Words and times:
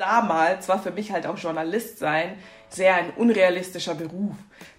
Damals 0.00 0.66
war 0.70 0.82
für 0.82 0.92
mich 0.92 1.12
halt 1.12 1.26
auch 1.26 1.36
Journalist 1.36 1.98
sein 1.98 2.38
sehr 2.70 2.94
ein 2.94 3.10
unrealistischer 3.18 3.94
Beruf. 3.94 4.34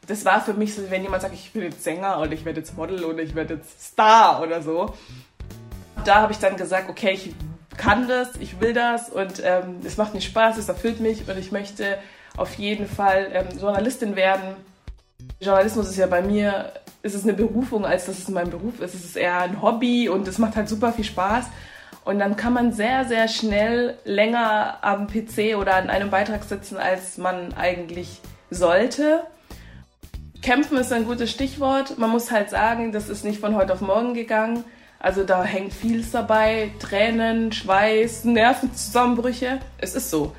Das 0.07 0.25
war 0.25 0.41
für 0.41 0.53
mich 0.55 0.73
so, 0.73 0.89
wenn 0.89 1.03
jemand 1.03 1.21
sagt, 1.21 1.35
ich 1.35 1.51
bin 1.51 1.61
jetzt 1.61 1.83
Sänger 1.83 2.19
oder 2.19 2.31
ich 2.31 2.43
werde 2.43 2.61
jetzt 2.61 2.75
Model 2.75 3.03
oder 3.03 3.19
ich 3.19 3.35
werde 3.35 3.53
jetzt 3.55 3.83
Star 3.83 4.41
oder 4.41 4.63
so. 4.63 4.95
Da 6.05 6.21
habe 6.21 6.31
ich 6.33 6.39
dann 6.39 6.57
gesagt, 6.57 6.89
okay, 6.89 7.11
ich 7.11 7.35
kann 7.77 8.07
das, 8.07 8.35
ich 8.37 8.59
will 8.59 8.73
das 8.73 9.09
und 9.09 9.43
ähm, 9.43 9.81
es 9.85 9.95
macht 9.95 10.15
mir 10.15 10.21
Spaß, 10.21 10.57
es 10.57 10.69
erfüllt 10.69 10.99
mich 10.99 11.29
und 11.29 11.37
ich 11.37 11.51
möchte 11.51 11.99
auf 12.35 12.55
jeden 12.55 12.87
Fall 12.87 13.29
ähm, 13.31 13.59
Journalistin 13.59 14.15
werden. 14.15 14.55
Journalismus 15.39 15.87
ist 15.87 15.97
ja 15.97 16.07
bei 16.07 16.23
mir, 16.23 16.73
ist 17.03 17.13
es 17.13 17.25
eine 17.25 17.33
Berufung, 17.33 17.85
als 17.85 18.07
dass 18.07 18.17
es 18.17 18.27
mein 18.27 18.49
Beruf 18.49 18.79
ist. 18.79 18.95
Es 18.95 19.05
ist 19.05 19.17
eher 19.17 19.41
ein 19.41 19.61
Hobby 19.61 20.09
und 20.09 20.27
es 20.27 20.39
macht 20.39 20.55
halt 20.55 20.67
super 20.67 20.91
viel 20.91 21.05
Spaß. 21.05 21.45
Und 22.03 22.19
dann 22.19 22.35
kann 22.35 22.53
man 22.53 22.73
sehr, 22.73 23.05
sehr 23.05 23.27
schnell 23.27 23.97
länger 24.05 24.79
am 24.81 25.07
PC 25.07 25.55
oder 25.57 25.75
an 25.75 25.89
einem 25.89 26.09
Beitrag 26.09 26.43
sitzen, 26.43 26.77
als 26.77 27.17
man 27.17 27.53
eigentlich 27.53 28.21
sollte. 28.49 29.23
Kämpfen 30.41 30.77
ist 30.77 30.91
ein 30.91 31.05
gutes 31.05 31.29
Stichwort. 31.29 31.99
Man 31.99 32.09
muss 32.09 32.31
halt 32.31 32.49
sagen, 32.49 32.91
das 32.91 33.09
ist 33.09 33.23
nicht 33.23 33.39
von 33.39 33.55
heute 33.55 33.73
auf 33.73 33.81
morgen 33.81 34.15
gegangen. 34.15 34.63
Also 34.97 35.23
da 35.23 35.43
hängt 35.43 35.73
vieles 35.73 36.11
dabei. 36.11 36.71
Tränen, 36.79 37.51
Schweiß, 37.51 38.25
Nervenzusammenbrüche. 38.25 39.59
Es 39.77 39.93
ist 39.93 40.09
so. 40.09 40.35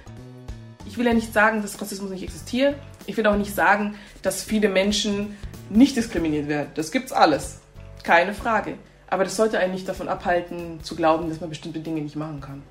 Ich 0.87 0.99
will 0.99 1.07
ja 1.07 1.15
nicht 1.15 1.33
sagen, 1.33 1.63
dass 1.63 1.81
Rassismus 1.81 2.11
nicht 2.11 2.25
existiert. 2.25 2.75
Ich 3.07 3.17
will 3.17 3.27
auch 3.27 3.37
nicht 3.37 3.55
sagen, 3.55 3.95
dass 4.23 4.43
viele 4.43 4.69
Menschen 4.69 5.37
nicht 5.71 5.97
diskriminiert 5.97 6.49
werden. 6.49 6.71
Das 6.75 6.91
gibt's 6.91 7.13
alles. 7.13 7.61
Keine 8.03 8.35
Frage. 8.35 8.75
Aber 9.13 9.25
das 9.25 9.37
sollte 9.37 9.59
einen 9.59 9.75
nicht 9.75 9.87
davon 9.87 10.09
abhalten, 10.09 10.83
zu 10.83 10.97
glauben, 10.97 11.29
dass 11.29 11.39
man 11.39 11.51
bestimmte 11.51 11.81
Dinge 11.81 12.01
nicht 12.01 12.17
machen 12.17 12.41
kann. 12.41 12.63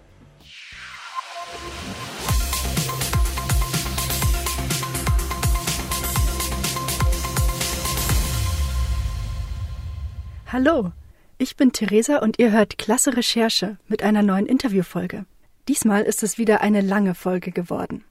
Hallo, 10.51 10.91
ich 11.37 11.57
bin 11.57 11.73
Theresa 11.73 12.17
und 12.17 12.39
ihr 12.39 12.51
hört 12.51 12.79
Klasse 12.79 13.15
Recherche 13.15 13.77
mit 13.87 14.01
einer 14.01 14.23
neuen 14.23 14.47
Interviewfolge. 14.47 15.25
Diesmal 15.67 16.01
ist 16.01 16.23
es 16.23 16.39
wieder 16.39 16.61
eine 16.61 16.81
lange 16.81 17.13
Folge 17.13 17.51
geworden. 17.51 18.03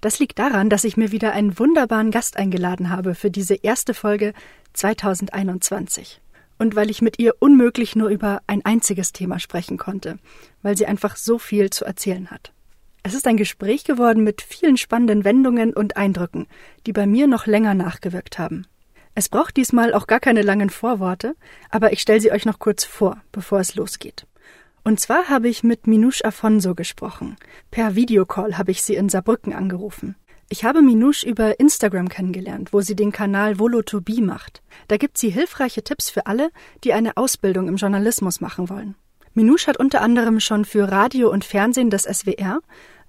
Das 0.00 0.18
liegt 0.18 0.40
daran, 0.40 0.70
dass 0.70 0.82
ich 0.82 0.96
mir 0.96 1.12
wieder 1.12 1.34
einen 1.34 1.56
wunderbaren 1.56 2.10
Gast 2.10 2.36
eingeladen 2.36 2.90
habe 2.90 3.14
für 3.14 3.30
diese 3.30 3.54
erste 3.54 3.94
Folge 3.94 4.32
2021 4.72 6.20
und 6.58 6.76
weil 6.76 6.90
ich 6.90 7.02
mit 7.02 7.18
ihr 7.18 7.34
unmöglich 7.38 7.96
nur 7.96 8.08
über 8.08 8.42
ein 8.46 8.64
einziges 8.64 9.12
Thema 9.12 9.38
sprechen 9.38 9.78
konnte, 9.78 10.18
weil 10.62 10.76
sie 10.76 10.86
einfach 10.86 11.16
so 11.16 11.38
viel 11.38 11.70
zu 11.70 11.84
erzählen 11.84 12.30
hat. 12.30 12.52
Es 13.02 13.14
ist 13.14 13.26
ein 13.26 13.36
Gespräch 13.36 13.84
geworden 13.84 14.24
mit 14.24 14.42
vielen 14.42 14.76
spannenden 14.76 15.24
Wendungen 15.24 15.72
und 15.72 15.96
Eindrücken, 15.96 16.46
die 16.86 16.92
bei 16.92 17.06
mir 17.06 17.26
noch 17.26 17.46
länger 17.46 17.74
nachgewirkt 17.74 18.38
haben. 18.38 18.66
Es 19.14 19.28
braucht 19.28 19.56
diesmal 19.56 19.94
auch 19.94 20.06
gar 20.06 20.20
keine 20.20 20.42
langen 20.42 20.70
Vorworte, 20.70 21.36
aber 21.70 21.92
ich 21.92 22.00
stelle 22.00 22.20
sie 22.20 22.32
euch 22.32 22.44
noch 22.44 22.58
kurz 22.58 22.84
vor, 22.84 23.22
bevor 23.32 23.60
es 23.60 23.74
losgeht. 23.76 24.26
Und 24.84 25.00
zwar 25.00 25.28
habe 25.28 25.48
ich 25.48 25.64
mit 25.64 25.86
Minouche 25.86 26.24
Afonso 26.24 26.74
gesprochen. 26.74 27.36
Per 27.70 27.94
Videocall 27.94 28.58
habe 28.58 28.72
ich 28.72 28.82
sie 28.82 28.94
in 28.94 29.08
Saarbrücken 29.08 29.52
angerufen. 29.52 30.16
Ich 30.48 30.64
habe 30.64 30.80
Minouche 30.80 31.26
über 31.26 31.58
Instagram 31.58 32.08
kennengelernt, 32.08 32.72
wo 32.72 32.80
sie 32.80 32.94
den 32.94 33.10
Kanal 33.10 33.58
Volotobie 33.58 34.20
macht. 34.20 34.62
Da 34.86 34.96
gibt 34.96 35.18
sie 35.18 35.30
hilfreiche 35.30 35.82
Tipps 35.82 36.08
für 36.08 36.26
alle, 36.26 36.50
die 36.84 36.92
eine 36.92 37.16
Ausbildung 37.16 37.66
im 37.66 37.76
Journalismus 37.76 38.40
machen 38.40 38.68
wollen. 38.70 38.94
Minouche 39.34 39.66
hat 39.66 39.76
unter 39.76 40.02
anderem 40.02 40.38
schon 40.38 40.64
für 40.64 40.90
Radio 40.90 41.30
und 41.30 41.44
Fernsehen 41.44 41.90
des 41.90 42.04
SWR, 42.04 42.60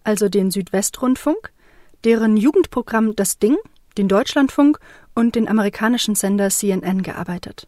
also 0.04 0.30
den 0.30 0.50
Südwestrundfunk, 0.50 1.54
deren 2.04 2.38
Jugendprogramm 2.38 3.16
Das 3.16 3.38
Ding, 3.38 3.56
den 4.00 4.08
Deutschlandfunk 4.08 4.80
und 5.14 5.36
den 5.36 5.48
amerikanischen 5.48 6.16
Sender 6.16 6.50
CNN 6.50 7.04
gearbeitet. 7.04 7.68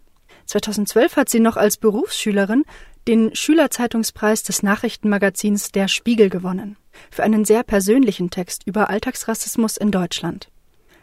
2012 0.50 1.16
hat 1.16 1.30
sie 1.30 1.40
noch 1.40 1.58
als 1.58 1.78
Berufsschülerin 1.78 2.66
den 3.08 3.36
Schülerzeitungspreis 3.36 4.42
des 4.42 4.64
Nachrichtenmagazins 4.64 5.72
Der 5.72 5.88
Spiegel 5.88 6.30
gewonnen 6.30 6.76
für 7.12 7.24
einen 7.24 7.46
sehr 7.46 7.64
persönlichen 7.64 8.32
Text 8.32 8.64
über 8.66 8.90
Alltagsrassismus 8.90 9.78
in 9.78 9.92
Deutschland. 9.92 10.50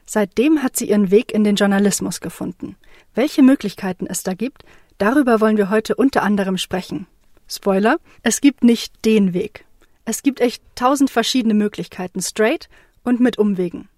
Seitdem 0.04 0.64
hat 0.64 0.76
sie 0.76 0.90
ihren 0.90 1.12
Weg 1.12 1.32
in 1.32 1.44
den 1.44 1.54
Journalismus 1.54 2.20
gefunden. 2.20 2.76
Welche 3.14 3.42
Möglichkeiten 3.42 4.06
es 4.08 4.24
da 4.24 4.34
gibt, 4.34 4.64
darüber 4.98 5.40
wollen 5.40 5.56
wir 5.56 5.70
heute 5.70 5.94
unter 5.94 6.24
anderem 6.24 6.58
sprechen. 6.58 7.06
Spoiler, 7.48 7.98
es 8.22 8.40
gibt 8.40 8.64
nicht 8.64 9.04
den 9.04 9.32
Weg. 9.32 9.64
Es 10.04 10.22
gibt 10.22 10.40
echt 10.40 10.62
tausend 10.74 11.10
verschiedene 11.10 11.54
Möglichkeiten, 11.54 12.20
straight 12.20 12.68
und 13.04 13.20
mit 13.20 13.38
Umwegen. 13.38 13.88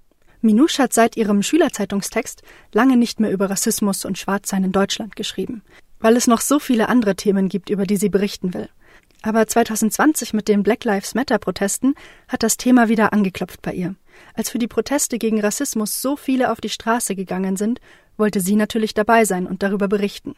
Minouche 0.41 0.83
hat 0.83 0.93
seit 0.93 1.17
ihrem 1.17 1.43
Schülerzeitungstext 1.43 2.43
lange 2.73 2.97
nicht 2.97 3.21
mehr 3.21 3.33
über 3.33 3.51
Rassismus 3.51 4.05
und 4.05 4.19
Schwarzsein 4.19 4.65
in 4.65 4.73
Deutschland 4.73 5.17
geschrieben, 5.17 5.63
weil 6.01 6.17
es 6.17 6.27
noch 6.27 6.41
so 6.41 6.59
viele 6.59 6.89
andere 6.89 7.17
Themen 7.17 7.49
gibt, 7.49 7.71
über 7.71 7.87
die 7.87 7.97
sie 7.97 8.09
berichten 8.09 8.55
will. 8.55 8.69
Aber 9.23 9.47
2020 9.47 10.33
mit 10.33 10.47
den 10.47 10.63
Black 10.63 10.85
Lives 10.85 11.15
Matter 11.15 11.39
Protesten 11.39 11.95
hat 12.29 12.43
das 12.43 12.57
Thema 12.57 12.89
wieder 12.89 13.13
angeklopft 13.13 13.63
bei 13.63 13.73
ihr. 13.73 13.97
Als 14.35 14.51
für 14.51 14.59
die 14.59 14.69
Proteste 14.69 15.19
gegen 15.19 15.41
Rassismus 15.41 16.01
so 16.01 16.17
viele 16.17 16.53
auf 16.53 16.61
die 16.61 16.69
Straße 16.69 17.17
gegangen 17.17 17.57
sind, 17.57 17.81
wollte 18.17 18.41
sie 18.41 18.55
natürlich 18.55 18.95
dabei 18.95 19.25
sein 19.25 19.47
und 19.47 19.63
darüber 19.63 19.89
berichten. 19.89 20.35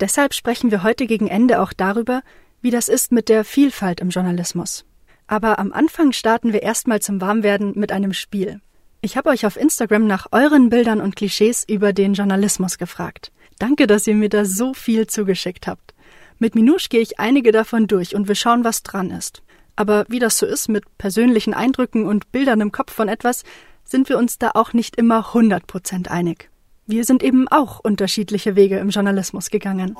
Deshalb 0.00 0.34
sprechen 0.34 0.70
wir 0.70 0.82
heute 0.82 1.06
gegen 1.06 1.28
Ende 1.28 1.60
auch 1.60 1.72
darüber, 1.72 2.22
wie 2.62 2.70
das 2.70 2.88
ist 2.88 3.12
mit 3.12 3.28
der 3.28 3.44
Vielfalt 3.44 4.00
im 4.00 4.08
Journalismus. 4.08 4.84
Aber 5.26 5.58
am 5.58 5.72
Anfang 5.72 6.12
starten 6.12 6.52
wir 6.52 6.62
erstmal 6.62 7.00
zum 7.00 7.20
Warmwerden 7.20 7.72
mit 7.76 7.92
einem 7.92 8.12
Spiel. 8.12 8.60
Ich 9.04 9.18
habe 9.18 9.28
euch 9.28 9.44
auf 9.44 9.58
Instagram 9.58 10.06
nach 10.06 10.28
euren 10.32 10.70
Bildern 10.70 11.02
und 11.02 11.14
Klischees 11.14 11.62
über 11.68 11.92
den 11.92 12.14
Journalismus 12.14 12.78
gefragt. 12.78 13.32
Danke, 13.58 13.86
dass 13.86 14.06
ihr 14.06 14.14
mir 14.14 14.30
da 14.30 14.46
so 14.46 14.72
viel 14.72 15.06
zugeschickt 15.06 15.66
habt. 15.66 15.92
Mit 16.38 16.54
Minouche 16.54 16.88
gehe 16.88 17.02
ich 17.02 17.20
einige 17.20 17.52
davon 17.52 17.86
durch 17.86 18.14
und 18.14 18.28
wir 18.28 18.34
schauen, 18.34 18.64
was 18.64 18.82
dran 18.82 19.10
ist. 19.10 19.42
Aber 19.76 20.06
wie 20.08 20.20
das 20.20 20.38
so 20.38 20.46
ist 20.46 20.68
mit 20.68 20.84
persönlichen 20.96 21.52
Eindrücken 21.52 22.06
und 22.06 22.32
Bildern 22.32 22.62
im 22.62 22.72
Kopf 22.72 22.94
von 22.94 23.08
etwas, 23.08 23.42
sind 23.84 24.08
wir 24.08 24.16
uns 24.16 24.38
da 24.38 24.52
auch 24.54 24.72
nicht 24.72 24.96
immer 24.96 25.34
100% 25.34 26.08
einig. 26.08 26.48
Wir 26.86 27.04
sind 27.04 27.22
eben 27.22 27.46
auch 27.48 27.80
unterschiedliche 27.80 28.56
Wege 28.56 28.78
im 28.78 28.88
Journalismus 28.88 29.50
gegangen. 29.50 29.98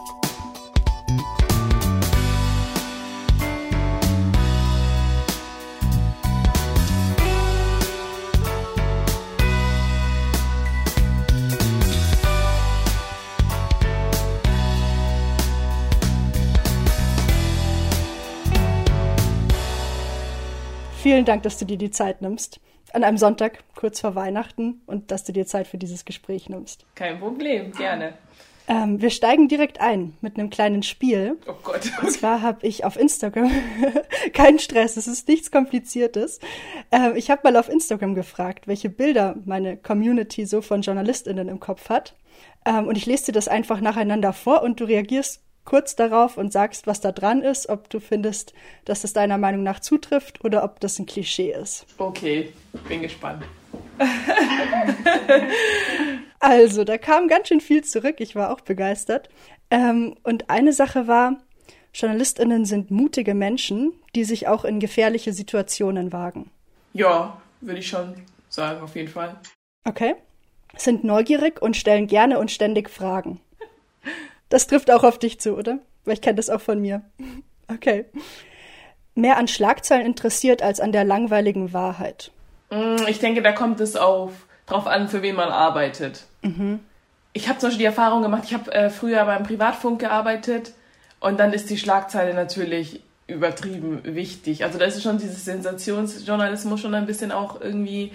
Vielen 21.04 21.26
Dank, 21.26 21.42
dass 21.42 21.58
du 21.58 21.66
dir 21.66 21.76
die 21.76 21.90
Zeit 21.90 22.22
nimmst. 22.22 22.60
An 22.94 23.04
einem 23.04 23.18
Sonntag, 23.18 23.62
kurz 23.74 24.00
vor 24.00 24.14
Weihnachten, 24.14 24.80
und 24.86 25.10
dass 25.10 25.22
du 25.22 25.34
dir 25.34 25.44
Zeit 25.44 25.66
für 25.66 25.76
dieses 25.76 26.06
Gespräch 26.06 26.48
nimmst. 26.48 26.86
Kein 26.94 27.20
Problem, 27.20 27.72
gerne. 27.72 28.14
Ähm, 28.68 29.02
wir 29.02 29.10
steigen 29.10 29.46
direkt 29.46 29.82
ein 29.82 30.16
mit 30.22 30.38
einem 30.38 30.48
kleinen 30.48 30.82
Spiel. 30.82 31.36
Oh 31.46 31.56
Gott. 31.62 31.92
Und 32.00 32.10
zwar 32.10 32.40
habe 32.40 32.66
ich 32.66 32.86
auf 32.86 32.98
Instagram, 32.98 33.50
kein 34.32 34.58
Stress, 34.58 34.96
es 34.96 35.06
ist 35.06 35.28
nichts 35.28 35.50
Kompliziertes. 35.50 36.40
Ähm, 36.90 37.16
ich 37.16 37.30
habe 37.30 37.42
mal 37.44 37.58
auf 37.58 37.68
Instagram 37.68 38.14
gefragt, 38.14 38.66
welche 38.66 38.88
Bilder 38.88 39.36
meine 39.44 39.76
Community 39.76 40.46
so 40.46 40.62
von 40.62 40.80
JournalistInnen 40.80 41.50
im 41.50 41.60
Kopf 41.60 41.90
hat. 41.90 42.16
Ähm, 42.64 42.86
und 42.86 42.96
ich 42.96 43.04
lese 43.04 43.26
dir 43.26 43.32
das 43.32 43.48
einfach 43.48 43.82
nacheinander 43.82 44.32
vor 44.32 44.62
und 44.62 44.80
du 44.80 44.84
reagierst 44.84 45.42
kurz 45.64 45.96
darauf 45.96 46.36
und 46.36 46.52
sagst, 46.52 46.86
was 46.86 47.00
da 47.00 47.12
dran 47.12 47.42
ist, 47.42 47.68
ob 47.68 47.88
du 47.90 48.00
findest, 48.00 48.52
dass 48.84 49.04
es 49.04 49.12
deiner 49.12 49.38
Meinung 49.38 49.62
nach 49.62 49.80
zutrifft 49.80 50.44
oder 50.44 50.64
ob 50.64 50.80
das 50.80 50.98
ein 50.98 51.06
Klischee 51.06 51.52
ist. 51.52 51.86
Okay, 51.98 52.52
bin 52.88 53.02
gespannt. 53.02 53.44
also, 56.40 56.84
da 56.84 56.98
kam 56.98 57.28
ganz 57.28 57.48
schön 57.48 57.60
viel 57.60 57.84
zurück. 57.84 58.16
Ich 58.18 58.34
war 58.36 58.52
auch 58.52 58.60
begeistert. 58.60 59.28
Ähm, 59.70 60.16
und 60.22 60.50
eine 60.50 60.72
Sache 60.72 61.06
war, 61.06 61.38
Journalistinnen 61.94 62.64
sind 62.64 62.90
mutige 62.90 63.34
Menschen, 63.34 63.92
die 64.14 64.24
sich 64.24 64.48
auch 64.48 64.64
in 64.64 64.80
gefährliche 64.80 65.32
Situationen 65.32 66.12
wagen. 66.12 66.50
Ja, 66.92 67.40
würde 67.60 67.80
ich 67.80 67.88
schon 67.88 68.14
sagen, 68.48 68.82
auf 68.82 68.96
jeden 68.96 69.08
Fall. 69.08 69.36
Okay. 69.84 70.16
Sind 70.76 71.04
neugierig 71.04 71.62
und 71.62 71.76
stellen 71.76 72.08
gerne 72.08 72.40
und 72.40 72.50
ständig 72.50 72.90
Fragen. 72.90 73.40
Das 74.54 74.68
trifft 74.68 74.88
auch 74.92 75.02
auf 75.02 75.18
dich 75.18 75.40
zu, 75.40 75.56
oder? 75.56 75.80
Weil 76.04 76.14
ich 76.14 76.20
kenne 76.20 76.36
das 76.36 76.48
auch 76.48 76.60
von 76.60 76.80
mir. 76.80 77.02
Okay. 77.66 78.04
Mehr 79.16 79.36
an 79.36 79.48
Schlagzeilen 79.48 80.06
interessiert 80.06 80.62
als 80.62 80.78
an 80.78 80.92
der 80.92 81.02
langweiligen 81.02 81.72
Wahrheit. 81.72 82.30
Mm, 82.70 83.04
ich 83.08 83.18
denke, 83.18 83.42
da 83.42 83.50
kommt 83.50 83.80
es 83.80 83.96
auf 83.96 84.30
drauf 84.66 84.86
an, 84.86 85.08
für 85.08 85.22
wen 85.22 85.34
man 85.34 85.48
arbeitet. 85.48 86.26
Mhm. 86.42 86.78
Ich 87.32 87.48
habe 87.48 87.58
zum 87.58 87.70
Beispiel 87.70 87.80
die 87.80 87.86
Erfahrung 87.86 88.22
gemacht, 88.22 88.44
ich 88.44 88.54
habe 88.54 88.72
äh, 88.72 88.90
früher 88.90 89.24
beim 89.24 89.42
Privatfunk 89.42 89.98
gearbeitet 89.98 90.72
und 91.18 91.40
dann 91.40 91.52
ist 91.52 91.68
die 91.68 91.76
Schlagzeile 91.76 92.32
natürlich 92.32 93.02
übertrieben 93.26 94.02
wichtig. 94.04 94.62
Also 94.62 94.78
da 94.78 94.84
ist 94.84 95.02
schon 95.02 95.18
dieses 95.18 95.44
Sensationsjournalismus 95.44 96.80
schon 96.80 96.94
ein 96.94 97.06
bisschen 97.06 97.32
auch 97.32 97.60
irgendwie 97.60 98.12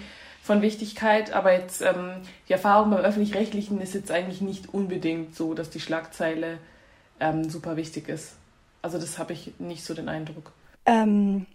von 0.50 0.62
Wichtigkeit, 0.62 1.32
aber 1.32 1.52
jetzt 1.52 1.80
ähm, 1.80 2.10
die 2.48 2.54
Erfahrung 2.54 2.90
beim 2.90 3.04
öffentlich-rechtlichen 3.04 3.80
ist 3.80 3.94
jetzt 3.94 4.10
eigentlich 4.10 4.40
nicht 4.40 4.74
unbedingt 4.74 5.36
so, 5.36 5.54
dass 5.54 5.70
die 5.70 5.78
Schlagzeile 5.78 6.58
ähm, 7.20 7.48
super 7.48 7.76
wichtig 7.76 8.08
ist. 8.08 8.32
Also 8.82 8.98
das 8.98 9.20
habe 9.20 9.32
ich 9.32 9.52
nicht 9.60 9.84
so 9.84 9.94
den 9.94 10.08
Eindruck. 10.08 10.50
Ähm, 10.86 11.46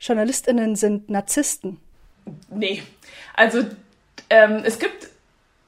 JournalistInnen 0.00 0.76
sind 0.76 1.10
Narzissten. 1.10 1.78
Nee, 2.48 2.84
also 3.34 3.58
ähm, 4.30 4.62
es 4.64 4.78
gibt, 4.78 5.08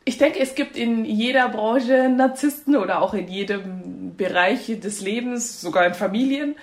ich 0.04 0.18
denke, 0.18 0.38
es 0.38 0.54
gibt 0.54 0.76
in 0.76 1.04
jeder 1.04 1.48
Branche 1.48 2.08
Narzissten 2.08 2.76
oder 2.76 3.02
auch 3.02 3.14
in 3.14 3.26
jedem 3.26 4.14
Bereich 4.16 4.66
des 4.78 5.00
Lebens, 5.00 5.60
sogar 5.60 5.86
in 5.86 5.94
Familien. 5.94 6.54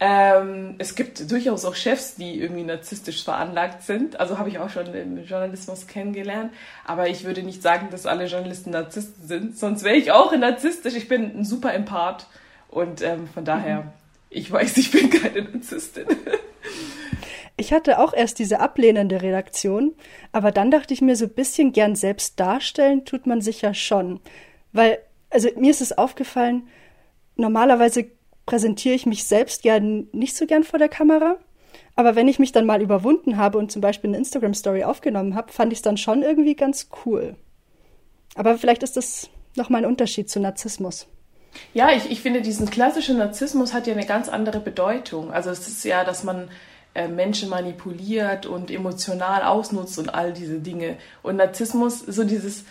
Ähm, 0.00 0.76
es 0.78 0.94
gibt 0.94 1.30
durchaus 1.30 1.64
auch 1.64 1.74
Chefs, 1.74 2.14
die 2.14 2.40
irgendwie 2.40 2.62
narzisstisch 2.62 3.24
veranlagt 3.24 3.82
sind. 3.82 4.20
Also 4.20 4.38
habe 4.38 4.48
ich 4.48 4.58
auch 4.58 4.70
schon 4.70 4.94
im 4.94 5.24
Journalismus 5.24 5.88
kennengelernt. 5.88 6.52
Aber 6.84 7.08
ich 7.08 7.24
würde 7.24 7.42
nicht 7.42 7.62
sagen, 7.62 7.88
dass 7.90 8.06
alle 8.06 8.26
Journalisten 8.26 8.70
Narzissten 8.70 9.26
sind. 9.26 9.58
Sonst 9.58 9.82
wäre 9.82 9.96
ich 9.96 10.12
auch 10.12 10.34
narzisstisch. 10.36 10.94
Ich 10.94 11.08
bin 11.08 11.38
ein 11.38 11.44
super 11.44 11.74
Empath. 11.74 12.26
Und 12.68 13.02
ähm, 13.02 13.28
von 13.28 13.44
daher, 13.44 13.82
mhm. 13.82 13.90
ich 14.30 14.50
weiß, 14.50 14.76
ich 14.76 14.90
bin 14.92 15.10
keine 15.10 15.42
Narzisstin. 15.42 16.06
Ich 17.60 17.72
hatte 17.72 17.98
auch 17.98 18.14
erst 18.14 18.38
diese 18.38 18.60
ablehnende 18.60 19.20
Redaktion, 19.20 19.96
aber 20.30 20.52
dann 20.52 20.70
dachte 20.70 20.94
ich 20.94 21.00
mir, 21.00 21.16
so 21.16 21.24
ein 21.24 21.34
bisschen 21.34 21.72
gern 21.72 21.96
selbst 21.96 22.38
darstellen 22.38 23.04
tut 23.04 23.26
man 23.26 23.40
sich 23.40 23.62
ja 23.62 23.74
schon. 23.74 24.20
Weil, 24.72 25.00
also 25.28 25.48
mir 25.56 25.72
ist 25.72 25.80
es 25.80 25.98
aufgefallen, 25.98 26.68
normalerweise 27.34 28.06
präsentiere 28.48 28.94
ich 28.94 29.04
mich 29.04 29.24
selbst 29.24 29.66
ja 29.66 29.78
nicht 29.78 30.34
so 30.34 30.46
gern 30.46 30.64
vor 30.64 30.78
der 30.78 30.88
Kamera. 30.88 31.36
Aber 31.96 32.16
wenn 32.16 32.28
ich 32.28 32.38
mich 32.38 32.50
dann 32.50 32.64
mal 32.64 32.80
überwunden 32.80 33.36
habe 33.36 33.58
und 33.58 33.70
zum 33.70 33.82
Beispiel 33.82 34.08
eine 34.08 34.16
Instagram-Story 34.16 34.84
aufgenommen 34.84 35.34
habe, 35.34 35.52
fand 35.52 35.70
ich 35.70 35.80
es 35.80 35.82
dann 35.82 35.98
schon 35.98 36.22
irgendwie 36.22 36.54
ganz 36.54 36.88
cool. 37.04 37.36
Aber 38.36 38.56
vielleicht 38.56 38.82
ist 38.82 38.96
das 38.96 39.28
nochmal 39.54 39.82
ein 39.82 39.90
Unterschied 39.90 40.30
zu 40.30 40.40
Narzissmus. 40.40 41.08
Ja, 41.74 41.90
ich, 41.92 42.10
ich 42.10 42.22
finde, 42.22 42.40
diesen 42.40 42.70
klassischen 42.70 43.18
Narzissmus 43.18 43.74
hat 43.74 43.86
ja 43.86 43.92
eine 43.92 44.06
ganz 44.06 44.30
andere 44.30 44.60
Bedeutung. 44.60 45.30
Also 45.30 45.50
es 45.50 45.68
ist 45.68 45.84
ja, 45.84 46.04
dass 46.04 46.24
man 46.24 46.48
äh, 46.94 47.06
Menschen 47.06 47.50
manipuliert 47.50 48.46
und 48.46 48.70
emotional 48.70 49.42
ausnutzt 49.42 49.98
und 49.98 50.14
all 50.14 50.32
diese 50.32 50.58
Dinge. 50.60 50.96
Und 51.22 51.36
Narzissmus, 51.36 51.98
so 51.98 52.24
dieses 52.24 52.64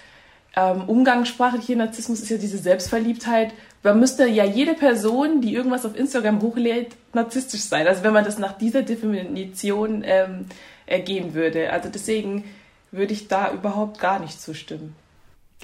ähm, 0.55 0.89
umgangssprachliche 0.89 1.75
Narzissmus 1.75 2.21
ist 2.21 2.29
ja 2.29 2.37
diese 2.37 2.57
Selbstverliebtheit, 2.57 3.53
man 3.83 3.99
müsste 3.99 4.27
ja 4.27 4.43
jede 4.43 4.73
Person, 4.73 5.41
die 5.41 5.53
irgendwas 5.53 5.85
auf 5.85 5.95
Instagram 5.95 6.41
hochlädt, 6.41 6.95
narzisstisch 7.13 7.61
sein. 7.61 7.87
Also 7.87 8.03
wenn 8.03 8.13
man 8.13 8.25
das 8.25 8.37
nach 8.37 8.57
dieser 8.57 8.81
Definition 8.81 10.03
ähm, 10.05 10.45
ergehen 10.85 11.33
würde. 11.33 11.71
Also 11.71 11.89
deswegen 11.89 12.45
würde 12.91 13.13
ich 13.13 13.27
da 13.27 13.51
überhaupt 13.51 13.99
gar 13.99 14.19
nicht 14.19 14.41
zustimmen. 14.41 14.95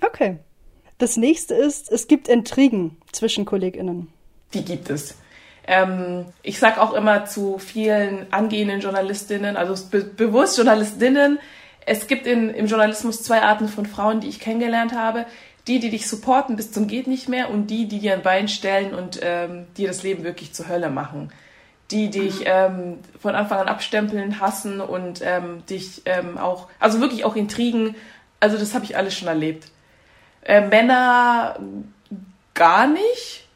Okay. 0.02 0.38
Das 0.98 1.18
nächste 1.18 1.56
ist, 1.56 1.92
es 1.92 2.08
gibt 2.08 2.28
Intrigen 2.28 2.98
zwischen 3.12 3.46
KollegInnen. 3.46 4.10
Die 4.54 4.64
gibt 4.64 4.90
es. 4.90 5.16
Ähm, 5.66 6.26
ich 6.44 6.60
sage 6.60 6.82
auch 6.82 6.94
immer 6.94 7.26
zu 7.26 7.58
vielen 7.58 8.32
angehenden 8.32 8.82
Journalistinnen, 8.82 9.58
also 9.58 9.82
be 9.90 10.04
bewusst 10.04 10.58
Journalistinnen, 10.58 11.40
es 11.86 12.08
gibt 12.08 12.28
in, 12.28 12.50
im 12.50 12.68
Journalismus 12.68 13.24
zwei 13.24 13.42
Arten 13.42 13.68
von 13.68 13.86
Frauen, 13.86 14.22
die 14.22 14.30
ich 14.30 14.40
kennengelernt 14.40 14.94
habe 14.94 15.26
die, 15.68 15.80
die 15.80 15.90
dich 15.90 16.08
supporten 16.10 16.56
bis 16.56 16.72
zum 16.72 16.88
geht 16.88 17.08
nicht 17.08 17.30
mehr 17.30 17.50
und 17.50 17.68
die, 17.68 17.88
die 17.88 18.00
dir 18.00 18.14
ein 18.14 18.22
Bein 18.22 18.48
stellen 18.48 18.94
und 18.94 19.20
ähm, 19.22 19.66
dir 19.78 19.88
das 19.88 20.04
Leben 20.04 20.24
wirklich 20.24 20.54
zur 20.54 20.68
Hölle 20.68 20.90
machen. 20.90 21.32
Die 21.92 22.10
dich 22.10 22.42
mhm. 22.42 22.46
ähm, 22.46 23.00
von 23.20 23.36
Anfang 23.36 23.60
an 23.60 23.68
abstempeln, 23.68 24.40
hassen 24.40 24.82
und 24.82 25.22
ähm, 25.24 25.66
dich 25.70 26.02
ähm, 26.06 26.38
auch, 26.38 26.68
also 26.80 27.00
wirklich 27.00 27.24
auch 27.24 27.36
Intrigen, 27.36 27.96
also 28.40 28.58
das 28.58 28.74
habe 28.74 28.84
ich 28.86 28.98
alles 28.98 29.18
schon 29.18 29.28
erlebt. 29.28 29.70
Äh, 30.42 30.68
Männer 30.68 31.60
gar 32.54 32.88
nicht, 32.88 33.48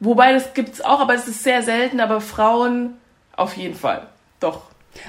wobei 0.00 0.32
das 0.32 0.52
gibt 0.52 0.74
es 0.74 0.80
auch, 0.82 1.00
aber 1.00 1.14
es 1.14 1.26
ist 1.26 1.42
sehr 1.42 1.62
selten, 1.62 2.00
aber 2.00 2.20
Frauen 2.20 2.98
auf 3.36 3.56
jeden 3.56 3.74
Fall, 3.74 4.06
doch. 4.40 4.62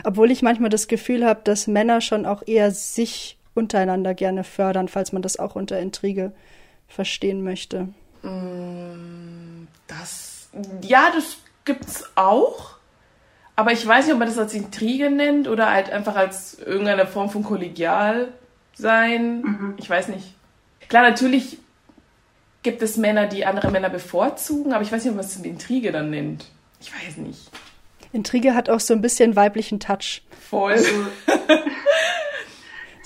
Obwohl 0.03 0.31
ich 0.31 0.41
manchmal 0.41 0.69
das 0.69 0.87
Gefühl 0.87 1.25
habe, 1.25 1.41
dass 1.43 1.67
Männer 1.67 2.01
schon 2.01 2.25
auch 2.25 2.43
eher 2.45 2.71
sich 2.71 3.36
untereinander 3.57 4.13
gerne 4.13 4.43
fördern, 4.43 4.87
falls 4.87 5.11
man 5.11 5.21
das 5.21 5.37
auch 5.37 5.55
unter 5.55 5.79
Intrige 5.79 6.31
verstehen 6.87 7.43
möchte. 7.43 7.89
Mm, 8.21 9.67
das, 9.87 10.49
ja, 10.81 11.11
das 11.13 11.37
gibt's 11.65 12.09
auch. 12.15 12.77
Aber 13.55 13.71
ich 13.71 13.85
weiß 13.85 14.05
nicht, 14.05 14.13
ob 14.13 14.19
man 14.19 14.27
das 14.27 14.37
als 14.37 14.53
Intrige 14.53 15.09
nennt 15.09 15.47
oder 15.47 15.71
halt 15.71 15.89
einfach 15.89 16.15
als 16.15 16.59
irgendeine 16.59 17.07
Form 17.07 17.29
von 17.29 17.43
Kollegial 17.43 18.29
sein. 18.75 19.41
Mhm. 19.41 19.73
Ich 19.77 19.89
weiß 19.89 20.09
nicht. 20.09 20.35
Klar, 20.87 21.03
natürlich 21.09 21.57
gibt 22.61 22.81
es 22.81 22.97
Männer, 22.97 23.27
die 23.27 23.45
andere 23.45 23.71
Männer 23.71 23.89
bevorzugen, 23.89 24.73
aber 24.73 24.83
ich 24.83 24.91
weiß 24.91 25.03
nicht, 25.03 25.11
ob 25.11 25.17
man 25.17 25.25
es 25.25 25.35
Intrige 25.37 25.91
dann 25.91 26.11
nennt. 26.11 26.45
Ich 26.79 26.91
weiß 26.93 27.17
nicht. 27.17 27.49
Intrige 28.13 28.53
hat 28.53 28.69
auch 28.69 28.79
so 28.79 28.93
ein 28.93 29.01
bisschen 29.01 29.35
weiblichen 29.35 29.79
Touch. 29.79 30.21
Voll. 30.49 30.73
Also, 30.73 30.91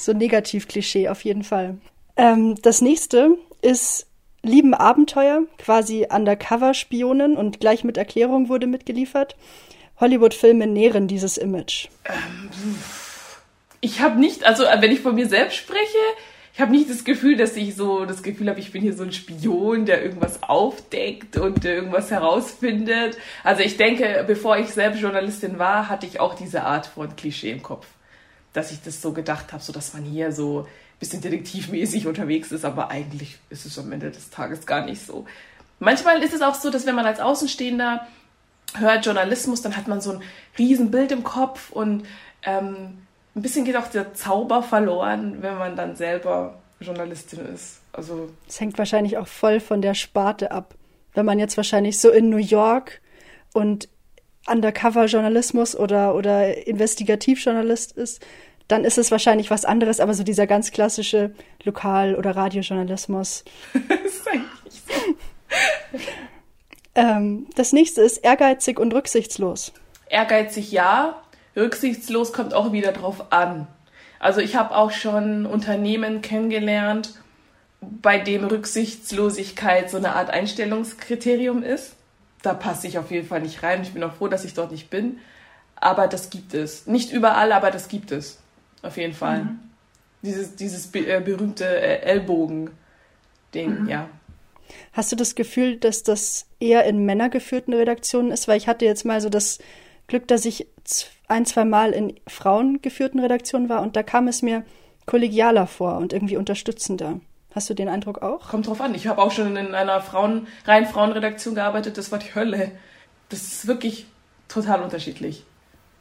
so 0.06 0.14
Negativ-Klischee 0.14 1.10
auf 1.10 1.24
jeden 1.24 1.44
Fall. 1.44 1.78
Ähm, 2.18 2.56
das 2.62 2.82
nächste 2.82 3.38
ist 3.62 4.08
Lieben 4.44 4.74
Abenteuer, 4.74 5.44
quasi 5.60 6.08
Undercover-Spionen 6.10 7.38
und 7.38 7.60
gleich 7.60 7.84
mit 7.84 7.98
Erklärung 7.98 8.50
wurde 8.50 8.66
mitgeliefert. 8.66 9.36
Hollywood-Filme 10.00 10.66
nähren 10.66 11.08
dieses 11.08 11.38
Image. 11.38 11.90
Ähm, 12.06 12.50
ich 13.82 14.02
habe 14.02 14.20
nicht, 14.20 14.44
also 14.44 14.64
wenn 14.64 14.92
ich 14.92 15.02
von 15.02 15.14
mir 15.14 15.28
selbst 15.28 15.58
spreche, 15.58 15.98
ich 16.54 16.60
habe 16.60 16.72
nicht 16.72 16.90
das 16.90 17.04
Gefühl, 17.04 17.38
dass 17.38 17.56
ich 17.56 17.76
so 17.76 18.06
das 18.06 18.24
Gefühl 18.24 18.50
habe, 18.50 18.60
ich 18.60 18.72
bin 18.72 18.82
hier 18.82 18.94
so 18.94 19.04
ein 19.04 19.12
Spion, 19.12 19.86
der 19.86 20.04
irgendwas 20.04 20.42
aufdeckt 20.44 21.38
und 21.38 21.64
irgendwas 21.64 22.10
herausfindet. 22.10 23.18
Also 23.44 23.62
ich 23.62 23.78
denke, 23.78 24.24
bevor 24.28 24.58
ich 24.58 24.70
selbst 24.70 25.02
Journalistin 25.02 25.60
war, 25.60 25.88
hatte 25.88 26.08
ich 26.08 26.20
auch 26.20 26.34
diese 26.34 26.64
Art 26.64 26.88
von 26.88 27.16
Klischee 27.16 27.52
im 27.52 27.64
Kopf 27.64 27.86
dass 28.54 28.72
ich 28.72 28.82
das 28.82 29.02
so 29.02 29.14
gedacht 29.14 29.54
habe, 29.54 29.64
so 29.64 29.72
dass 29.72 29.94
man 29.94 30.04
hier 30.04 30.32
so 30.32 30.62
ein 30.62 31.00
bisschen 31.00 31.22
detektivmäßig 31.22 32.08
unterwegs 32.08 32.52
ist, 32.52 32.66
aber 32.66 32.90
eigentlich 32.90 33.40
ist 33.50 33.66
es 33.66 33.80
am 33.80 33.92
Ende 33.92 34.12
des 34.12 34.30
Tages 34.30 34.66
gar 34.66 34.86
nicht 34.86 35.06
so. 35.06 35.26
Manchmal 35.80 36.22
ist 36.22 36.34
es 36.34 36.42
auch 36.42 36.56
so, 36.56 36.70
dass 36.70 36.86
wenn 36.86 36.96
man 36.96 37.06
als 37.06 37.20
Außenstehender 37.20 38.06
hört 38.76 39.06
Journalismus, 39.06 39.62
dann 39.62 39.76
hat 39.76 39.88
man 39.88 40.02
so 40.02 40.14
ein 40.14 40.22
Riesenbild 40.58 41.12
im 41.12 41.24
Kopf 41.24 41.72
und 41.72 42.06
ähm, 42.44 43.00
ein 43.36 43.42
bisschen 43.42 43.66
geht 43.66 43.78
auch 43.78 43.88
der 43.88 44.14
Zauber 44.14 44.64
verloren, 44.64 45.42
wenn 45.42 45.58
man 45.58 45.76
dann 45.76 45.96
selber 45.96 46.60
Journalistin 46.80 47.46
ist. 47.54 47.82
Also 47.94 48.30
es 48.48 48.60
hängt 48.60 48.78
wahrscheinlich 48.78 49.18
auch 49.18 49.28
voll 49.28 49.60
von 49.60 49.82
der 49.82 49.94
Sparte 49.94 50.52
ab. 50.52 50.76
Wenn 51.14 51.26
man 51.26 51.40
jetzt 51.40 51.58
wahrscheinlich 51.58 52.00
so 52.00 52.10
in 52.10 52.30
New 52.30 52.38
York 52.38 53.02
und 53.54 53.90
Undercover-Journalismus 54.52 55.76
oder, 55.76 56.16
oder 56.16 56.68
Investigativjournalist 56.68 57.94
ist, 57.94 58.22
dann 58.68 58.86
ist 58.86 58.98
es 58.98 59.12
wahrscheinlich 59.12 59.52
was 59.52 59.66
anderes, 59.66 60.00
aber 60.00 60.14
so 60.14 60.24
dieser 60.24 60.48
ganz 60.48 60.72
klassische 60.72 61.32
Lokal- 61.64 62.16
oder 62.16 62.36
Radiojournalismus. 62.36 63.44
das 63.74 64.00
ist 64.06 64.28
eigentlich 64.28 64.82
so. 64.88 66.00
ähm, 66.96 67.48
das 67.56 67.74
nächste 67.74 68.02
ist 68.02 68.18
ehrgeizig 68.18 68.80
und 68.80 68.94
rücksichtslos. 68.94 69.74
Ehrgeizig 70.10 70.72
ja, 70.72 71.22
rücksichtslos 71.56 72.34
kommt 72.34 72.54
auch 72.54 72.72
wieder 72.72 72.92
drauf 72.92 73.32
an. 73.32 73.68
Also 74.20 74.40
ich 74.40 74.56
habe 74.56 74.76
auch 74.76 74.92
schon 74.92 75.46
Unternehmen 75.46 76.22
kennengelernt, 76.22 77.16
bei 77.82 78.20
dem 78.20 78.46
Rücksichtslosigkeit 78.46 79.90
so 79.90 79.98
eine 79.98 80.16
Art 80.16 80.30
Einstellungskriterium 80.30 81.64
ist 81.64 81.96
da 82.42 82.54
passe 82.54 82.88
ich 82.88 82.98
auf 82.98 83.12
jeden 83.12 83.28
Fall 83.28 83.42
nicht 83.42 83.64
rein. 83.64 83.82
Ich 83.82 83.94
bin 83.94 84.04
auch 84.04 84.14
froh, 84.14 84.28
dass 84.28 84.46
ich 84.46 84.54
dort 84.54 84.72
nicht 84.72 84.90
bin. 84.90 85.20
Aber 85.76 86.08
das 86.08 86.30
gibt 86.30 86.54
es. 86.54 86.88
Nicht 86.88 87.12
überall, 87.12 87.52
aber 87.52 87.72
das 87.72 87.88
gibt 87.88 88.12
es. 88.12 88.40
Auf 88.82 88.98
jeden 88.98 89.14
Fall. 89.14 89.44
Mhm. 89.44 89.60
Dieses, 90.22 90.56
dieses 90.56 90.94
äh, 90.94 91.22
berühmte 91.24 91.66
äh, 91.66 92.02
Ellbogen-Ding, 92.02 93.84
mhm. 93.84 93.90
ja. 93.90 94.10
Hast 94.94 95.12
du 95.12 95.16
das 95.16 95.36
Gefühl, 95.36 95.78
dass 95.78 96.04
das 96.04 96.46
eher 96.60 96.86
in 96.86 97.06
männergeführten 97.06 97.74
Redaktionen 97.74 98.32
ist? 98.32 98.48
Weil 98.48 98.58
ich 98.58 98.68
hatte 98.68 98.86
jetzt 98.86 99.06
mal 99.06 99.20
so 99.20 99.30
das 99.30 99.60
Glück, 100.08 100.28
dass 100.28 100.46
ich 100.46 100.68
ein, 101.28 101.46
zwei 101.46 101.66
Mal 101.66 101.92
in 101.92 102.16
frauengeführten 102.28 103.20
Redaktionen 103.20 103.70
war 103.70 103.82
und 103.82 103.96
da 103.96 104.04
kam 104.04 104.28
es 104.28 104.42
mir 104.42 104.64
kollegialer 105.06 105.68
vor 105.68 105.98
und 105.98 106.14
irgendwie 106.14 106.38
unterstützender. 106.38 107.20
Hast 107.54 107.70
du 107.70 107.74
den 107.74 107.90
Eindruck 107.90 108.22
auch? 108.22 108.48
Kommt 108.48 108.68
drauf 108.68 108.80
an. 108.80 108.96
Ich 108.96 109.08
habe 109.08 109.22
auch 109.22 109.32
schon 109.32 109.56
in 109.58 109.76
einer 109.76 110.02
Frauen, 110.02 110.48
rein 110.66 110.86
Frauenredaktion 110.86 111.56
gearbeitet. 111.56 111.98
Das 111.98 112.12
war 112.12 112.20
die 112.20 112.34
Hölle. 112.34 112.72
Das 113.30 113.42
ist 113.42 113.68
wirklich 113.68 114.06
total 114.48 114.82
unterschiedlich. 114.82 115.46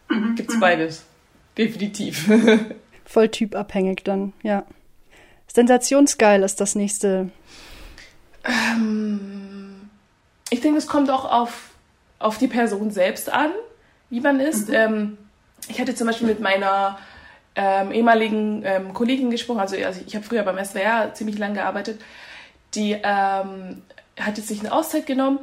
Mhm. 0.08 0.36
Gibt's 0.36 0.58
beides. 0.60 1.04
Definitiv. 1.58 2.30
Voll 3.04 3.28
typabhängig 3.28 4.04
dann, 4.04 4.32
ja. 4.42 4.64
Sensationsgeil 5.52 6.44
ist 6.44 6.60
das 6.60 6.76
nächste. 6.76 7.30
Ähm, 8.44 9.90
ich 10.50 10.60
denke, 10.60 10.78
es 10.78 10.86
kommt 10.86 11.10
auch 11.10 11.24
auf, 11.24 11.70
auf 12.20 12.38
die 12.38 12.46
Person 12.46 12.92
selbst 12.92 13.32
an, 13.32 13.50
wie 14.10 14.20
man 14.20 14.38
ist. 14.38 14.68
Mhm. 14.68 14.74
Ähm, 14.74 15.18
ich 15.68 15.80
hatte 15.80 15.94
zum 15.96 16.06
Beispiel 16.06 16.28
mit 16.28 16.40
meiner 16.40 16.98
ähm, 17.62 17.92
ehemaligen 17.92 18.62
ähm, 18.64 18.94
Kollegin 18.94 19.30
gesprochen, 19.30 19.60
also, 19.60 19.76
also 19.84 20.00
ich 20.06 20.16
habe 20.16 20.24
früher 20.24 20.42
beim 20.44 20.64
SWR 20.64 21.12
ziemlich 21.12 21.38
lange 21.38 21.54
gearbeitet, 21.56 22.00
die 22.74 22.92
ähm, 22.92 23.82
hat 24.18 24.38
jetzt 24.38 24.48
sich 24.48 24.60
eine 24.60 24.72
Auszeit 24.72 25.04
genommen. 25.06 25.40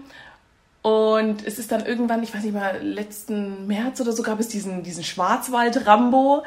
Und 0.82 1.46
es 1.46 1.60
ist 1.60 1.72
dann 1.72 1.86
irgendwann, 1.86 2.24
ich 2.24 2.34
weiß 2.34 2.44
nicht 2.44 2.56
mal, 2.56 2.80
letzten 2.82 3.68
März 3.68 4.02
oder 4.02 4.14
so 4.14 4.24
gab 4.24 4.40
es 4.40 4.48
diesen, 4.48 4.82
diesen 4.82 5.04
Schwarzwald-Rambo. 5.04 6.44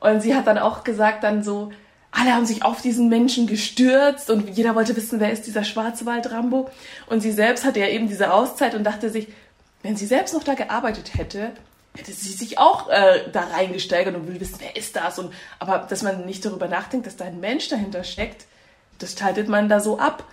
Und 0.00 0.22
sie 0.22 0.34
hat 0.34 0.46
dann 0.46 0.58
auch 0.58 0.82
gesagt 0.82 1.24
dann 1.24 1.42
so, 1.42 1.72
alle 2.10 2.32
haben 2.32 2.46
sich 2.46 2.64
auf 2.64 2.80
diesen 2.80 3.08
Menschen 3.08 3.46
gestürzt 3.46 4.30
und 4.30 4.48
jeder 4.56 4.74
wollte 4.74 4.96
wissen, 4.96 5.20
wer 5.20 5.32
ist 5.32 5.46
dieser 5.46 5.64
Schwarzwald-Rambo? 5.64 6.70
Und 7.08 7.20
sie 7.20 7.32
selbst 7.32 7.66
hatte 7.66 7.80
ja 7.80 7.88
eben 7.88 8.08
diese 8.08 8.32
Auszeit 8.32 8.74
und 8.74 8.84
dachte 8.84 9.10
sich, 9.10 9.28
wenn 9.82 9.96
sie 9.96 10.06
selbst 10.06 10.32
noch 10.32 10.44
da 10.44 10.54
gearbeitet 10.54 11.18
hätte, 11.18 11.52
hätte 11.96 12.12
sie 12.12 12.32
sich 12.32 12.58
auch 12.58 12.88
äh, 12.88 13.30
da 13.32 13.40
reingesteigert 13.40 14.14
und 14.14 14.26
will 14.26 14.40
wissen, 14.40 14.56
wer 14.58 14.76
ist 14.76 14.96
das? 14.96 15.18
Und, 15.18 15.32
aber 15.58 15.86
dass 15.88 16.02
man 16.02 16.24
nicht 16.24 16.44
darüber 16.44 16.68
nachdenkt, 16.68 17.06
dass 17.06 17.16
da 17.16 17.24
ein 17.24 17.40
Mensch 17.40 17.68
dahinter 17.68 18.04
steckt, 18.04 18.46
das 18.98 19.18
schaltet 19.18 19.48
man 19.48 19.68
da 19.68 19.80
so 19.80 19.98
ab. 19.98 20.24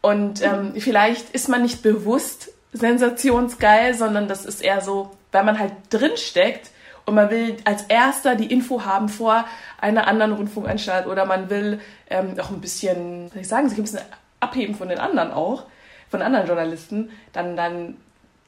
Und 0.00 0.42
ähm, 0.42 0.74
vielleicht 0.78 1.30
ist 1.30 1.48
man 1.48 1.62
nicht 1.62 1.82
bewusst 1.82 2.50
sensationsgeil, 2.72 3.94
sondern 3.94 4.28
das 4.28 4.44
ist 4.44 4.62
eher 4.62 4.80
so, 4.80 5.10
weil 5.32 5.44
man 5.44 5.58
halt 5.58 5.72
drin 5.90 6.16
steckt 6.16 6.70
und 7.06 7.14
man 7.14 7.30
will 7.30 7.56
als 7.64 7.82
erster 7.84 8.34
die 8.34 8.52
Info 8.52 8.84
haben 8.84 9.08
vor 9.08 9.46
einer 9.80 10.06
anderen 10.06 10.32
Rundfunkanstalt 10.32 11.06
oder 11.06 11.24
man 11.24 11.50
will 11.50 11.80
ähm, 12.10 12.38
auch 12.40 12.50
ein 12.50 12.60
bisschen, 12.60 13.30
soll 13.30 13.42
ich 13.42 13.48
sagen, 13.48 13.68
sich 13.68 13.78
ein 13.78 13.84
bisschen 13.84 14.00
abheben 14.40 14.74
von 14.74 14.88
den 14.88 14.98
anderen 14.98 15.30
auch, 15.30 15.64
von 16.08 16.22
anderen 16.22 16.46
Journalisten, 16.46 17.10
dann, 17.32 17.56
dann 17.56 17.96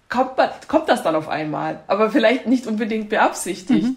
kommt, 0.09 0.37
kommt 0.69 0.89
das 0.89 1.03
dann 1.03 1.15
auf 1.15 1.29
einmal. 1.29 1.81
Aber 1.87 2.11
vielleicht 2.11 2.47
nicht 2.47 2.67
unbedingt 2.67 3.09
beabsichtigt. 3.09 3.85
Mhm. 3.85 3.97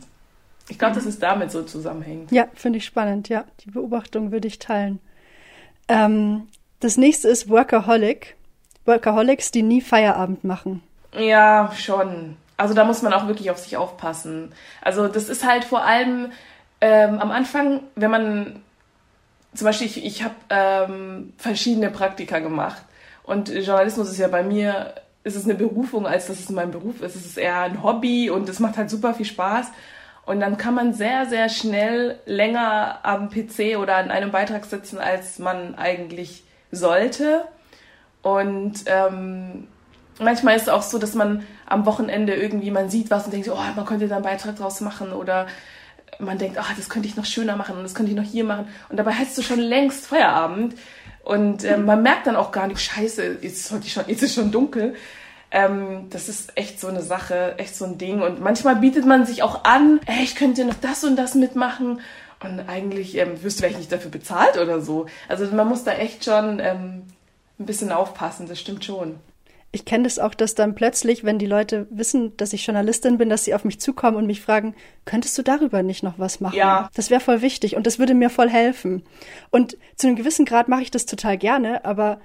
Ich 0.70 0.80
glaube, 0.80 0.94
mhm. 0.94 0.98
dass 0.98 1.06
es 1.06 1.20
damit 1.20 1.52
so 1.52 1.64
zusammenhängt. 1.64 2.32
Ja, 2.32 2.48
finde 2.54 2.78
ich 2.78 2.86
spannend. 2.86 3.30
Ja, 3.30 3.46
die 3.66 3.72
Beobachtung 3.72 4.32
würde 4.32 4.48
ich 4.48 4.60
teilen. 4.60 5.00
Ähm, 5.88 6.48
das 6.80 6.98
nächste 6.98 7.28
ist 7.28 7.50
Workaholic. 7.50 8.36
Workaholics, 8.86 9.52
die 9.52 9.62
nie 9.62 9.82
Feierabend 9.82 10.44
machen. 10.44 10.82
Ja, 11.14 11.72
schon. 11.78 12.38
Also 12.58 12.74
da 12.74 12.86
muss 12.86 13.02
man 13.02 13.14
auch 13.14 13.28
wirklich 13.28 13.52
auf 13.52 13.58
sich 13.58 13.78
aufpassen. 13.78 14.54
Also 14.82 15.08
das 15.08 15.30
ist 15.30 15.46
halt 15.46 15.64
vor 15.64 15.84
allem 15.84 16.32
ähm, 16.80 17.20
am 17.20 17.32
Anfang, 17.32 17.82
wenn 17.96 18.12
man 18.12 18.62
zum 19.54 19.66
Beispiel, 19.66 19.88
ich, 19.88 20.06
ich 20.06 20.24
habe 20.24 20.36
ähm, 20.50 21.34
verschiedene 21.38 21.90
Praktika 21.90 22.40
gemacht 22.40 22.82
und 23.24 23.50
Journalismus 23.50 24.10
ist 24.10 24.18
ja 24.18 24.28
bei 24.28 24.44
mir 24.44 24.94
ist 25.24 25.36
es 25.36 25.46
eine 25.46 25.56
Berufung, 25.56 26.08
als 26.08 26.28
dass 26.28 26.40
es 26.40 26.50
mein 26.50 26.72
Beruf 26.72 27.02
ist. 27.02 27.16
Es 27.16 27.26
ist 27.26 27.38
eher 27.38 27.62
ein 27.62 27.84
Hobby 27.84 28.30
und 28.30 28.50
es 28.50 28.60
macht 28.60 28.78
halt 28.78 28.90
super 28.90 29.14
viel 29.14 29.26
Spaß. 29.26 29.68
Und 30.26 30.40
dann 30.40 30.58
kann 30.58 30.74
man 30.74 30.94
sehr, 30.94 31.26
sehr 31.26 31.50
schnell 31.50 32.20
länger 32.26 33.00
am 33.04 33.30
PC 33.30 33.78
oder 33.80 33.98
an 33.98 34.12
einem 34.12 34.32
Beitrag 34.32 34.66
sitzen, 34.66 34.98
als 34.98 35.40
man 35.40 35.76
eigentlich 35.76 36.44
sollte. 36.72 37.46
Und 38.22 38.84
ähm, 38.86 39.68
manchmal 40.20 40.56
ist 40.56 40.64
es 40.64 40.70
auch 40.70 40.84
so, 40.84 40.98
dass 40.98 41.16
man 41.16 41.46
am 41.66 41.86
Wochenende 41.86 42.36
irgendwie, 42.36 42.72
man 42.72 42.90
sieht 42.90 43.10
was 43.12 43.26
und 43.26 43.34
denkt, 43.34 43.50
oh, 43.50 43.58
man 43.76 43.86
könnte 43.86 44.08
da 44.08 44.16
einen 44.16 44.24
Beitrag 44.24 44.56
draus 44.58 44.82
machen 44.82 45.12
oder 45.12 45.48
man 46.20 46.38
denkt, 46.38 46.58
ach, 46.60 46.76
das 46.76 46.90
könnte 46.90 47.08
ich 47.08 47.16
noch 47.16 47.26
schöner 47.26 47.56
machen 47.56 47.76
und 47.76 47.84
das 47.84 47.96
könnte 47.96 48.12
ich 48.12 48.18
noch 48.18 48.24
hier 48.24 48.44
machen. 48.44 48.68
Und 48.90 48.98
dabei 48.98 49.14
hast 49.14 49.38
du 49.38 49.42
schon 49.42 49.60
längst 49.60 50.08
Feierabend. 50.08 50.76
Und 51.24 51.64
äh, 51.64 51.78
man 51.78 52.02
merkt 52.02 52.28
dann 52.28 52.36
auch 52.36 52.52
gar 52.52 52.68
nicht, 52.68 52.82
scheiße, 52.82 53.38
jetzt 53.42 53.72
ist, 53.72 53.92
schon, 53.92 54.04
jetzt 54.08 54.24
ist 54.24 54.34
schon 54.34 54.52
dunkel. 54.52 54.96
Ähm, 55.52 56.08
das 56.10 56.30
ist 56.30 56.58
echt 56.58 56.80
so 56.80 56.88
eine 56.88 57.02
Sache, 57.02 57.56
echt 57.58 57.76
so 57.76 57.86
ein 57.86 57.98
Ding. 57.98 58.22
Und 58.22 58.42
manchmal 58.42 58.78
bietet 58.78 59.06
man 59.06 59.26
sich 59.26 59.44
auch 59.44 59.64
an, 59.64 60.00
ey, 60.06 60.24
ich 60.24 60.36
könnte 60.36 60.66
noch 60.66 60.76
das 60.76 61.04
und 61.04 61.16
das 61.16 61.36
mitmachen. 61.36 62.02
Und 62.44 62.60
eigentlich 62.68 63.18
ähm, 63.18 63.44
wirst 63.44 63.60
du 63.60 63.64
vielleicht 63.64 63.78
nicht 63.78 63.92
dafür 63.92 64.10
bezahlt 64.10 64.58
oder 64.58 64.82
so. 64.82 65.06
Also 65.28 65.46
man 65.54 65.68
muss 65.68 65.84
da 65.84 65.92
echt 65.92 66.26
schon 66.26 66.60
ähm, 66.60 67.04
ein 67.60 67.66
bisschen 67.66 67.92
aufpassen, 67.92 68.48
das 68.48 68.60
stimmt 68.60 68.84
schon 68.84 69.20
ich 69.72 69.86
kenne 69.86 70.04
das 70.04 70.20
auch, 70.20 70.34
dass 70.34 70.54
dann 70.54 70.76
plötzlich, 70.76 71.24
wenn 71.24 71.40
die 71.40 71.46
Leute 71.46 71.88
wissen, 71.90 72.36
dass 72.36 72.52
ich 72.52 72.66
Journalistin 72.66 73.18
bin, 73.18 73.30
dass 73.30 73.46
sie 73.46 73.56
auf 73.56 73.64
mich 73.64 73.80
zukommen 73.80 74.18
und 74.18 74.26
mich 74.26 74.42
fragen, 74.42 74.76
könntest 75.06 75.38
du 75.38 75.44
darüber 75.44 75.82
nicht 75.82 76.04
noch 76.04 76.20
was 76.20 76.42
machen? 76.42 76.58
Ja. 76.58 76.90
Das 76.94 77.10
wäre 77.10 77.22
voll 77.22 77.42
wichtig 77.42 77.76
und 77.78 77.88
das 77.88 77.98
würde 77.98 78.14
mir 78.14 78.30
voll 78.30 78.50
helfen. 78.50 79.04
Und 79.50 79.78
zu 79.96 80.08
einem 80.08 80.18
gewissen 80.18 80.46
Grad 80.46 80.68
mache 80.68 80.82
ich 80.82 80.92
das 80.92 81.06
total 81.06 81.38
gerne, 81.38 81.86
aber 81.86 82.20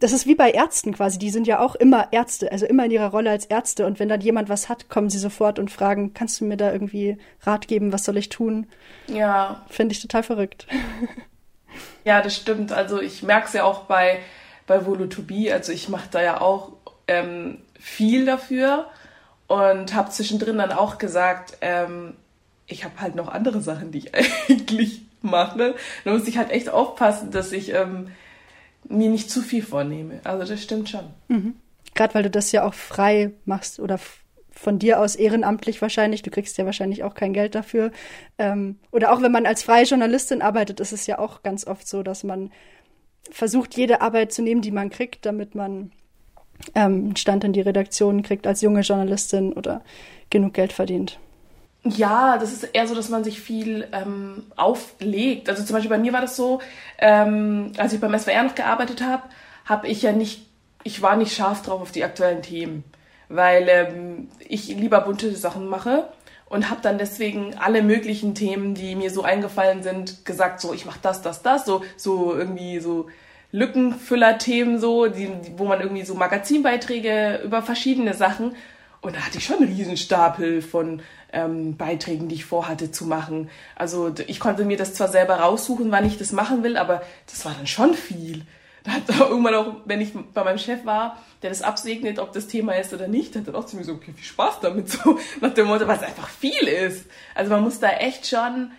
das 0.00 0.12
ist 0.12 0.26
wie 0.26 0.34
bei 0.34 0.50
Ärzten 0.50 0.94
quasi. 0.94 1.18
Die 1.18 1.30
sind 1.30 1.46
ja 1.46 1.58
auch 1.58 1.74
immer 1.74 2.08
Ärzte, 2.12 2.52
also 2.52 2.66
immer 2.66 2.84
in 2.84 2.90
ihrer 2.90 3.10
Rolle 3.10 3.30
als 3.30 3.46
Ärzte. 3.46 3.86
Und 3.86 3.98
wenn 3.98 4.08
dann 4.08 4.20
jemand 4.20 4.48
was 4.48 4.68
hat, 4.68 4.88
kommen 4.90 5.08
sie 5.08 5.18
sofort 5.18 5.58
und 5.58 5.70
fragen, 5.70 6.12
kannst 6.12 6.40
du 6.40 6.44
mir 6.44 6.58
da 6.58 6.70
irgendwie 6.70 7.16
Rat 7.42 7.66
geben, 7.66 7.92
was 7.92 8.04
soll 8.04 8.18
ich 8.18 8.28
tun? 8.28 8.66
Ja. 9.06 9.64
Finde 9.68 9.94
ich 9.94 10.02
total 10.02 10.22
verrückt. 10.22 10.66
Ja, 12.04 12.22
das 12.22 12.36
stimmt. 12.36 12.72
Also 12.72 13.00
ich 13.00 13.22
merke 13.22 13.48
es 13.48 13.52
ja 13.52 13.64
auch 13.64 13.84
bei, 13.84 14.20
bei 14.66 14.86
Volotopie. 14.86 15.50
Also 15.50 15.72
ich 15.72 15.88
mache 15.88 16.08
da 16.10 16.22
ja 16.22 16.40
auch 16.40 16.75
ähm, 17.08 17.58
viel 17.78 18.24
dafür 18.24 18.86
und 19.46 19.94
habe 19.94 20.10
zwischendrin 20.10 20.58
dann 20.58 20.72
auch 20.72 20.98
gesagt, 20.98 21.58
ähm, 21.60 22.14
ich 22.66 22.84
habe 22.84 23.00
halt 23.00 23.14
noch 23.14 23.28
andere 23.28 23.60
Sachen, 23.60 23.92
die 23.92 23.98
ich 23.98 24.14
eigentlich 24.48 25.02
mache. 25.22 25.74
Da 26.04 26.12
muss 26.12 26.26
ich 26.28 26.38
halt 26.38 26.50
echt 26.50 26.68
aufpassen, 26.68 27.30
dass 27.30 27.52
ich 27.52 27.72
ähm, 27.72 28.08
mir 28.88 29.08
nicht 29.08 29.30
zu 29.30 29.42
viel 29.42 29.62
vornehme. 29.62 30.20
Also 30.24 30.44
das 30.44 30.62
stimmt 30.62 30.88
schon. 30.88 31.04
Mhm. 31.28 31.54
Gerade 31.94 32.14
weil 32.14 32.22
du 32.24 32.30
das 32.30 32.52
ja 32.52 32.64
auch 32.64 32.74
frei 32.74 33.32
machst 33.44 33.80
oder 33.80 33.98
von 34.50 34.78
dir 34.78 35.00
aus 35.00 35.16
ehrenamtlich 35.16 35.82
wahrscheinlich. 35.82 36.22
Du 36.22 36.30
kriegst 36.30 36.56
ja 36.58 36.64
wahrscheinlich 36.64 37.04
auch 37.04 37.14
kein 37.14 37.32
Geld 37.32 37.54
dafür. 37.54 37.92
Ähm, 38.38 38.78
oder 38.90 39.12
auch 39.12 39.22
wenn 39.22 39.32
man 39.32 39.46
als 39.46 39.62
freie 39.62 39.84
Journalistin 39.84 40.42
arbeitet, 40.42 40.80
ist 40.80 40.92
es 40.92 41.06
ja 41.06 41.18
auch 41.18 41.42
ganz 41.42 41.66
oft 41.66 41.86
so, 41.86 42.02
dass 42.02 42.24
man 42.24 42.50
versucht, 43.30 43.76
jede 43.76 44.00
Arbeit 44.00 44.32
zu 44.32 44.42
nehmen, 44.42 44.62
die 44.62 44.70
man 44.70 44.90
kriegt, 44.90 45.26
damit 45.26 45.54
man 45.54 45.92
ähm, 46.74 47.14
Stand 47.16 47.44
in 47.44 47.52
die 47.52 47.60
Redaktion 47.60 48.22
kriegt 48.22 48.46
als 48.46 48.60
junge 48.60 48.80
Journalistin 48.80 49.52
oder 49.52 49.82
genug 50.30 50.54
Geld 50.54 50.72
verdient. 50.72 51.18
Ja, 51.84 52.36
das 52.38 52.52
ist 52.52 52.64
eher 52.64 52.88
so, 52.88 52.94
dass 52.94 53.10
man 53.10 53.22
sich 53.22 53.40
viel 53.40 53.86
ähm, 53.92 54.44
auflegt. 54.56 55.48
Also 55.48 55.62
zum 55.62 55.74
Beispiel 55.74 55.90
bei 55.90 55.98
mir 55.98 56.12
war 56.12 56.20
das 56.20 56.34
so, 56.34 56.60
ähm, 56.98 57.72
als 57.76 57.92
ich 57.92 58.00
beim 58.00 58.18
SWR 58.18 58.42
noch 58.42 58.56
gearbeitet 58.56 59.02
habe, 59.02 59.22
habe 59.64 59.86
ich 59.86 60.02
ja 60.02 60.12
nicht, 60.12 60.46
ich 60.82 61.00
war 61.00 61.16
nicht 61.16 61.34
scharf 61.34 61.62
drauf 61.62 61.80
auf 61.80 61.92
die 61.92 62.02
aktuellen 62.02 62.42
Themen, 62.42 62.82
weil 63.28 63.68
ähm, 63.68 64.28
ich 64.48 64.66
lieber 64.68 65.00
bunte 65.00 65.34
Sachen 65.36 65.68
mache 65.68 66.08
und 66.48 66.70
habe 66.70 66.80
dann 66.82 66.98
deswegen 66.98 67.54
alle 67.56 67.82
möglichen 67.82 68.34
Themen, 68.34 68.74
die 68.74 68.96
mir 68.96 69.10
so 69.10 69.22
eingefallen 69.22 69.82
sind, 69.84 70.24
gesagt, 70.24 70.60
so 70.60 70.72
ich 70.72 70.86
mache 70.86 71.00
das, 71.02 71.22
das, 71.22 71.42
das, 71.42 71.64
so 71.64 71.82
so 71.96 72.34
irgendwie 72.34 72.80
so 72.80 73.06
Lückenfüller-Themen 73.56 74.78
so, 74.78 75.06
die, 75.06 75.30
wo 75.56 75.64
man 75.64 75.80
irgendwie 75.80 76.04
so 76.04 76.14
Magazinbeiträge 76.14 77.40
über 77.42 77.62
verschiedene 77.62 78.14
Sachen 78.14 78.54
und 79.06 79.14
da 79.14 79.20
hatte 79.20 79.38
ich 79.38 79.44
schon 79.44 79.58
einen 79.58 79.72
Riesenstapel 79.72 80.60
von 80.60 81.00
ähm, 81.32 81.76
Beiträgen, 81.76 82.28
die 82.28 82.34
ich 82.34 82.44
vorhatte 82.44 82.90
zu 82.90 83.06
machen. 83.06 83.50
Also 83.76 84.12
ich 84.26 84.40
konnte 84.40 84.64
mir 84.64 84.76
das 84.76 84.94
zwar 84.94 85.08
selber 85.08 85.36
raussuchen, 85.36 85.92
wann 85.92 86.04
ich 86.04 86.18
das 86.18 86.32
machen 86.32 86.64
will, 86.64 86.76
aber 86.76 87.02
das 87.30 87.44
war 87.44 87.54
dann 87.54 87.68
schon 87.68 87.94
viel. 87.94 88.42
Da 88.82 88.92
hat 88.92 89.02
auch 89.20 89.30
irgendwann 89.30 89.54
auch, 89.54 89.76
wenn 89.84 90.00
ich 90.00 90.12
bei 90.34 90.44
meinem 90.44 90.58
Chef 90.58 90.84
war, 90.84 91.22
der 91.42 91.50
das 91.50 91.62
absegnet, 91.62 92.18
ob 92.18 92.32
das 92.32 92.48
Thema 92.48 92.72
ist 92.72 92.92
oder 92.92 93.08
nicht, 93.08 93.36
hat 93.36 93.48
er 93.48 93.54
auch 93.54 93.66
zu 93.66 93.76
mir 93.76 93.84
so, 93.84 93.92
okay, 93.92 94.12
viel 94.12 94.24
Spaß 94.24 94.60
damit, 94.60 94.88
so 94.90 95.18
nach 95.40 95.54
dem 95.54 95.66
Motto, 95.66 95.86
was 95.86 96.02
einfach 96.02 96.28
viel 96.28 96.66
ist. 96.66 97.06
Also 97.34 97.52
man 97.52 97.62
muss 97.62 97.78
da 97.78 97.90
echt 97.90 98.26
schon 98.26 98.72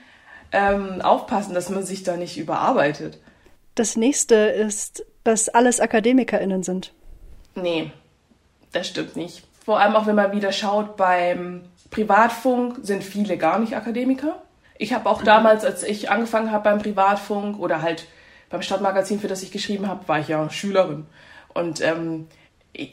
ähm, 0.52 1.02
aufpassen, 1.02 1.54
dass 1.54 1.70
man 1.70 1.84
sich 1.84 2.04
da 2.04 2.18
nicht 2.18 2.38
überarbeitet. 2.38 3.20
Das 3.78 3.96
nächste 3.96 4.34
ist, 4.34 5.06
dass 5.24 5.50
alles 5.50 5.80
AkademikerInnen 5.80 6.64
sind. 6.64 6.94
Nee, 7.54 7.92
das 8.72 8.88
stimmt 8.88 9.16
nicht. 9.16 9.44
Vor 9.64 9.80
allem 9.80 9.96
auch, 9.96 10.08
wenn 10.08 10.16
man 10.16 10.32
wieder 10.32 10.52
schaut, 10.52 10.98
beim 10.98 11.62
Privatfunk 11.92 12.80
sind 12.82 13.04
viele 13.04 13.38
gar 13.38 13.60
nicht 13.60 13.76
Akademiker. 13.76 14.42
Ich 14.80 14.94
habe 14.94 15.08
auch 15.08 15.22
mhm. 15.22 15.26
damals, 15.26 15.64
als 15.64 15.84
ich 15.84 16.10
angefangen 16.10 16.52
habe 16.52 16.64
beim 16.64 16.80
Privatfunk 16.80 17.60
oder 17.60 17.84
halt 17.84 18.08
beim 18.50 18.64
Stadtmagazin, 18.64 19.20
für 19.20 19.28
das 19.28 19.44
ich 19.44 19.52
geschrieben 19.52 19.88
habe, 19.88 20.08
war 20.08 20.20
ich 20.20 20.28
ja 20.28 20.50
Schülerin. 20.50 21.06
Und 21.54 21.80
ähm, 21.82 22.28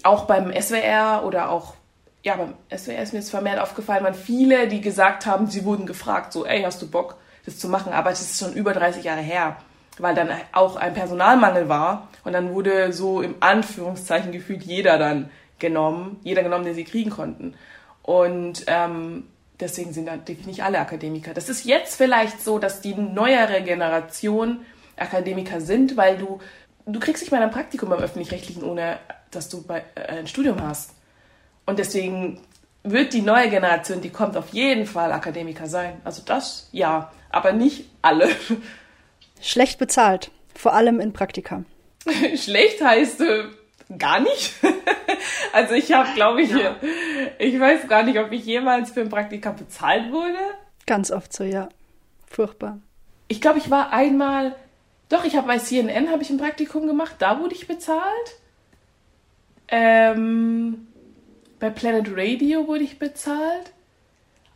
auch 0.02 0.26
beim 0.26 0.52
SWR 0.52 1.22
oder 1.24 1.48
auch, 1.48 1.76
ja, 2.22 2.36
beim 2.36 2.52
SWR 2.76 3.02
ist 3.02 3.14
mir 3.14 3.20
jetzt 3.20 3.30
vermehrt 3.30 3.58
aufgefallen, 3.58 4.04
waren 4.04 4.12
viele, 4.12 4.68
die 4.68 4.82
gesagt 4.82 5.24
haben, 5.24 5.46
sie 5.46 5.64
wurden 5.64 5.86
gefragt, 5.86 6.34
so, 6.34 6.44
ey, 6.44 6.62
hast 6.62 6.82
du 6.82 6.90
Bock, 6.90 7.16
das 7.46 7.58
zu 7.58 7.70
machen? 7.70 7.94
Aber 7.94 8.10
es 8.10 8.20
ist 8.20 8.38
schon 8.38 8.52
über 8.52 8.74
30 8.74 9.04
Jahre 9.04 9.22
her 9.22 9.56
weil 9.98 10.14
dann 10.14 10.30
auch 10.52 10.76
ein 10.76 10.94
Personalmangel 10.94 11.68
war 11.68 12.08
und 12.24 12.32
dann 12.32 12.52
wurde 12.52 12.92
so 12.92 13.20
im 13.20 13.36
Anführungszeichen 13.40 14.32
gefühlt 14.32 14.62
jeder 14.62 14.98
dann 14.98 15.30
genommen, 15.58 16.18
jeder 16.22 16.42
genommen, 16.42 16.64
den 16.64 16.74
sie 16.74 16.84
kriegen 16.84 17.10
konnten. 17.10 17.54
Und 18.02 18.64
ähm, 18.66 19.24
deswegen 19.60 19.92
sind 19.92 20.06
natürlich 20.06 20.46
nicht 20.46 20.62
alle 20.62 20.80
Akademiker. 20.80 21.32
Das 21.32 21.48
ist 21.48 21.64
jetzt 21.64 21.96
vielleicht 21.96 22.42
so, 22.42 22.58
dass 22.58 22.80
die 22.80 22.94
neuere 22.94 23.62
Generation 23.62 24.60
Akademiker 24.96 25.60
sind, 25.60 25.96
weil 25.96 26.18
du, 26.18 26.40
du 26.86 27.00
kriegst 27.00 27.22
nicht 27.22 27.32
mal 27.32 27.42
ein 27.42 27.50
Praktikum 27.50 27.88
beim 27.88 28.00
Öffentlich-Rechtlichen, 28.00 28.62
ohne 28.62 28.98
dass 29.30 29.48
du 29.48 29.62
bei, 29.62 29.84
äh, 29.94 30.18
ein 30.18 30.26
Studium 30.26 30.62
hast. 30.62 30.90
Und 31.66 31.78
deswegen 31.78 32.40
wird 32.82 33.14
die 33.14 33.22
neue 33.22 33.48
Generation, 33.48 34.00
die 34.00 34.10
kommt 34.10 34.36
auf 34.36 34.50
jeden 34.50 34.86
Fall 34.86 35.12
Akademiker 35.12 35.66
sein. 35.66 36.00
Also 36.04 36.22
das 36.24 36.68
ja, 36.72 37.10
aber 37.30 37.52
nicht 37.52 37.90
alle. 38.02 38.28
Schlecht 39.44 39.78
bezahlt, 39.78 40.30
vor 40.54 40.72
allem 40.72 41.00
in 41.00 41.12
Praktika. 41.12 41.64
Schlecht 42.34 42.82
heißt 42.82 43.20
äh, 43.20 43.44
gar 43.98 44.20
nicht. 44.20 44.54
also 45.52 45.74
ich 45.74 45.92
habe, 45.92 46.08
glaube 46.14 46.40
ich, 46.40 46.50
ja. 46.50 46.76
ich 47.38 47.60
weiß 47.60 47.86
gar 47.86 48.04
nicht, 48.04 48.18
ob 48.18 48.32
ich 48.32 48.46
jemals 48.46 48.92
für 48.92 49.02
ein 49.02 49.10
Praktika 49.10 49.52
bezahlt 49.52 50.10
wurde. 50.10 50.38
Ganz 50.86 51.10
oft 51.10 51.30
so, 51.34 51.44
ja. 51.44 51.68
Furchtbar. 52.26 52.78
Ich 53.28 53.42
glaube, 53.42 53.58
ich 53.58 53.70
war 53.70 53.92
einmal, 53.92 54.56
doch, 55.10 55.26
ich 55.26 55.36
habe 55.36 55.46
bei 55.46 55.58
CNN 55.58 56.10
habe 56.10 56.22
ich 56.22 56.30
ein 56.30 56.38
Praktikum 56.38 56.86
gemacht, 56.86 57.16
da 57.18 57.38
wurde 57.38 57.54
ich 57.54 57.68
bezahlt. 57.68 58.38
Ähm, 59.68 60.88
bei 61.60 61.68
Planet 61.68 62.08
Radio 62.16 62.66
wurde 62.66 62.84
ich 62.84 62.98
bezahlt. 62.98 63.72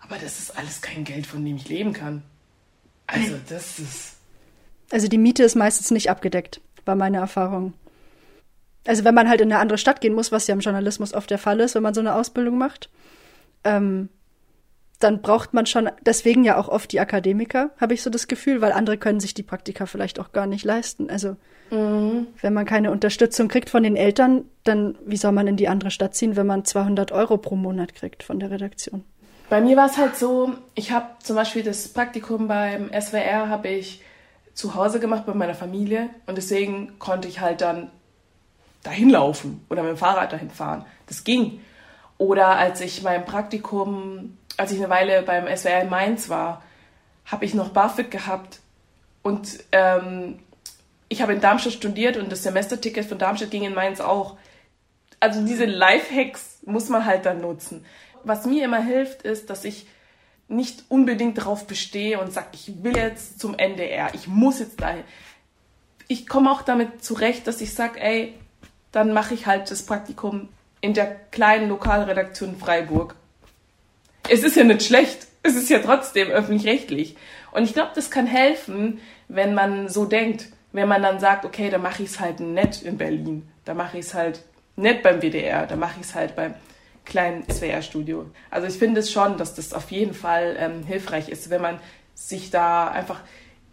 Aber 0.01 0.17
das 0.17 0.39
ist 0.39 0.57
alles 0.57 0.81
kein 0.81 1.05
Geld, 1.05 1.27
von 1.27 1.45
dem 1.45 1.57
ich 1.57 1.69
leben 1.69 1.93
kann. 1.93 2.23
Also, 3.07 3.37
das 3.51 3.79
ist. 3.79 4.18
Also, 4.91 5.09
die 5.09 5.19
Miete 5.19 5.43
ist 5.43 5.55
meistens 5.55 5.91
nicht 5.91 6.11
abgedeckt, 6.11 6.61
war 6.85 6.95
meine 6.95 7.19
Erfahrung. 7.19 7.75
Also, 8.87 9.05
wenn 9.05 9.15
man 9.15 9.29
halt 9.29 9.41
in 9.41 9.53
eine 9.53 9.61
andere 9.61 9.79
Stadt 9.79 10.01
gehen 10.01 10.15
muss, 10.15 10.33
was 10.33 10.47
ja 10.47 10.55
im 10.55 10.61
Journalismus 10.61 11.15
oft 11.15 11.31
der 11.31 11.39
Fall 11.39 11.61
ist, 11.61 11.75
wenn 11.75 11.83
man 11.83 11.95
so 11.95 12.01
eine 12.01 12.15
Ausbildung 12.15 12.59
macht, 12.59 12.89
ähm, 13.65 14.09
dann 14.99 15.21
braucht 15.23 15.55
man 15.55 15.67
schon, 15.67 15.91
deswegen 16.05 16.45
ja 16.45 16.57
auch 16.57 16.69
oft 16.69 16.91
die 16.91 17.01
Akademiker, 17.01 17.71
habe 17.81 17.95
ich 17.95 18.03
so 18.03 18.11
das 18.11 18.27
Gefühl, 18.27 18.61
weil 18.61 18.73
andere 18.73 18.99
können 18.99 19.21
sich 19.21 19.33
die 19.33 19.45
Praktika 19.45 19.87
vielleicht 19.87 20.19
auch 20.19 20.33
gar 20.33 20.47
nicht 20.47 20.65
leisten. 20.65 21.09
Also 21.09 21.37
mhm. 21.71 22.27
wenn 22.41 22.53
man 22.53 22.67
keine 22.67 22.91
Unterstützung 22.91 23.49
kriegt 23.49 23.71
von 23.71 23.85
den 23.85 23.95
Eltern, 23.95 24.45
dann 24.65 24.97
wie 25.07 25.17
soll 25.17 25.33
man 25.33 25.47
in 25.47 25.57
die 25.57 25.69
andere 25.69 25.93
Stadt 25.93 26.17
ziehen, 26.17 26.37
wenn 26.37 26.47
man 26.47 26.65
200 26.65 27.13
Euro 27.13 27.39
pro 27.39 27.55
Monat 27.55 27.95
kriegt 27.95 28.25
von 28.25 28.41
der 28.41 28.51
Redaktion? 28.51 29.05
Bei 29.49 29.61
mir 29.61 29.77
war 29.77 29.87
es 29.87 29.97
halt 29.97 30.17
so, 30.17 30.53
ich 30.75 30.91
habe 30.91 31.07
zum 31.23 31.37
Beispiel 31.37 31.63
das 31.63 31.89
Praktikum 31.89 32.49
beim 32.49 32.91
SWR 32.93 33.49
habe 33.49 33.69
ich 33.69 34.03
zu 34.59 34.75
Hause 34.75 34.99
gemacht 34.99 35.25
bei 35.25 35.35
meiner 35.35 35.55
Familie 35.55 36.11
und 36.27 36.37
deswegen 36.37 36.99
konnte 36.99 37.29
ich 37.29 37.39
halt 37.39 37.61
dann 37.61 37.93
dahin 38.83 39.09
laufen 39.09 39.65
oder 39.71 39.83
mit 39.83 39.93
dem 39.93 39.97
Fahrrad 39.97 40.33
dahin 40.33 40.51
fahren. 40.51 40.85
Das 41.07 41.23
ging. 41.23 41.61
Oder 42.17 42.49
als 42.57 42.81
ich 42.81 43.05
mein 43.05 43.25
Praktikum 43.25 44.37
als 44.57 44.73
ich 44.73 44.79
eine 44.79 44.91
Weile 44.91 45.23
beim 45.23 45.47
SWR 45.57 45.83
in 45.83 45.89
Mainz 45.89 46.29
war, 46.29 46.63
habe 47.25 47.45
ich 47.45 47.55
noch 47.55 47.69
BAföG 47.69 48.11
gehabt 48.11 48.59
und 49.23 49.61
ähm, 49.71 50.41
ich 51.09 51.23
habe 51.23 51.33
in 51.33 51.41
Darmstadt 51.41 51.75
studiert 51.75 52.17
und 52.17 52.33
das 52.33 52.43
Semesterticket 52.43 53.07
von 53.07 53.19
Darmstadt 53.19 53.53
ging 53.53 53.63
in 53.63 53.75
Mainz 53.75 54.01
auch. 54.01 54.37
Also 55.21 55.45
diese 55.47 55.65
Lifehacks 55.65 56.59
muss 56.67 56.89
man 56.89 57.05
halt 57.05 57.25
dann 57.25 57.41
nutzen. 57.41 57.87
Was 58.25 58.47
mir 58.47 58.65
immer 58.65 58.83
hilft, 58.83 59.23
ist, 59.23 59.49
dass 59.49 59.65
ich 59.65 59.87
nicht 60.49 60.85
unbedingt 60.89 61.39
darauf 61.39 61.67
bestehe 61.67 62.19
und 62.21 62.33
sage, 62.33 62.49
ich 62.53 62.83
will 62.83 62.97
jetzt 62.97 63.39
zum 63.39 63.55
NDR, 63.59 64.15
ich 64.15 64.27
muss 64.27 64.59
jetzt 64.59 64.81
dahin. 64.81 65.05
Ich 66.09 66.27
komme 66.27 66.51
auch 66.51 66.63
damit 66.63 67.05
zurecht, 67.05 67.47
dass 67.47 67.61
ich 67.61 67.75
sage, 67.75 68.01
ey, 68.01 68.35
dann 68.93 69.13
mache 69.13 69.35
ich 69.35 69.47
halt 69.47 69.71
das 69.71 69.83
Praktikum 69.83 70.49
in 70.81 70.95
der 70.95 71.07
kleinen 71.31 71.69
Lokalredaktion 71.69 72.57
Freiburg 72.57 73.15
es 74.29 74.43
ist 74.43 74.57
ja 74.57 74.65
nicht 74.65 74.83
schlecht. 74.83 75.27
Es 75.43 75.57
ist 75.57 75.71
ja 75.71 75.79
trotzdem 75.79 76.29
öffentlich-rechtlich. 76.29 77.17
Und 77.53 77.65
ich 77.65 77.73
glaube, 77.73 77.93
das 77.95 78.11
kann 78.11 78.27
helfen, 78.27 79.01
wenn 79.29 79.55
man 79.55 79.89
so 79.89 80.05
denkt. 80.05 80.49
Wenn 80.73 80.89
man 80.89 81.03
dann 81.03 81.21
sagt, 81.21 81.45
okay, 81.45 81.71
da 81.71 81.79
mache 81.79 82.03
ich 82.03 82.11
es 82.11 82.21
halt 82.21 82.41
nett 82.41 82.83
in 82.83 82.99
Berlin. 82.99 83.49
Da 83.65 83.75
mache 83.75 83.99
ich 83.99 84.07
es 84.07 84.15
halt 84.15 84.43
nett 84.77 85.03
beim 85.03 85.23
WDR. 85.23 85.67
Da 85.67 85.77
mache 85.77 86.01
ich 86.01 86.07
es 86.07 86.15
halt 86.15 86.37
beim 86.37 86.55
kleinen 87.09 87.45
SWR-Studio. 87.51 88.27
Also 88.51 88.69
ich 88.69 88.75
finde 88.75 89.01
es 89.01 89.11
schon, 89.11 89.37
dass 89.37 89.55
das 89.55 89.73
auf 89.73 89.91
jeden 89.91 90.15
Fall 90.15 90.57
ähm, 90.59 90.85
hilfreich 90.85 91.29
ist, 91.29 91.51
wenn 91.51 91.63
man 91.63 91.81
sich 92.15 92.51
da 92.51 92.89
einfach 92.89 93.21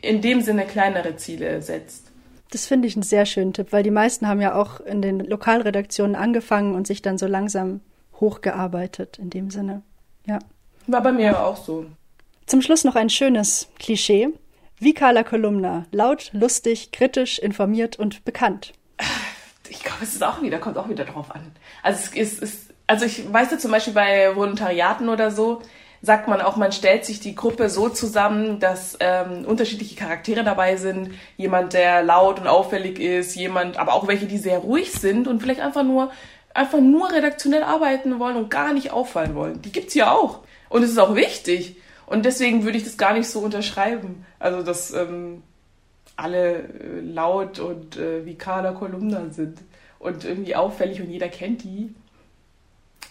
in 0.02 0.22
dem 0.22 0.42
Sinne 0.42 0.66
kleinere 0.66 1.18
Ziele 1.18 1.62
setzt. 1.62 2.12
Das 2.52 2.66
finde 2.66 2.88
ich 2.88 2.96
einen 2.96 3.04
sehr 3.04 3.26
schönen 3.26 3.54
Tipp, 3.54 3.68
weil 3.72 3.84
die 3.84 3.92
meisten 3.92 4.28
haben 4.28 4.42
ja 4.42 4.56
auch 4.56 4.80
in 4.80 5.02
den 5.02 5.20
Lokalredaktionen 5.20 6.16
angefangen 6.16 6.74
und 6.74 6.88
sich 6.88 7.02
dann 7.02 7.18
so 7.18 7.28
langsam 7.28 7.82
hochgearbeitet 8.20 9.20
in 9.20 9.30
dem 9.30 9.50
Sinne. 9.50 9.82
Ja. 10.26 10.40
War 10.88 11.02
bei 11.02 11.12
mir 11.12 11.44
auch 11.44 11.58
so. 11.58 11.86
Zum 12.46 12.62
Schluss 12.62 12.84
noch 12.84 12.96
ein 12.96 13.10
schönes 13.10 13.68
Klischee. 13.80 14.30
Wie 14.78 14.94
Carla 14.94 15.24
Kolumna. 15.24 15.86
Laut, 15.92 16.30
lustig, 16.34 16.92
kritisch, 16.92 17.40
informiert 17.40 17.98
und 17.98 18.24
bekannt. 18.24 18.74
Ich 19.70 19.84
glaube, 19.84 20.04
es 20.04 20.14
ist 20.14 20.24
auch 20.24 20.42
wieder, 20.42 20.60
kommt 20.60 20.78
auch 20.78 20.90
wieder 20.90 21.06
drauf 21.06 21.34
an. 21.34 21.52
Also 21.82 22.00
es 22.00 22.14
ist, 22.14 22.44
ist 22.44 22.65
also 22.88 23.06
ich 23.06 23.32
weiß 23.32 23.52
ja 23.52 23.58
zum 23.58 23.72
Beispiel 23.72 23.94
bei 23.94 24.36
Volontariaten 24.36 25.10
oder 25.10 25.32
so, 25.32 25.62
sagt 26.02 26.28
man 26.28 26.42
auch, 26.42 26.56
man 26.56 26.72
stellt 26.72 27.06
sich 27.06 27.20
die 27.20 27.36
Gruppe 27.36 27.70
so 27.70 27.90
zusammen, 27.90 28.60
dass 28.60 28.98
ähm, 29.00 29.46
unterschiedliche 29.46 29.96
Charaktere 29.96 30.44
dabei 30.44 30.76
sind. 30.76 31.12
Jemand, 31.36 31.74
der 31.74 32.04
laut 32.04 32.40
und 32.40 32.48
auffällig 32.48 33.00
ist, 33.00 33.36
jemand, 33.36 33.78
aber 33.78 33.94
auch 33.94 34.08
welche, 34.08 34.28
die 34.28 34.38
sehr 34.38 34.60
ruhig 34.60 34.92
sind 34.92 35.28
und 35.28 35.42
vielleicht 35.42 35.62
einfach 35.62 35.84
nur 35.84 36.12
einfach 36.54 36.80
nur 36.80 37.12
redaktionell 37.12 37.64
arbeiten 37.64 38.18
wollen 38.18 38.38
und 38.38 38.50
gar 38.50 38.74
nicht 38.74 38.92
auffallen 38.92 39.36
wollen. 39.36 39.62
Die 39.62 39.72
gibt's 39.72 39.94
ja 39.94 40.12
auch. 40.12 40.40
Und 40.70 40.84
es 40.84 40.92
ist 40.92 40.98
auch 40.98 41.16
wichtig. 41.16 41.76
Und 42.06 42.26
deswegen 42.26 42.64
würde 42.64 42.78
ich 42.78 42.84
das 42.84 42.98
gar 42.98 43.14
nicht 43.14 43.28
so 43.28 43.40
unterschreiben. 43.40 44.26
Also, 44.40 44.64
dass 44.64 44.94
ähm, 44.94 45.44
alle 46.16 46.60
äh, 46.60 47.02
laut 47.02 47.60
und 47.60 47.98
äh, 47.98 48.26
wie 48.26 48.36
Kader 48.36 48.74
Kolumna 48.74 49.30
sind 49.32 49.60
und 50.00 50.24
irgendwie 50.24 50.56
auffällig 50.56 51.02
und 51.02 51.10
jeder 51.10 51.28
kennt 51.28 51.64
die. 51.64 51.94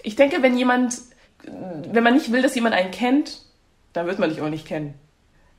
Ich 0.04 0.14
denke, 0.14 0.42
wenn 0.42 0.56
jemand, 0.56 1.00
wenn 1.42 2.04
man 2.04 2.14
nicht 2.14 2.30
will, 2.30 2.42
dass 2.42 2.54
jemand 2.54 2.74
einen 2.74 2.92
kennt, 2.92 3.40
dann 3.92 4.06
wird 4.06 4.20
man 4.20 4.28
dich 4.28 4.40
auch 4.40 4.50
nicht 4.50 4.66
kennen. 4.66 4.94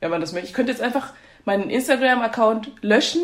Wenn 0.00 0.10
man 0.10 0.20
das 0.20 0.32
möchte. 0.32 0.48
Ich 0.48 0.54
könnte 0.54 0.72
jetzt 0.72 0.82
einfach 0.82 1.12
meinen 1.44 1.68
Instagram-Account 1.68 2.70
löschen 2.80 3.22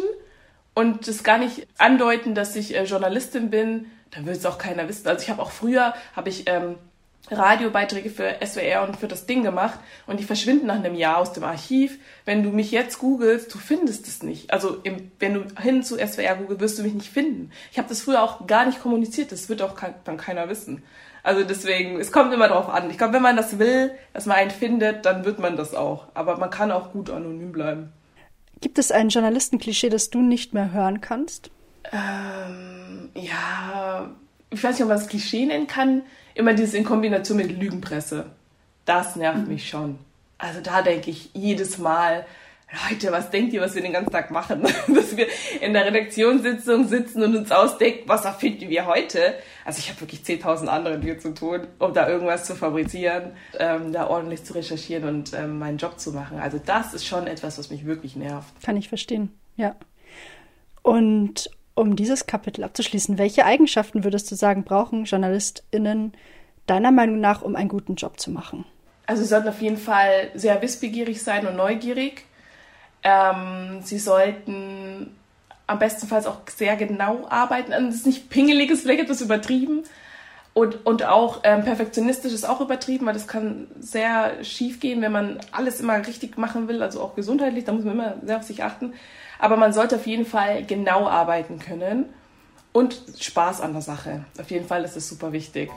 und 0.74 1.06
das 1.06 1.22
gar 1.22 1.38
nicht 1.38 1.66
andeuten, 1.78 2.34
dass 2.34 2.56
ich 2.56 2.74
äh, 2.74 2.84
Journalistin 2.84 3.50
bin, 3.50 3.86
dann 4.10 4.26
wird 4.26 4.36
es 4.36 4.46
auch 4.46 4.58
keiner 4.58 4.88
wissen. 4.88 5.06
Also 5.08 5.22
ich 5.22 5.30
habe 5.30 5.42
auch 5.42 5.50
früher, 5.50 5.94
habe 6.14 6.28
ich 6.28 6.48
ähm, 6.48 6.76
Radiobeiträge 7.30 8.10
für 8.10 8.36
SWR 8.44 8.82
und 8.82 8.96
für 8.96 9.08
das 9.08 9.26
Ding 9.26 9.42
gemacht 9.42 9.78
und 10.06 10.18
die 10.18 10.24
verschwinden 10.24 10.66
nach 10.66 10.76
einem 10.76 10.94
Jahr 10.94 11.18
aus 11.18 11.32
dem 11.32 11.44
Archiv. 11.44 11.98
Wenn 12.24 12.42
du 12.42 12.50
mich 12.50 12.70
jetzt 12.72 12.98
googelst, 12.98 13.52
du 13.54 13.58
findest 13.58 14.08
es 14.08 14.22
nicht. 14.22 14.52
Also 14.52 14.78
im, 14.82 15.12
wenn 15.18 15.34
du 15.34 15.44
hin 15.60 15.82
zu 15.82 15.96
SWR 15.96 16.36
googelst, 16.36 16.60
wirst 16.60 16.78
du 16.78 16.82
mich 16.82 16.94
nicht 16.94 17.12
finden. 17.12 17.50
Ich 17.70 17.78
habe 17.78 17.88
das 17.88 18.02
früher 18.02 18.22
auch 18.22 18.46
gar 18.46 18.66
nicht 18.66 18.80
kommuniziert, 18.80 19.30
das 19.30 19.48
wird 19.48 19.62
auch 19.62 19.76
kein, 19.76 19.94
dann 20.04 20.16
keiner 20.16 20.48
wissen. 20.48 20.82
Also 21.22 21.44
deswegen, 21.44 22.00
es 22.00 22.10
kommt 22.10 22.32
immer 22.32 22.48
darauf 22.48 22.68
an. 22.68 22.90
Ich 22.90 22.98
glaube, 22.98 23.14
wenn 23.14 23.22
man 23.22 23.36
das 23.36 23.58
will, 23.58 23.92
dass 24.12 24.26
man 24.26 24.36
einen 24.38 24.50
findet, 24.50 25.06
dann 25.06 25.24
wird 25.24 25.38
man 25.38 25.56
das 25.56 25.74
auch. 25.74 26.06
Aber 26.14 26.36
man 26.36 26.50
kann 26.50 26.72
auch 26.72 26.92
gut 26.92 27.10
anonym 27.10 27.52
bleiben. 27.52 27.92
Gibt 28.60 28.78
es 28.78 28.90
ein 28.90 29.08
Journalistenklischee, 29.08 29.88
das 29.88 30.10
du 30.10 30.20
nicht 30.20 30.54
mehr 30.54 30.72
hören 30.72 31.00
kannst? 31.00 31.50
Ähm, 31.92 33.10
ja, 33.14 34.10
ich 34.50 34.62
weiß 34.62 34.74
nicht, 34.74 34.82
ob 34.82 34.88
man 34.88 34.98
das 34.98 35.08
Klischee 35.08 35.46
nennen 35.46 35.66
kann. 35.66 36.02
Immer 36.34 36.54
dieses 36.54 36.74
in 36.74 36.84
Kombination 36.84 37.38
mit 37.38 37.58
Lügenpresse. 37.58 38.26
Das 38.84 39.16
nervt 39.16 39.42
mhm. 39.42 39.48
mich 39.48 39.68
schon. 39.68 39.98
Also 40.38 40.60
da 40.60 40.82
denke 40.82 41.10
ich 41.10 41.30
jedes 41.34 41.78
Mal, 41.78 42.24
Leute, 42.88 43.12
was 43.12 43.28
denkt 43.28 43.52
ihr, 43.52 43.60
was 43.60 43.74
wir 43.74 43.82
den 43.82 43.92
ganzen 43.92 44.10
Tag 44.10 44.30
machen? 44.30 44.62
Dass 44.88 45.16
wir 45.16 45.26
in 45.60 45.74
der 45.74 45.84
Redaktionssitzung 45.84 46.88
sitzen 46.88 47.22
und 47.22 47.36
uns 47.36 47.52
ausdenken, 47.52 48.04
was 48.06 48.24
erfinden 48.24 48.70
wir 48.70 48.86
heute? 48.86 49.34
Also 49.64 49.78
ich 49.78 49.90
habe 49.90 50.00
wirklich 50.00 50.22
10.000 50.22 50.66
andere 50.66 50.98
Dinge 50.98 51.18
zu 51.18 51.34
tun, 51.34 51.66
um 51.78 51.92
da 51.92 52.08
irgendwas 52.08 52.44
zu 52.44 52.54
fabrizieren, 52.54 53.32
ähm, 53.58 53.92
da 53.92 54.08
ordentlich 54.08 54.44
zu 54.44 54.54
recherchieren 54.54 55.06
und 55.06 55.34
ähm, 55.34 55.58
meinen 55.58 55.76
Job 55.76 56.00
zu 56.00 56.12
machen. 56.12 56.38
Also 56.38 56.58
das 56.64 56.94
ist 56.94 57.06
schon 57.06 57.26
etwas, 57.26 57.58
was 57.58 57.70
mich 57.70 57.84
wirklich 57.84 58.16
nervt. 58.16 58.54
Kann 58.62 58.76
ich 58.78 58.88
verstehen, 58.88 59.30
ja. 59.56 59.76
Und 60.80 61.50
um 61.74 61.94
dieses 61.94 62.26
Kapitel 62.26 62.64
abzuschließen, 62.64 63.18
welche 63.18 63.44
Eigenschaften 63.44 64.02
würdest 64.04 64.30
du 64.30 64.34
sagen, 64.34 64.64
brauchen 64.64 65.04
JournalistInnen 65.04 66.12
deiner 66.66 66.90
Meinung 66.90 67.20
nach, 67.20 67.42
um 67.42 67.54
einen 67.54 67.68
guten 67.68 67.96
Job 67.96 68.18
zu 68.18 68.30
machen? 68.30 68.64
Also 69.06 69.22
sie 69.22 69.28
sollten 69.28 69.48
auf 69.48 69.60
jeden 69.60 69.76
Fall 69.76 70.30
sehr 70.34 70.62
wissbegierig 70.62 71.22
sein 71.22 71.46
und 71.46 71.56
neugierig. 71.56 72.24
Ähm, 73.02 73.80
sie 73.82 73.98
sollten 73.98 75.16
am 75.66 75.78
bestenfalls 75.78 76.26
auch 76.26 76.38
sehr 76.54 76.76
genau 76.76 77.26
arbeiten. 77.28 77.72
Also 77.72 77.86
das 77.86 77.96
ist 77.96 78.06
nicht 78.06 78.30
pingelig, 78.30 78.70
ist 78.70 78.82
vielleicht 78.82 79.02
etwas 79.02 79.20
übertrieben. 79.20 79.84
Und, 80.54 80.84
und 80.84 81.04
auch 81.04 81.40
ähm, 81.44 81.64
perfektionistisch 81.64 82.32
ist 82.32 82.46
auch 82.46 82.60
übertrieben, 82.60 83.06
weil 83.06 83.14
das 83.14 83.26
kann 83.26 83.68
sehr 83.80 84.44
schief 84.44 84.80
gehen, 84.80 85.00
wenn 85.00 85.12
man 85.12 85.40
alles 85.50 85.80
immer 85.80 86.06
richtig 86.06 86.36
machen 86.36 86.68
will, 86.68 86.82
also 86.82 87.00
auch 87.00 87.14
gesundheitlich, 87.14 87.64
da 87.64 87.72
muss 87.72 87.84
man 87.84 87.94
immer 87.94 88.14
sehr 88.22 88.36
auf 88.36 88.42
sich 88.42 88.62
achten. 88.62 88.92
Aber 89.38 89.56
man 89.56 89.72
sollte 89.72 89.96
auf 89.96 90.06
jeden 90.06 90.26
Fall 90.26 90.62
genau 90.64 91.08
arbeiten 91.08 91.58
können 91.58 92.04
und 92.72 93.00
Spaß 93.18 93.62
an 93.62 93.72
der 93.72 93.82
Sache. 93.82 94.24
Auf 94.38 94.50
jeden 94.50 94.66
Fall 94.66 94.84
ist 94.84 94.96
es 94.96 95.08
super 95.08 95.32
wichtig. 95.32 95.70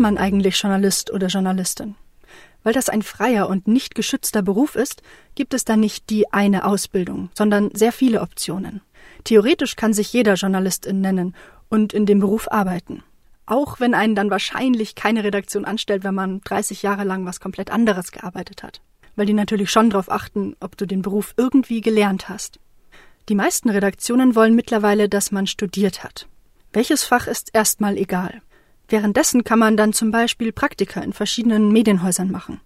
Man 0.00 0.18
eigentlich 0.18 0.60
Journalist 0.60 1.12
oder 1.12 1.28
Journalistin? 1.28 1.94
Weil 2.62 2.72
das 2.72 2.88
ein 2.88 3.02
freier 3.02 3.48
und 3.48 3.68
nicht 3.68 3.94
geschützter 3.94 4.42
Beruf 4.42 4.74
ist, 4.74 5.02
gibt 5.34 5.54
es 5.54 5.64
da 5.64 5.76
nicht 5.76 6.10
die 6.10 6.32
eine 6.32 6.64
Ausbildung, 6.64 7.30
sondern 7.34 7.70
sehr 7.72 7.92
viele 7.92 8.20
Optionen. 8.20 8.80
Theoretisch 9.24 9.76
kann 9.76 9.92
sich 9.92 10.12
jeder 10.12 10.34
Journalistin 10.34 11.00
nennen 11.00 11.34
und 11.68 11.92
in 11.92 12.06
dem 12.06 12.20
Beruf 12.20 12.50
arbeiten. 12.50 13.02
Auch 13.46 13.80
wenn 13.80 13.94
einen 13.94 14.14
dann 14.14 14.30
wahrscheinlich 14.30 14.94
keine 14.94 15.24
Redaktion 15.24 15.64
anstellt, 15.64 16.04
wenn 16.04 16.14
man 16.14 16.40
30 16.42 16.82
Jahre 16.82 17.04
lang 17.04 17.24
was 17.24 17.40
komplett 17.40 17.70
anderes 17.70 18.12
gearbeitet 18.12 18.62
hat. 18.62 18.82
Weil 19.16 19.26
die 19.26 19.32
natürlich 19.32 19.70
schon 19.70 19.90
darauf 19.90 20.10
achten, 20.10 20.54
ob 20.60 20.76
du 20.76 20.86
den 20.86 21.02
Beruf 21.02 21.34
irgendwie 21.36 21.80
gelernt 21.80 22.28
hast. 22.28 22.60
Die 23.28 23.34
meisten 23.34 23.70
Redaktionen 23.70 24.34
wollen 24.34 24.54
mittlerweile, 24.54 25.08
dass 25.08 25.32
man 25.32 25.46
studiert 25.46 26.04
hat. 26.04 26.26
Welches 26.72 27.04
Fach 27.04 27.26
ist 27.26 27.50
erstmal 27.54 27.96
egal. 27.96 28.42
Währenddessen 28.88 29.44
kann 29.44 29.58
man 29.58 29.76
dann 29.76 29.92
zum 29.92 30.10
Beispiel 30.10 30.52
Praktika 30.52 31.00
in 31.00 31.12
verschiedenen 31.12 31.70
Medienhäusern 31.72 32.30
machen. 32.30 32.60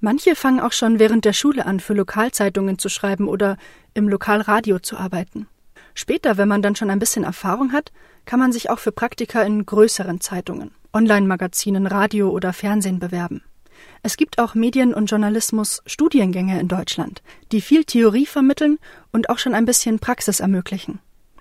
Manche 0.00 0.36
fangen 0.36 0.60
auch 0.60 0.72
schon 0.72 0.98
während 0.98 1.24
der 1.24 1.32
Schule 1.32 1.66
an, 1.66 1.80
für 1.80 1.94
Lokalzeitungen 1.94 2.78
zu 2.78 2.88
schreiben 2.88 3.26
oder 3.26 3.56
im 3.94 4.08
Lokalradio 4.08 4.78
zu 4.78 4.96
arbeiten. 4.96 5.48
Später, 5.94 6.36
wenn 6.36 6.48
man 6.48 6.62
dann 6.62 6.76
schon 6.76 6.90
ein 6.90 6.98
bisschen 6.98 7.24
Erfahrung 7.24 7.72
hat, 7.72 7.90
kann 8.24 8.38
man 8.38 8.52
sich 8.52 8.70
auch 8.70 8.78
für 8.78 8.92
Praktika 8.92 9.42
in 9.42 9.64
größeren 9.64 10.20
Zeitungen, 10.20 10.72
Online-Magazinen, 10.92 11.86
Radio 11.86 12.30
oder 12.30 12.52
Fernsehen 12.52 12.98
bewerben. 12.98 13.42
Es 14.02 14.16
gibt 14.16 14.38
auch 14.38 14.54
Medien- 14.54 14.94
und 14.94 15.06
Journalismus-Studiengänge 15.06 16.60
in 16.60 16.68
Deutschland, 16.68 17.22
die 17.52 17.60
viel 17.60 17.84
Theorie 17.84 18.26
vermitteln 18.26 18.78
und 19.12 19.30
auch 19.30 19.38
schon 19.38 19.54
ein 19.54 19.64
bisschen 19.64 19.98
Praxis 19.98 20.40
ermöglichen. 20.40 21.00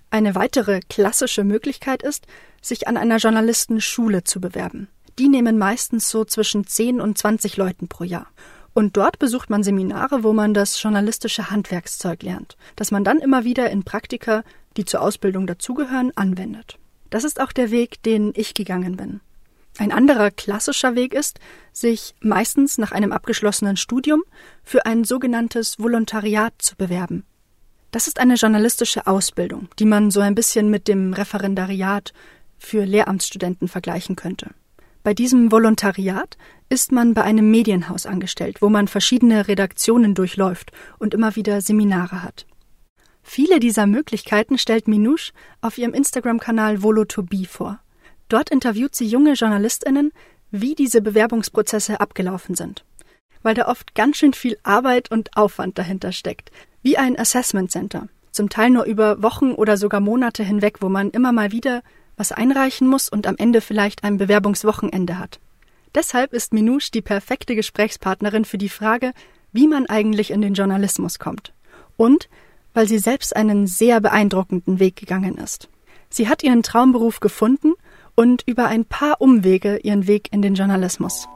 Eine 0.10 0.36
weitere 0.36 0.80
klassische 0.90 1.44
Möglichkeit 1.44 2.04
ist, 2.04 2.28
sich 2.64 2.88
an 2.88 2.98
einer 2.98 3.18
Journalistenschule 3.18 4.24
zu 4.24 4.42
bewerben. 4.42 4.88
Die 5.20 5.28
nehmen 5.28 5.60
meistens 5.60 6.10
so 6.10 6.26
zwischen 6.26 6.66
10 6.66 7.00
und 7.00 7.18
20 7.18 7.58
Leuten 7.58 7.88
pro 7.88 8.04
Jahr. 8.04 8.28
Und 8.74 8.98
dort 8.98 9.20
besucht 9.20 9.52
man 9.52 9.62
Seminare, 9.62 10.24
wo 10.24 10.34
man 10.34 10.56
das 10.56 10.82
journalistische 10.82 11.52
Handwerkszeug 11.52 12.24
lernt, 12.24 12.58
das 12.76 12.90
man 12.90 13.04
dann 13.04 13.20
immer 13.20 13.44
wieder 13.44 13.70
in 13.70 13.84
Praktika, 13.84 14.44
die 14.78 14.86
zur 14.86 15.02
Ausbildung 15.02 15.46
dazugehören, 15.46 16.12
anwendet. 16.16 16.80
Das 17.12 17.24
ist 17.24 17.40
auch 17.40 17.52
der 17.52 17.70
Weg, 17.70 18.02
den 18.02 18.34
ich 18.36 18.56
gegangen 18.56 18.98
bin. 18.98 19.22
Ein 19.78 19.92
anderer 19.92 20.32
klassischer 20.32 20.96
Weg 20.96 21.14
ist, 21.14 21.40
sich 21.72 22.16
meistens 22.20 22.78
nach 22.78 22.92
einem 22.92 23.12
abgeschlossenen 23.12 23.78
Studium 23.78 24.24
für 24.64 24.86
ein 24.86 25.04
sogenanntes 25.04 25.80
Volontariat 25.80 26.54
zu 26.60 26.76
bewerben. 26.76 27.26
Das 27.92 28.08
ist 28.08 28.20
eine 28.20 28.36
journalistische 28.36 29.06
Ausbildung, 29.06 29.70
die 29.78 29.86
man 29.86 30.10
so 30.10 30.20
ein 30.20 30.34
bisschen 30.34 30.70
mit 30.70 30.88
dem 30.88 31.14
Referendariat 31.14 32.14
für 32.66 32.86
Lehramtsstudenten 32.86 33.68
vergleichen 33.68 34.16
könnte. 34.16 34.52
Bei 35.04 35.14
diesem 35.14 35.52
Volontariat 35.52 36.38
ist 36.70 36.92
man 36.94 37.14
bei 37.14 37.24
einem 37.24 37.52
Medienhaus 37.52 38.06
angestellt, 38.06 38.62
wo 38.62 38.70
man 38.70 38.88
verschiedene 38.88 39.48
Redaktionen 39.48 40.16
durchläuft 40.16 40.72
und 40.98 41.14
immer 41.14 41.36
wieder 41.36 41.60
Seminare 41.60 42.24
hat. 42.24 42.46
Viele 43.22 43.60
dieser 43.60 43.86
Möglichkeiten 43.86 44.58
stellt 44.58 44.88
Minouche 44.88 45.34
auf 45.62 45.78
ihrem 45.78 45.94
Instagram-Kanal 45.94 46.78
Volo2Be 46.78 47.48
vor. 47.48 47.80
Dort 48.30 48.50
interviewt 48.50 48.96
sie 48.96 49.06
junge 49.06 49.34
JournalistInnen, 49.34 50.12
wie 50.52 50.76
diese 50.76 51.02
Bewerbungsprozesse 51.02 52.00
abgelaufen 52.00 52.56
sind. 52.56 52.86
Weil 53.42 53.56
da 53.56 53.68
oft 53.68 53.96
ganz 53.96 54.18
schön 54.18 54.34
viel 54.34 54.58
Arbeit 54.64 55.12
und 55.12 55.36
Aufwand 55.36 55.78
dahinter 55.78 56.12
steckt, 56.12 56.52
wie 56.82 56.98
ein 56.98 57.18
Assessment 57.18 57.72
Center, 57.72 58.08
zum 58.32 58.50
Teil 58.50 58.70
nur 58.70 58.86
über 58.86 59.22
Wochen 59.22 59.52
oder 59.52 59.78
sogar 59.78 60.00
Monate 60.00 60.44
hinweg, 60.44 60.82
wo 60.82 60.90
man 60.90 61.10
immer 61.12 61.32
mal 61.32 61.52
wieder 61.52 61.82
was 62.18 62.32
einreichen 62.32 62.88
muss 62.88 63.10
und 63.10 63.28
am 63.28 63.36
Ende 63.38 63.62
vielleicht 63.62 64.04
ein 64.04 64.18
Bewerbungswochenende 64.18 65.20
hat. 65.20 65.40
Deshalb 65.96 66.34
ist 66.34 66.54
Minouche 66.54 66.92
die 66.92 67.02
perfekte 67.02 67.56
Gesprächspartnerin 67.56 68.46
für 68.46 68.58
die 68.58 68.70
Frage, 68.70 69.14
wie 69.52 69.68
man 69.68 69.86
eigentlich 69.86 70.32
in 70.32 70.42
den 70.42 70.54
Journalismus 70.54 71.20
kommt. 71.20 71.54
Und 71.98 72.30
weil 72.74 72.88
sie 72.88 72.98
selbst 72.98 73.36
einen 73.36 73.68
sehr 73.68 74.02
beeindruckenden 74.02 74.80
Weg 74.80 74.96
gegangen 74.96 75.38
ist. 75.38 75.70
Sie 76.10 76.28
hat 76.28 76.44
ihren 76.44 76.64
Traumberuf 76.64 77.20
gefunden 77.20 77.74
und 78.16 78.44
über 78.48 78.68
ein 78.68 78.86
paar 78.86 79.22
Umwege 79.22 79.78
ihren 79.78 80.08
Weg 80.08 80.32
in 80.32 80.42
den 80.42 80.56
Journalismus. 80.56 81.28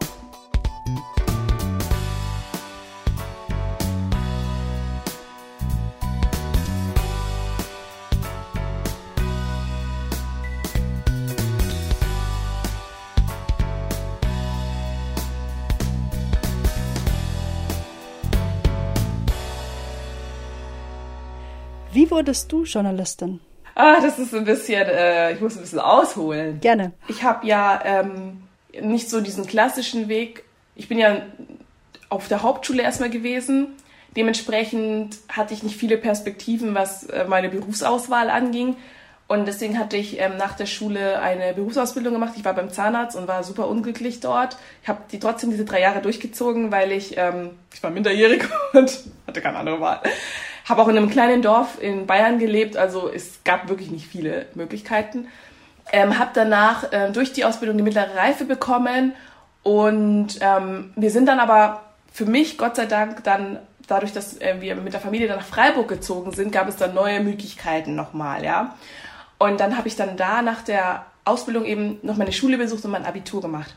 Wie 21.97 22.11
wurdest 22.11 22.51
du 22.51 22.63
Journalistin? 22.63 23.39
Ah, 23.73 23.99
das 23.99 24.19
ist 24.19 24.31
ein 24.35 24.45
bisschen, 24.45 24.87
äh, 24.87 25.33
ich 25.33 25.41
muss 25.41 25.55
ein 25.55 25.61
bisschen 25.61 25.79
ausholen. 25.79 26.59
Gerne. 26.59 26.91
Ich 27.07 27.23
habe 27.23 27.47
ja 27.47 27.81
ähm, 27.83 28.43
nicht 28.79 29.09
so 29.09 29.19
diesen 29.19 29.47
klassischen 29.47 30.07
Weg. 30.07 30.43
Ich 30.75 30.87
bin 30.87 30.99
ja 30.99 31.23
auf 32.09 32.27
der 32.27 32.43
Hauptschule 32.43 32.83
erstmal 32.83 33.09
gewesen. 33.09 33.69
Dementsprechend 34.15 35.17
hatte 35.27 35.55
ich 35.55 35.63
nicht 35.63 35.75
viele 35.75 35.97
Perspektiven, 35.97 36.75
was 36.75 37.05
äh, 37.05 37.25
meine 37.27 37.49
Berufsauswahl 37.49 38.29
anging. 38.29 38.75
Und 39.27 39.47
deswegen 39.47 39.79
hatte 39.79 39.97
ich 39.97 40.19
ähm, 40.19 40.37
nach 40.37 40.55
der 40.55 40.67
Schule 40.67 41.19
eine 41.19 41.55
Berufsausbildung 41.55 42.13
gemacht. 42.13 42.33
Ich 42.37 42.45
war 42.45 42.53
beim 42.53 42.71
Zahnarzt 42.71 43.17
und 43.17 43.27
war 43.27 43.43
super 43.43 43.67
unglücklich 43.67 44.19
dort. 44.19 44.55
Ich 44.83 44.87
habe 44.87 45.01
die 45.11 45.17
trotzdem 45.17 45.49
diese 45.49 45.65
drei 45.65 45.81
Jahre 45.81 46.03
durchgezogen, 46.03 46.71
weil 46.71 46.91
ich, 46.91 47.17
ähm, 47.17 47.57
ich 47.73 47.81
war 47.81 47.89
minderjährig 47.89 48.43
und 48.73 48.99
hatte 49.25 49.41
keine 49.41 49.57
andere 49.57 49.81
Wahl 49.81 50.03
habe 50.67 50.81
auch 50.81 50.87
in 50.87 50.97
einem 50.97 51.09
kleinen 51.09 51.41
Dorf 51.41 51.81
in 51.81 52.07
Bayern 52.07 52.39
gelebt, 52.39 52.77
also 52.77 53.09
es 53.09 53.43
gab 53.43 53.69
wirklich 53.69 53.89
nicht 53.89 54.07
viele 54.07 54.47
Möglichkeiten. 54.55 55.27
Ähm, 55.91 56.19
habe 56.19 56.31
danach 56.33 56.91
äh, 56.91 57.11
durch 57.11 57.31
die 57.31 57.45
Ausbildung 57.45 57.77
die 57.77 57.83
mittlere 57.83 58.15
Reife 58.15 58.43
bekommen 58.43 59.13
und 59.63 60.39
ähm, 60.41 60.91
wir 60.95 61.11
sind 61.11 61.27
dann 61.27 61.39
aber 61.39 61.83
für 62.11 62.25
mich, 62.25 62.57
Gott 62.57 62.75
sei 62.75 62.85
Dank, 62.85 63.23
dann 63.23 63.59
dadurch, 63.87 64.11
dass 64.11 64.39
äh, 64.41 64.57
wir 64.59 64.75
mit 64.75 64.93
der 64.93 64.99
Familie 64.99 65.27
dann 65.27 65.37
nach 65.37 65.45
Freiburg 65.45 65.87
gezogen 65.87 66.33
sind, 66.33 66.51
gab 66.51 66.67
es 66.67 66.75
dann 66.75 66.93
neue 66.93 67.21
Möglichkeiten 67.21 67.95
nochmal, 67.95 68.43
ja. 68.43 68.75
Und 69.39 69.59
dann 69.59 69.77
habe 69.77 69.87
ich 69.87 69.95
dann 69.95 70.17
da 70.17 70.41
nach 70.41 70.61
der 70.61 71.05
Ausbildung 71.23 71.65
eben 71.65 71.99
noch 72.01 72.17
meine 72.17 72.31
Schule 72.31 72.57
besucht 72.57 72.83
und 72.85 72.91
mein 72.91 73.05
Abitur 73.05 73.41
gemacht. 73.41 73.75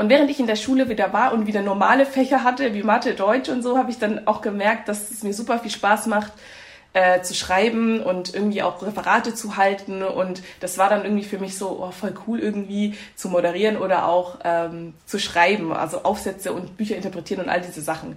Und 0.00 0.08
während 0.08 0.30
ich 0.30 0.40
in 0.40 0.46
der 0.46 0.56
Schule 0.56 0.88
wieder 0.88 1.12
war 1.12 1.34
und 1.34 1.46
wieder 1.46 1.60
normale 1.60 2.06
Fächer 2.06 2.42
hatte, 2.42 2.72
wie 2.72 2.82
Mathe, 2.82 3.12
Deutsch 3.12 3.50
und 3.50 3.62
so, 3.62 3.76
habe 3.76 3.90
ich 3.90 3.98
dann 3.98 4.26
auch 4.26 4.40
gemerkt, 4.40 4.88
dass 4.88 5.10
es 5.10 5.22
mir 5.22 5.34
super 5.34 5.58
viel 5.58 5.70
Spaß 5.70 6.06
macht, 6.06 6.32
äh, 6.94 7.20
zu 7.20 7.34
schreiben 7.34 8.00
und 8.00 8.32
irgendwie 8.32 8.62
auch 8.62 8.80
Referate 8.80 9.34
zu 9.34 9.58
halten. 9.58 10.02
Und 10.02 10.40
das 10.60 10.78
war 10.78 10.88
dann 10.88 11.04
irgendwie 11.04 11.24
für 11.24 11.36
mich 11.36 11.58
so 11.58 11.84
oh, 11.86 11.90
voll 11.90 12.14
cool, 12.26 12.38
irgendwie 12.38 12.94
zu 13.14 13.28
moderieren 13.28 13.76
oder 13.76 14.08
auch 14.08 14.38
ähm, 14.42 14.94
zu 15.04 15.18
schreiben, 15.18 15.70
also 15.70 16.02
Aufsätze 16.04 16.54
und 16.54 16.78
Bücher 16.78 16.96
interpretieren 16.96 17.42
und 17.42 17.50
all 17.50 17.60
diese 17.60 17.82
Sachen. 17.82 18.16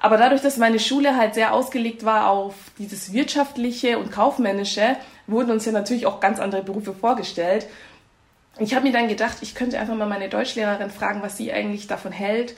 Aber 0.00 0.18
dadurch, 0.18 0.42
dass 0.42 0.58
meine 0.58 0.78
Schule 0.78 1.16
halt 1.16 1.34
sehr 1.34 1.52
ausgelegt 1.52 2.04
war 2.04 2.30
auf 2.30 2.54
dieses 2.78 3.12
Wirtschaftliche 3.12 3.98
und 3.98 4.12
Kaufmännische, 4.12 4.94
wurden 5.26 5.50
uns 5.50 5.64
ja 5.64 5.72
natürlich 5.72 6.06
auch 6.06 6.20
ganz 6.20 6.38
andere 6.38 6.62
Berufe 6.62 6.94
vorgestellt 6.94 7.66
ich 8.58 8.74
habe 8.74 8.86
mir 8.86 8.92
dann 8.92 9.08
gedacht, 9.08 9.38
ich 9.40 9.54
könnte 9.54 9.78
einfach 9.78 9.94
mal 9.94 10.08
meine 10.08 10.28
Deutschlehrerin 10.28 10.90
fragen, 10.90 11.22
was 11.22 11.36
sie 11.36 11.52
eigentlich 11.52 11.86
davon 11.86 12.12
hält, 12.12 12.56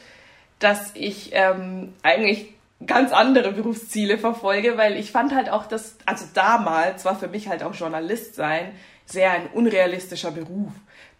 dass 0.58 0.90
ich 0.94 1.30
ähm, 1.32 1.94
eigentlich 2.02 2.54
ganz 2.86 3.12
andere 3.12 3.52
Berufsziele 3.52 4.18
verfolge, 4.18 4.76
weil 4.76 4.96
ich 4.96 5.10
fand 5.10 5.34
halt 5.34 5.50
auch, 5.50 5.66
dass, 5.66 5.96
also 6.06 6.26
damals 6.34 7.04
war 7.04 7.18
für 7.18 7.28
mich 7.28 7.48
halt 7.48 7.62
auch 7.62 7.74
Journalist 7.74 8.36
sein 8.36 8.72
sehr 9.08 9.32
ein 9.32 9.46
unrealistischer 9.48 10.30
Beruf. 10.30 10.72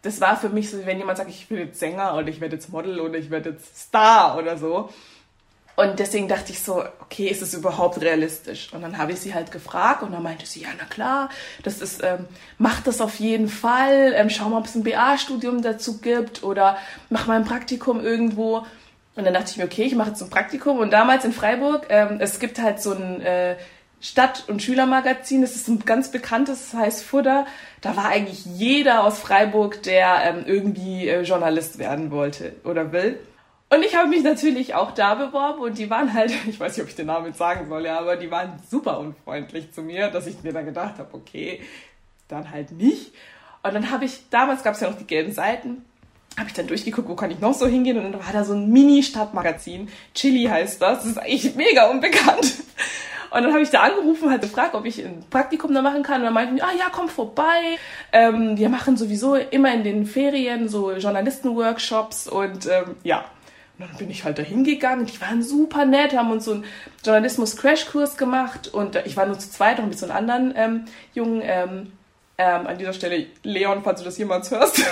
Das 0.02 0.20
war 0.20 0.36
für 0.36 0.50
mich 0.50 0.70
so, 0.70 0.84
wenn 0.86 0.98
jemand 0.98 1.18
sagt, 1.18 1.30
ich 1.30 1.48
bin 1.48 1.58
jetzt 1.58 1.80
Sänger 1.80 2.16
oder 2.16 2.28
ich 2.28 2.40
werde 2.40 2.56
jetzt 2.56 2.70
Model 2.70 3.00
oder 3.00 3.18
ich 3.18 3.30
werde 3.30 3.50
jetzt 3.50 3.76
Star 3.76 4.38
oder 4.38 4.56
so. 4.56 4.90
Und 5.78 6.00
deswegen 6.00 6.26
dachte 6.26 6.50
ich 6.50 6.60
so, 6.60 6.82
okay, 6.98 7.28
ist 7.28 7.40
es 7.40 7.54
überhaupt 7.54 8.00
realistisch? 8.00 8.72
Und 8.72 8.82
dann 8.82 8.98
habe 8.98 9.12
ich 9.12 9.20
sie 9.20 9.32
halt 9.32 9.52
gefragt 9.52 10.02
und 10.02 10.10
dann 10.10 10.24
meinte 10.24 10.44
sie, 10.44 10.62
ja, 10.62 10.70
na 10.76 10.84
klar, 10.84 11.28
das 11.62 11.80
ist, 11.80 12.02
ähm, 12.02 12.26
mach 12.58 12.80
das 12.80 13.00
auf 13.00 13.20
jeden 13.20 13.48
Fall, 13.48 14.12
ähm, 14.16 14.28
schau 14.28 14.48
mal, 14.48 14.58
ob 14.58 14.64
es 14.64 14.74
ein 14.74 14.82
BA-Studium 14.82 15.62
dazu 15.62 16.00
gibt 16.00 16.42
oder 16.42 16.78
mach 17.10 17.28
mal 17.28 17.36
ein 17.36 17.44
Praktikum 17.44 18.00
irgendwo. 18.00 18.66
Und 19.14 19.24
dann 19.24 19.32
dachte 19.32 19.52
ich 19.52 19.56
mir, 19.56 19.66
okay, 19.66 19.84
ich 19.84 19.94
mache 19.94 20.08
jetzt 20.08 20.20
ein 20.20 20.30
Praktikum. 20.30 20.78
Und 20.80 20.92
damals 20.92 21.24
in 21.24 21.32
Freiburg, 21.32 21.86
ähm, 21.90 22.16
es 22.18 22.40
gibt 22.40 22.60
halt 22.60 22.82
so 22.82 22.90
ein 22.94 23.20
äh, 23.20 23.54
Stadt- 24.00 24.48
und 24.48 24.60
Schülermagazin, 24.60 25.42
das 25.42 25.54
ist 25.54 25.68
ein 25.68 25.84
ganz 25.84 26.10
bekanntes, 26.10 26.72
das 26.72 26.80
heißt 26.80 27.04
Fudder. 27.04 27.46
Da 27.82 27.94
war 27.96 28.06
eigentlich 28.06 28.44
jeder 28.46 29.04
aus 29.04 29.20
Freiburg, 29.20 29.84
der 29.84 30.22
ähm, 30.24 30.42
irgendwie 30.44 31.06
äh, 31.06 31.22
Journalist 31.22 31.78
werden 31.78 32.10
wollte 32.10 32.56
oder 32.64 32.90
will. 32.90 33.20
Und 33.70 33.84
ich 33.84 33.94
habe 33.94 34.08
mich 34.08 34.22
natürlich 34.22 34.74
auch 34.74 34.92
da 34.92 35.14
beworben 35.14 35.60
und 35.60 35.78
die 35.78 35.90
waren 35.90 36.14
halt, 36.14 36.32
ich 36.48 36.58
weiß 36.58 36.76
nicht, 36.76 36.82
ob 36.82 36.88
ich 36.88 36.96
den 36.96 37.06
Namen 37.06 37.26
jetzt 37.26 37.38
sagen 37.38 37.68
soll, 37.68 37.84
ja, 37.84 37.98
aber 37.98 38.16
die 38.16 38.30
waren 38.30 38.60
super 38.68 38.98
unfreundlich 38.98 39.72
zu 39.72 39.82
mir, 39.82 40.08
dass 40.08 40.26
ich 40.26 40.42
mir 40.42 40.52
dann 40.52 40.64
gedacht 40.64 40.98
habe, 40.98 41.12
okay, 41.12 41.60
dann 42.28 42.50
halt 42.50 42.72
nicht. 42.72 43.12
Und 43.62 43.74
dann 43.74 43.90
habe 43.90 44.04
ich, 44.04 44.30
damals 44.30 44.62
gab 44.62 44.74
es 44.74 44.80
ja 44.80 44.88
noch 44.88 44.96
die 44.96 45.06
gelben 45.06 45.32
Seiten, 45.32 45.84
habe 46.38 46.48
ich 46.48 46.54
dann 46.54 46.66
durchgeguckt, 46.66 47.08
wo 47.08 47.14
kann 47.14 47.30
ich 47.30 47.40
noch 47.40 47.54
so 47.54 47.66
hingehen 47.66 47.98
und 47.98 48.12
dann 48.12 48.24
war 48.24 48.32
da 48.32 48.44
so 48.44 48.54
ein 48.54 48.70
Mini-Stadtmagazin, 48.70 49.88
Chili 50.14 50.44
heißt 50.44 50.80
das, 50.80 50.98
das 50.98 51.06
ist 51.06 51.18
eigentlich 51.18 51.54
mega 51.56 51.90
unbekannt. 51.90 52.54
Und 53.30 53.42
dann 53.42 53.52
habe 53.52 53.62
ich 53.62 53.68
da 53.68 53.80
angerufen, 53.82 54.30
halt 54.30 54.40
gefragt, 54.40 54.74
ob 54.74 54.86
ich 54.86 55.04
ein 55.04 55.22
Praktikum 55.28 55.74
da 55.74 55.82
machen 55.82 56.02
kann. 56.02 56.20
Und 56.20 56.24
dann 56.24 56.32
meinten 56.32 56.56
die, 56.56 56.62
ah 56.62 56.72
ja, 56.78 56.86
komm 56.90 57.10
vorbei. 57.10 57.76
Ähm, 58.10 58.56
wir 58.56 58.70
machen 58.70 58.96
sowieso 58.96 59.34
immer 59.34 59.72
in 59.74 59.84
den 59.84 60.06
Ferien 60.06 60.68
so 60.68 60.92
Journalisten-Workshops 60.92 62.28
und 62.28 62.66
ähm, 62.66 62.96
ja. 63.02 63.26
Und 63.78 63.88
dann 63.88 63.96
bin 63.96 64.10
ich 64.10 64.24
halt 64.24 64.38
da 64.38 64.42
hingegangen. 64.42 65.06
Die 65.06 65.20
waren 65.20 65.42
super 65.42 65.84
nett, 65.84 66.16
haben 66.16 66.32
uns 66.32 66.44
so 66.44 66.52
einen 66.52 66.64
Journalismus-Crashkurs 67.04 68.16
gemacht 68.16 68.68
und 68.68 68.96
ich 69.06 69.16
war 69.16 69.26
nur 69.26 69.38
zu 69.38 69.50
zweit, 69.50 69.78
noch 69.78 69.86
mit 69.86 69.98
so 69.98 70.06
einem 70.06 70.16
anderen 70.16 70.54
ähm, 70.56 70.84
jungen, 71.14 71.42
ähm, 71.44 71.92
ähm, 72.38 72.66
an 72.66 72.78
dieser 72.78 72.92
Stelle, 72.92 73.26
Leon, 73.44 73.82
falls 73.84 74.00
du 74.00 74.04
das 74.04 74.18
jemals 74.18 74.50
hörst. 74.50 74.84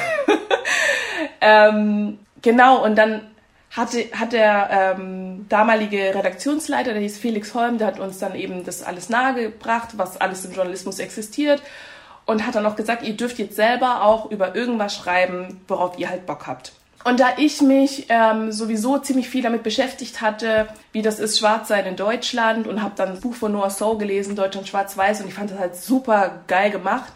ähm, 1.41 2.19
genau, 2.43 2.85
und 2.85 2.97
dann 2.97 3.23
hatte, 3.71 4.05
hat 4.13 4.33
der 4.33 4.69
ähm, 4.71 5.47
damalige 5.49 6.15
Redaktionsleiter, 6.15 6.93
der 6.93 7.03
hieß 7.03 7.19
Felix 7.19 7.55
Holm, 7.55 7.79
der 7.79 7.89
hat 7.89 7.99
uns 7.99 8.19
dann 8.19 8.35
eben 8.35 8.65
das 8.65 8.83
alles 8.83 9.09
nahegebracht, 9.09 9.99
was 9.99 10.21
alles 10.21 10.45
im 10.45 10.53
Journalismus 10.53 11.01
existiert 11.01 11.61
und 12.25 12.47
hat 12.47 12.55
dann 12.55 12.67
auch 12.67 12.77
gesagt, 12.77 13.03
ihr 13.03 13.17
dürft 13.17 13.39
jetzt 13.39 13.57
selber 13.57 14.05
auch 14.05 14.31
über 14.31 14.55
irgendwas 14.55 14.95
schreiben, 14.95 15.61
worauf 15.69 15.99
ihr 15.99 16.09
halt 16.09 16.25
Bock 16.27 16.47
habt. 16.47 16.73
Und 17.05 17.21
da 17.21 17.29
ich 17.37 17.63
mich 17.63 18.07
ähm, 18.09 18.51
sowieso 18.51 18.99
ziemlich 18.99 19.29
viel 19.29 19.43
damit 19.43 19.63
beschäftigt 19.63 20.21
hatte, 20.21 20.69
wie 20.93 21.03
das 21.03 21.19
ist, 21.19 21.39
schwarz 21.39 21.69
sein 21.69 21.87
in 21.87 21.97
Deutschland 21.97 22.67
und 22.67 22.83
habe 22.83 22.95
dann 22.97 23.11
das 23.11 23.21
Buch 23.21 23.35
von 23.35 23.53
Noah 23.53 23.71
So 23.71 23.97
gelesen, 23.97 24.35
Deutschland 24.35 24.67
schwarz-weiß 24.67 25.21
und 25.21 25.29
ich 25.29 25.35
fand 25.35 25.51
das 25.51 25.59
halt 25.59 25.77
super 25.77 26.41
geil 26.49 26.71
gemacht. 26.71 27.13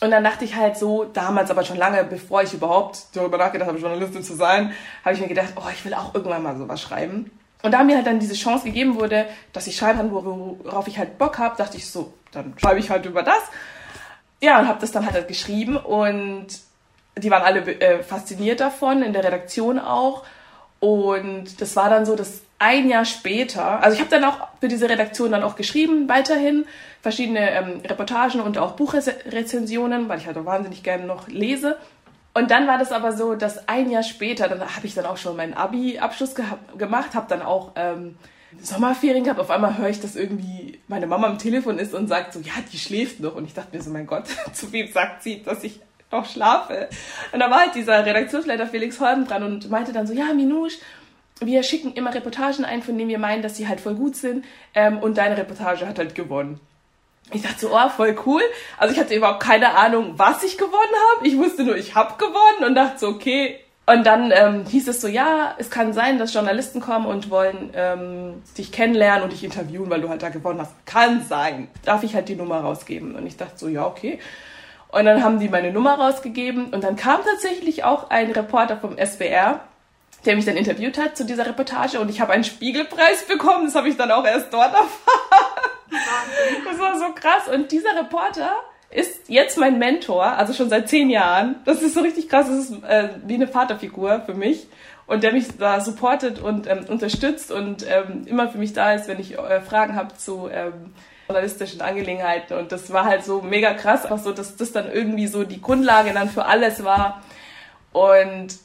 Und 0.00 0.10
dann 0.10 0.24
dachte 0.24 0.44
ich 0.44 0.56
halt 0.56 0.76
so, 0.76 1.04
damals 1.04 1.50
aber 1.50 1.64
schon 1.64 1.76
lange, 1.76 2.04
bevor 2.04 2.42
ich 2.42 2.52
überhaupt 2.52 3.04
darüber 3.14 3.38
nachgedacht 3.38 3.68
habe, 3.68 3.78
Journalistin 3.78 4.22
zu 4.22 4.34
sein, 4.34 4.72
habe 5.04 5.14
ich 5.14 5.20
mir 5.20 5.28
gedacht, 5.28 5.52
oh, 5.56 5.68
ich 5.72 5.84
will 5.84 5.94
auch 5.94 6.14
irgendwann 6.14 6.42
mal 6.42 6.56
sowas 6.56 6.80
schreiben. 6.80 7.30
Und 7.62 7.72
da 7.72 7.82
mir 7.82 7.96
halt 7.96 8.06
dann 8.06 8.18
diese 8.18 8.34
Chance 8.34 8.64
gegeben 8.64 8.96
wurde, 8.96 9.26
dass 9.52 9.66
ich 9.66 9.76
schreiben 9.76 9.98
kann, 9.98 10.12
worauf 10.12 10.86
ich 10.88 10.98
halt 10.98 11.16
Bock 11.16 11.38
habe, 11.38 11.56
dachte 11.56 11.76
ich 11.76 11.90
so, 11.90 12.12
dann 12.32 12.54
schreibe 12.58 12.80
ich 12.80 12.90
halt 12.90 13.06
über 13.06 13.22
das. 13.22 13.40
Ja, 14.42 14.58
und 14.58 14.68
habe 14.68 14.80
das 14.80 14.92
dann 14.92 15.10
halt 15.10 15.28
geschrieben 15.28 15.78
und 15.78 16.46
die 17.18 17.30
waren 17.30 17.42
alle 17.42 17.60
äh, 17.80 18.02
fasziniert 18.02 18.60
davon, 18.60 19.02
in 19.02 19.12
der 19.12 19.24
Redaktion 19.24 19.78
auch. 19.78 20.24
Und 20.80 21.60
das 21.60 21.76
war 21.76 21.88
dann 21.88 22.04
so, 22.04 22.16
dass 22.16 22.42
ein 22.58 22.88
Jahr 22.88 23.04
später, 23.04 23.82
also 23.82 23.94
ich 23.94 24.00
habe 24.00 24.10
dann 24.10 24.24
auch 24.24 24.48
für 24.60 24.68
diese 24.68 24.88
Redaktion 24.88 25.32
dann 25.32 25.42
auch 25.42 25.56
geschrieben, 25.56 26.08
weiterhin 26.08 26.66
verschiedene 27.02 27.50
ähm, 27.50 27.80
Reportagen 27.84 28.40
und 28.40 28.58
auch 28.58 28.72
Buchrezensionen, 28.72 30.08
weil 30.08 30.18
ich 30.18 30.26
halt 30.26 30.38
auch 30.38 30.44
wahnsinnig 30.44 30.82
gerne 30.82 31.04
noch 31.04 31.28
lese. 31.28 31.76
Und 32.32 32.50
dann 32.50 32.66
war 32.66 32.78
das 32.78 32.90
aber 32.90 33.12
so, 33.12 33.34
dass 33.34 33.68
ein 33.68 33.90
Jahr 33.90 34.02
später, 34.02 34.48
dann 34.48 34.60
habe 34.60 34.86
ich 34.86 34.94
dann 34.94 35.06
auch 35.06 35.16
schon 35.16 35.36
meinen 35.36 35.54
Abi-Abschluss 35.54 36.34
gemacht, 36.76 37.14
habe 37.14 37.26
dann 37.28 37.42
auch 37.42 37.72
ähm, 37.76 38.16
Sommerferien 38.60 39.24
gehabt. 39.24 39.40
Auf 39.40 39.50
einmal 39.50 39.78
höre 39.78 39.88
ich, 39.88 40.00
dass 40.00 40.16
irgendwie 40.16 40.80
meine 40.88 41.06
Mama 41.06 41.28
am 41.28 41.38
Telefon 41.38 41.78
ist 41.78 41.94
und 41.94 42.08
sagt 42.08 42.32
so, 42.32 42.40
ja, 42.40 42.52
die 42.72 42.78
schläft 42.78 43.20
noch. 43.20 43.36
Und 43.36 43.44
ich 43.44 43.54
dachte 43.54 43.76
mir 43.76 43.82
so, 43.82 43.90
mein 43.90 44.06
Gott, 44.06 44.24
zu 44.52 44.72
wem 44.72 44.90
sagt 44.90 45.22
sie, 45.22 45.42
dass 45.42 45.62
ich 45.62 45.80
noch 46.14 46.26
schlafe. 46.26 46.88
Und 47.32 47.40
da 47.40 47.50
war 47.50 47.60
halt 47.60 47.74
dieser 47.74 48.04
Redaktionsleiter 48.04 48.66
Felix 48.66 49.00
Holm 49.00 49.26
dran 49.26 49.42
und 49.42 49.70
meinte 49.70 49.92
dann 49.92 50.06
so, 50.06 50.12
ja, 50.12 50.32
Minouche, 50.32 50.78
wir 51.40 51.62
schicken 51.62 51.92
immer 51.94 52.14
Reportagen 52.14 52.64
ein, 52.64 52.82
von 52.82 52.96
denen 52.96 53.10
wir 53.10 53.18
meinen, 53.18 53.42
dass 53.42 53.56
sie 53.56 53.68
halt 53.68 53.80
voll 53.80 53.94
gut 53.94 54.16
sind. 54.16 54.44
Ähm, 54.74 54.98
und 54.98 55.18
deine 55.18 55.36
Reportage 55.36 55.86
hat 55.86 55.98
halt 55.98 56.14
gewonnen. 56.14 56.60
Ich 57.32 57.42
dachte 57.42 57.60
so, 57.60 57.70
oh, 57.72 57.88
voll 57.88 58.16
cool. 58.26 58.42
Also 58.78 58.94
ich 58.94 59.00
hatte 59.00 59.14
überhaupt 59.14 59.42
keine 59.42 59.74
Ahnung, 59.76 60.14
was 60.16 60.42
ich 60.42 60.58
gewonnen 60.58 60.74
habe. 61.14 61.26
Ich 61.26 61.36
wusste 61.36 61.64
nur, 61.64 61.76
ich 61.76 61.94
habe 61.94 62.14
gewonnen 62.18 62.64
und 62.66 62.74
dachte 62.74 62.98
so, 62.98 63.08
okay. 63.08 63.58
Und 63.86 64.06
dann 64.06 64.32
ähm, 64.34 64.64
hieß 64.66 64.88
es 64.88 65.00
so, 65.00 65.08
ja, 65.08 65.54
es 65.58 65.70
kann 65.70 65.92
sein, 65.92 66.18
dass 66.18 66.32
Journalisten 66.32 66.80
kommen 66.80 67.04
und 67.04 67.28
wollen 67.28 67.70
ähm, 67.74 68.42
dich 68.56 68.72
kennenlernen 68.72 69.24
und 69.24 69.32
dich 69.32 69.44
interviewen, 69.44 69.90
weil 69.90 70.00
du 70.00 70.08
halt 70.08 70.22
da 70.22 70.30
gewonnen 70.30 70.60
hast. 70.60 70.72
Kann 70.86 71.22
sein. 71.22 71.68
Darf 71.84 72.02
ich 72.02 72.14
halt 72.14 72.28
die 72.28 72.36
Nummer 72.36 72.60
rausgeben? 72.60 73.14
Und 73.14 73.26
ich 73.26 73.36
dachte 73.36 73.58
so, 73.58 73.68
ja, 73.68 73.84
okay. 73.86 74.18
Und 74.94 75.06
dann 75.06 75.24
haben 75.24 75.40
die 75.40 75.48
meine 75.48 75.72
Nummer 75.72 75.94
rausgegeben 75.94 76.66
und 76.66 76.84
dann 76.84 76.94
kam 76.94 77.20
tatsächlich 77.24 77.82
auch 77.82 78.10
ein 78.10 78.30
Reporter 78.30 78.76
vom 78.76 78.96
SWR, 78.96 79.58
der 80.24 80.36
mich 80.36 80.44
dann 80.44 80.56
interviewt 80.56 80.98
hat 80.98 81.16
zu 81.16 81.24
dieser 81.24 81.46
Reportage 81.46 81.98
und 81.98 82.08
ich 82.10 82.20
habe 82.20 82.32
einen 82.32 82.44
Spiegelpreis 82.44 83.24
bekommen. 83.26 83.64
Das 83.64 83.74
habe 83.74 83.88
ich 83.88 83.96
dann 83.96 84.12
auch 84.12 84.24
erst 84.24 84.52
dort 84.54 84.72
erfahren. 84.72 84.90
Das 86.64 86.78
war 86.78 86.96
so 86.96 87.12
krass. 87.12 87.48
Und 87.52 87.72
dieser 87.72 87.96
Reporter 87.96 88.54
ist 88.90 89.28
jetzt 89.28 89.58
mein 89.58 89.80
Mentor, 89.80 90.24
also 90.24 90.52
schon 90.52 90.68
seit 90.68 90.88
zehn 90.88 91.10
Jahren. 91.10 91.56
Das 91.64 91.82
ist 91.82 91.94
so 91.94 92.00
richtig 92.00 92.28
krass. 92.28 92.46
Das 92.46 92.70
ist 92.70 92.84
äh, 92.84 93.08
wie 93.26 93.34
eine 93.34 93.48
Vaterfigur 93.48 94.22
für 94.24 94.34
mich. 94.34 94.68
Und 95.06 95.24
der 95.24 95.32
mich 95.32 95.58
da 95.58 95.80
supportet 95.80 96.40
und 96.40 96.68
ähm, 96.68 96.84
unterstützt 96.88 97.50
und 97.50 97.84
ähm, 97.88 98.26
immer 98.26 98.48
für 98.48 98.58
mich 98.58 98.74
da 98.74 98.94
ist, 98.94 99.08
wenn 99.08 99.18
ich 99.18 99.36
äh, 99.36 99.60
Fragen 99.60 99.96
habe 99.96 100.16
zu 100.16 100.48
ähm, 100.50 100.94
journalistischen 101.26 101.80
Angelegenheiten. 101.80 102.56
Und 102.56 102.72
das 102.72 102.92
war 102.92 103.04
halt 103.04 103.24
so 103.24 103.42
mega 103.42 103.74
krass, 103.74 104.06
auch 104.06 104.18
so, 104.18 104.32
dass 104.32 104.56
das 104.56 104.72
dann 104.72 104.90
irgendwie 104.90 105.26
so 105.26 105.44
die 105.44 105.60
Grundlage 105.60 106.12
dann 106.12 106.28
für 106.28 106.44
alles 106.44 106.84
war. 106.84 107.22
Und 107.92 108.58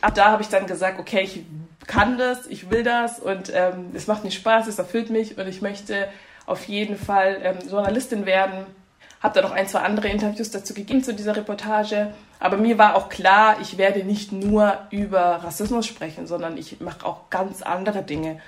ab 0.00 0.14
da 0.14 0.30
habe 0.30 0.42
ich 0.42 0.48
dann 0.48 0.66
gesagt, 0.66 0.98
okay, 0.98 1.22
ich 1.22 1.44
kann 1.86 2.18
das, 2.18 2.46
ich 2.46 2.70
will 2.70 2.82
das 2.82 3.18
und 3.18 3.50
ähm, 3.54 3.90
es 3.94 4.06
macht 4.06 4.22
mir 4.22 4.30
Spaß, 4.30 4.66
es 4.66 4.78
erfüllt 4.78 5.10
mich 5.10 5.38
und 5.38 5.48
ich 5.48 5.62
möchte 5.62 6.08
auf 6.46 6.64
jeden 6.68 6.96
Fall 6.96 7.38
ähm, 7.42 7.56
Journalistin 7.68 8.26
werden. 8.26 8.66
Habe 9.20 9.34
dann 9.34 9.50
noch 9.50 9.56
ein, 9.56 9.66
zwei 9.66 9.80
andere 9.80 10.08
Interviews 10.08 10.50
dazu 10.50 10.74
gegeben 10.74 11.02
zu 11.02 11.12
dieser 11.12 11.34
Reportage. 11.34 12.12
Aber 12.38 12.56
mir 12.56 12.78
war 12.78 12.94
auch 12.94 13.08
klar, 13.08 13.56
ich 13.60 13.76
werde 13.76 14.04
nicht 14.04 14.30
nur 14.30 14.78
über 14.90 15.40
Rassismus 15.42 15.86
sprechen, 15.86 16.28
sondern 16.28 16.56
ich 16.56 16.80
mache 16.80 17.04
auch 17.04 17.28
ganz 17.30 17.62
andere 17.62 18.02
Dinge 18.02 18.40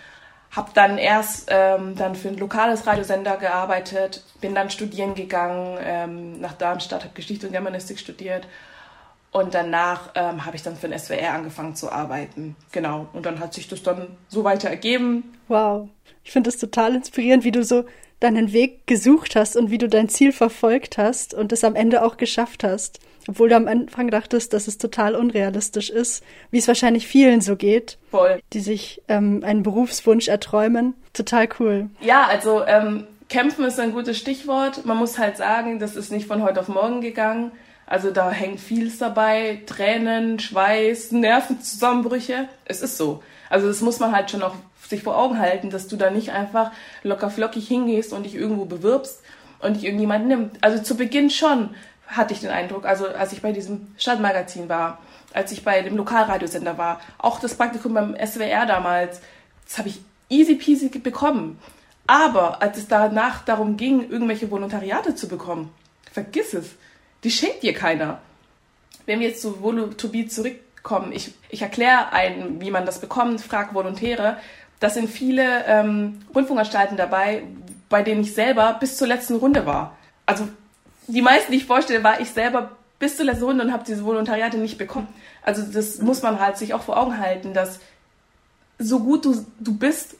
habe 0.51 0.71
dann 0.75 0.99
erst 0.99 1.49
ähm, 1.51 1.95
dann 1.97 2.15
für 2.15 2.29
ein 2.29 2.37
lokales 2.37 2.87
Radiosender 2.87 3.37
gearbeitet, 3.37 4.25
bin 4.41 4.55
dann 4.55 4.71
studieren 4.71 5.15
gegangen 5.15 5.79
ähm, 5.83 6.41
nach 6.41 6.55
Darmstadt, 6.55 7.05
habe 7.05 7.15
Geschichte 7.15 7.47
und 7.47 7.53
Germanistik 7.53 7.99
studiert 7.99 8.47
und 9.33 9.55
danach 9.55 10.11
ähm, 10.17 10.45
habe 10.45 10.57
ich 10.57 10.63
dann 10.63 10.77
für 10.77 10.89
den 10.89 10.99
SWR 10.99 11.35
angefangen 11.35 11.77
zu 11.77 11.93
arbeiten. 11.93 12.57
Genau. 12.73 13.07
Und 13.13 13.27
dann 13.27 13.39
hat 13.39 13.55
sich 13.55 13.69
das 13.69 13.83
dann 13.83 14.09
so 14.29 14.43
weiter 14.43 14.69
ergeben. 14.69 15.39
Wow. 15.47 15.89
Ich 16.25 16.33
finde 16.33 16.51
es 16.51 16.59
total 16.59 16.97
inspirierend, 16.97 17.45
wie 17.45 17.53
du 17.53 17.63
so 17.63 17.85
deinen 18.21 18.53
Weg 18.53 18.87
gesucht 18.87 19.35
hast 19.35 19.57
und 19.57 19.71
wie 19.71 19.79
du 19.79 19.89
dein 19.89 20.09
Ziel 20.09 20.33
verfolgt 20.33 20.99
hast 20.99 21.35
und 21.35 21.53
es 21.53 21.65
am 21.65 21.75
Ende 21.75 22.05
auch 22.05 22.17
geschafft 22.17 22.63
hast. 22.65 23.01
Obwohl 23.29 23.49
du 23.49 23.57
am 23.57 23.69
Anfang 23.69 24.11
dachtest, 24.11 24.53
dass 24.53 24.67
es 24.67 24.79
total 24.79 25.15
unrealistisch 25.15 25.91
ist, 25.91 26.25
wie 26.51 26.59
es 26.59 26.69
wahrscheinlich 26.69 27.07
vielen 27.07 27.41
so 27.41 27.57
geht, 27.57 27.99
Voll. 28.11 28.41
die 28.53 28.61
sich 28.61 29.03
ähm, 29.09 29.43
einen 29.45 29.63
Berufswunsch 29.63 30.29
erträumen. 30.29 30.95
Total 31.13 31.49
cool. 31.59 31.91
Ja, 32.01 32.27
also 32.27 32.65
ähm, 32.67 33.07
kämpfen 33.29 33.65
ist 33.65 33.79
ein 33.79 33.93
gutes 33.93 34.19
Stichwort. 34.19 34.85
Man 34.85 34.97
muss 34.97 35.19
halt 35.19 35.37
sagen, 35.37 35.79
das 35.79 35.97
ist 35.97 36.11
nicht 36.11 36.27
von 36.27 36.43
heute 36.43 36.61
auf 36.61 36.69
morgen 36.69 37.01
gegangen. 37.01 37.53
Also 37.87 38.11
da 38.11 38.31
hängt 38.31 38.61
vieles 38.61 38.99
dabei, 38.99 39.63
Tränen, 39.67 40.39
Schweiß, 40.39 41.13
Nervenzusammenbrüche. 41.13 42.49
Es 42.65 42.83
ist 42.83 42.97
so. 42.97 43.23
Also 43.49 43.67
das 43.67 43.81
muss 43.81 43.99
man 43.99 44.13
halt 44.13 44.31
schon 44.31 44.43
auch 44.43 44.55
sich 44.91 45.03
vor 45.03 45.17
Augen 45.17 45.39
halten, 45.39 45.71
dass 45.71 45.89
du 45.89 45.97
da 45.97 46.11
nicht 46.11 46.33
einfach 46.33 46.73
locker 47.03 47.31
flockig 47.31 47.67
hingehst 47.67 48.13
und 48.13 48.25
dich 48.25 48.35
irgendwo 48.35 48.67
bewirbst 48.67 49.23
und 49.61 49.77
dich 49.77 49.85
irgendjemand 49.85 50.27
nimmt. 50.27 50.63
Also 50.63 50.83
zu 50.83 50.97
Beginn 50.97 51.31
schon 51.31 51.71
hatte 52.07 52.35
ich 52.35 52.41
den 52.41 52.51
Eindruck, 52.51 52.85
also 52.85 53.07
als 53.07 53.33
ich 53.33 53.41
bei 53.41 53.53
diesem 53.53 53.95
Stadtmagazin 53.97 54.69
war, 54.69 54.99
als 55.33 55.53
ich 55.53 55.65
bei 55.65 55.81
dem 55.83 55.97
Lokalradiosender 55.97 56.77
war, 56.77 57.01
auch 57.19 57.41
das 57.41 57.55
Praktikum 57.55 57.95
beim 57.95 58.17
SWR 58.17 58.67
damals, 58.67 59.21
das 59.65 59.79
habe 59.79 59.89
ich 59.89 60.01
easy 60.29 60.57
peasy 60.57 60.89
bekommen. 60.89 61.59
Aber 62.07 62.61
als 62.61 62.77
es 62.77 62.89
danach 62.89 63.45
darum 63.45 63.77
ging, 63.77 64.11
irgendwelche 64.11 64.51
Volontariate 64.51 65.15
zu 65.15 65.29
bekommen, 65.29 65.73
vergiss 66.11 66.55
es. 66.55 66.71
Die 67.23 67.31
schenkt 67.31 67.63
dir 67.63 67.75
keiner. 67.75 68.21
Wenn 69.07 69.21
wir 69.21 69.29
jetzt 69.29 69.43
zu 69.43 69.63
Volotobie 69.63 70.27
zurückkommen, 70.27 71.13
ich, 71.13 71.33
ich 71.51 71.63
erkläre 71.63 72.13
einen, 72.13 72.61
wie 72.61 72.71
man 72.71 72.87
das 72.87 73.01
bekommt, 73.01 73.41
frage 73.41 73.75
Volontäre. 73.75 74.39
Das 74.81 74.95
sind 74.95 75.09
viele 75.09 75.65
ähm, 75.67 76.21
Rundfunkanstalten 76.35 76.97
dabei, 76.97 77.45
bei 77.89 78.03
denen 78.03 78.23
ich 78.23 78.35
selber 78.35 78.77
bis 78.81 78.97
zur 78.97 79.07
letzten 79.07 79.37
Runde 79.37 79.67
war. 79.67 79.97
Also 80.27 80.49
die 81.07 81.23
meisten, 81.23 81.53
die 81.53 81.59
ich 81.59 81.67
vorstelle, 81.67 82.03
war 82.03 82.21
ich 82.21 82.31
selber 82.31 82.71
bis 82.99 83.17
zur 83.17 83.27
letzten 83.27 83.45
Runde 83.45 83.65
und 83.65 83.73
habe 83.73 83.85
diese 83.87 84.05
Volontariate 84.05 84.59
nicht 84.59 84.79
bekommen. 84.79 85.09
Also 85.43 85.63
das 85.63 85.99
muss 85.99 86.23
man 86.23 86.41
halt 86.41 86.57
sich 86.57 86.75
auch 86.75 86.83
vor 86.83 86.97
Augen 86.97 87.19
halten, 87.19 87.53
dass 87.55 87.81
so 88.79 89.01
gut 89.01 89.25
du, 89.25 89.45
du 89.59 89.77
bist, 89.77 90.17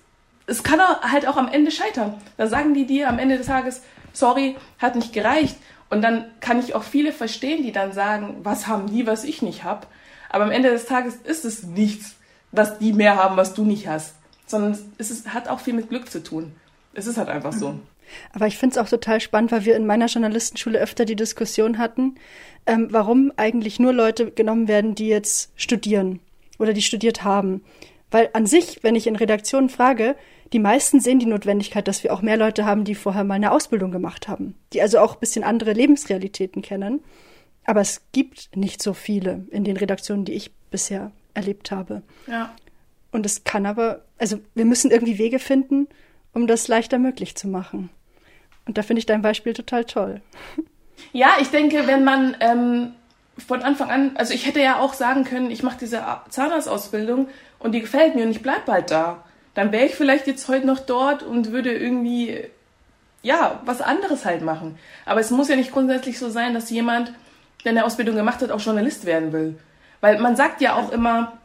es 0.47 0.63
kann 0.63 0.81
halt 0.81 1.27
auch 1.27 1.37
am 1.37 1.49
Ende 1.49 1.71
scheitern. 1.71 2.15
Da 2.37 2.47
sagen 2.47 2.75
die 2.75 2.87
dir 2.87 3.09
am 3.09 3.19
Ende 3.19 3.39
des 3.39 3.47
Tages, 3.47 3.83
sorry, 4.13 4.57
hat 4.79 4.97
nicht 4.97 5.13
gereicht. 5.13 5.57
Und 5.89 6.03
dann 6.03 6.27
kann 6.41 6.61
ich 6.61 6.75
auch 6.75 6.83
viele 6.83 7.13
verstehen, 7.13 7.63
die 7.63 7.73
dann 7.73 7.93
sagen, 7.93 8.41
was 8.43 8.67
haben 8.67 8.91
die, 8.91 9.07
was 9.07 9.25
ich 9.25 9.43
nicht 9.43 9.65
habe. 9.65 9.87
Aber 10.29 10.45
am 10.45 10.51
Ende 10.51 10.71
des 10.71 10.87
Tages 10.87 11.17
ist 11.17 11.45
es 11.45 11.65
nichts, 11.65 12.15
was 12.53 12.79
die 12.79 12.93
mehr 12.93 13.17
haben, 13.17 13.37
was 13.37 13.55
du 13.55 13.65
nicht 13.65 13.89
hast. 13.89 14.15
Sondern 14.51 14.77
es 14.99 15.11
ist, 15.11 15.33
hat 15.33 15.49
auch 15.49 15.61
viel 15.61 15.75
mit 15.75 15.89
Glück 15.89 16.11
zu 16.11 16.23
tun. 16.23 16.53
Es 16.93 17.07
ist 17.07 17.17
halt 17.17 17.29
einfach 17.29 17.53
so. 17.53 17.79
Aber 18.33 18.49
ich 18.49 18.59
finde 18.59 18.75
es 18.75 18.79
auch 18.79 18.89
total 18.89 19.21
spannend, 19.21 19.53
weil 19.53 19.65
wir 19.65 19.77
in 19.77 19.87
meiner 19.87 20.07
Journalistenschule 20.07 20.81
öfter 20.81 21.05
die 21.05 21.15
Diskussion 21.15 21.79
hatten, 21.79 22.17
ähm, 22.67 22.89
warum 22.91 23.33
eigentlich 23.37 23.79
nur 23.79 23.93
Leute 23.93 24.33
genommen 24.33 24.67
werden, 24.67 24.97
die 24.97 25.07
jetzt 25.07 25.53
studieren 25.55 26.19
oder 26.59 26.73
die 26.73 26.83
studiert 26.83 27.23
haben. 27.23 27.63
Weil 28.11 28.31
an 28.33 28.47
sich, 28.47 28.83
wenn 28.83 28.97
ich 28.97 29.07
in 29.07 29.15
Redaktionen 29.15 29.69
frage, 29.69 30.17
die 30.53 30.59
meisten 30.59 30.99
sehen 30.99 31.21
die 31.21 31.27
Notwendigkeit, 31.27 31.87
dass 31.87 32.03
wir 32.03 32.13
auch 32.13 32.23
mehr 32.23 32.37
Leute 32.37 32.65
haben, 32.65 32.85
die 32.85 32.97
vorher 32.97 33.23
mal 33.23 33.35
eine 33.35 33.53
Ausbildung 33.53 33.93
gemacht 33.93 34.27
haben, 34.27 34.57
die 34.73 34.83
also 34.83 34.99
auch 34.99 35.15
ein 35.15 35.21
bisschen 35.21 35.45
andere 35.45 35.73
Lebensrealitäten 35.73 36.61
kennen. 36.61 37.05
Aber 37.65 37.81
es 37.81 38.03
gibt 38.11 38.57
nicht 38.57 38.83
so 38.83 38.95
viele 38.95 39.47
in 39.51 39.63
den 39.63 39.77
Redaktionen, 39.77 40.25
die 40.25 40.33
ich 40.33 40.51
bisher 40.73 41.13
erlebt 41.35 41.71
habe. 41.71 42.03
Ja. 42.27 42.53
Und 43.13 43.27
es 43.27 43.45
kann 43.45 43.67
aber, 43.67 44.05
also 44.19 44.39
wir 44.55 44.65
müssen 44.65 44.91
irgendwie 44.91 45.19
Wege 45.19 45.39
finden, 45.39 45.89
um 46.33 46.47
das 46.47 46.69
leichter 46.69 46.99
möglich 46.99 47.37
zu 47.37 47.49
machen. 47.49 47.91
Und 48.67 48.79
da 48.79 48.83
finde 48.83 49.01
ich 49.01 49.07
dein 49.07 49.23
Beispiel 49.23 49.53
total 49.53 49.85
toll. 49.85 50.21
Ja, 51.13 51.37
ich 51.41 51.49
denke, 51.49 51.87
wenn 51.87 52.05
man 52.05 52.37
ähm, 52.41 52.93
von 53.39 53.63
Anfang 53.63 53.91
an, 53.91 54.13
also 54.17 54.35
ich 54.35 54.47
hätte 54.47 54.61
ja 54.61 54.79
auch 54.79 54.95
sagen 54.95 55.25
können, 55.25 55.51
ich 55.51 55.63
mache 55.63 55.79
diese 55.81 56.05
Zahnarztausbildung 56.29 57.29
und 57.59 57.73
die 57.73 57.81
gefällt 57.81 58.15
mir 58.15 58.25
und 58.25 58.31
ich 58.31 58.43
bleibe 58.43 58.63
bald 58.67 58.91
da. 58.91 59.25
Dann 59.55 59.73
wäre 59.73 59.87
ich 59.87 59.95
vielleicht 59.95 60.27
jetzt 60.27 60.47
heute 60.49 60.67
noch 60.67 60.79
dort 60.79 61.23
und 61.23 61.51
würde 61.51 61.73
irgendwie, 61.73 62.45
ja, 63.23 63.61
was 63.65 63.81
anderes 63.81 64.25
halt 64.25 64.43
machen. 64.43 64.79
Aber 65.05 65.21
es 65.21 65.31
muss 65.31 65.49
ja 65.49 65.57
nicht 65.57 65.73
grundsätzlich 65.73 66.19
so 66.19 66.31
sein, 66.31 66.55
dass 66.55 66.71
jemand, 66.71 67.13
der 67.65 67.73
eine 67.73 67.85
Ausbildung 67.85 68.15
gemacht 68.15 68.41
hat, 68.43 68.51
auch 68.53 68.61
Journalist 68.61 69.05
werden 69.07 69.33
will. 69.33 69.59
Weil 70.01 70.21
man 70.21 70.37
sagt 70.37 70.61
ja 70.61 70.75
auch 70.75 70.93
immer, 70.93 71.40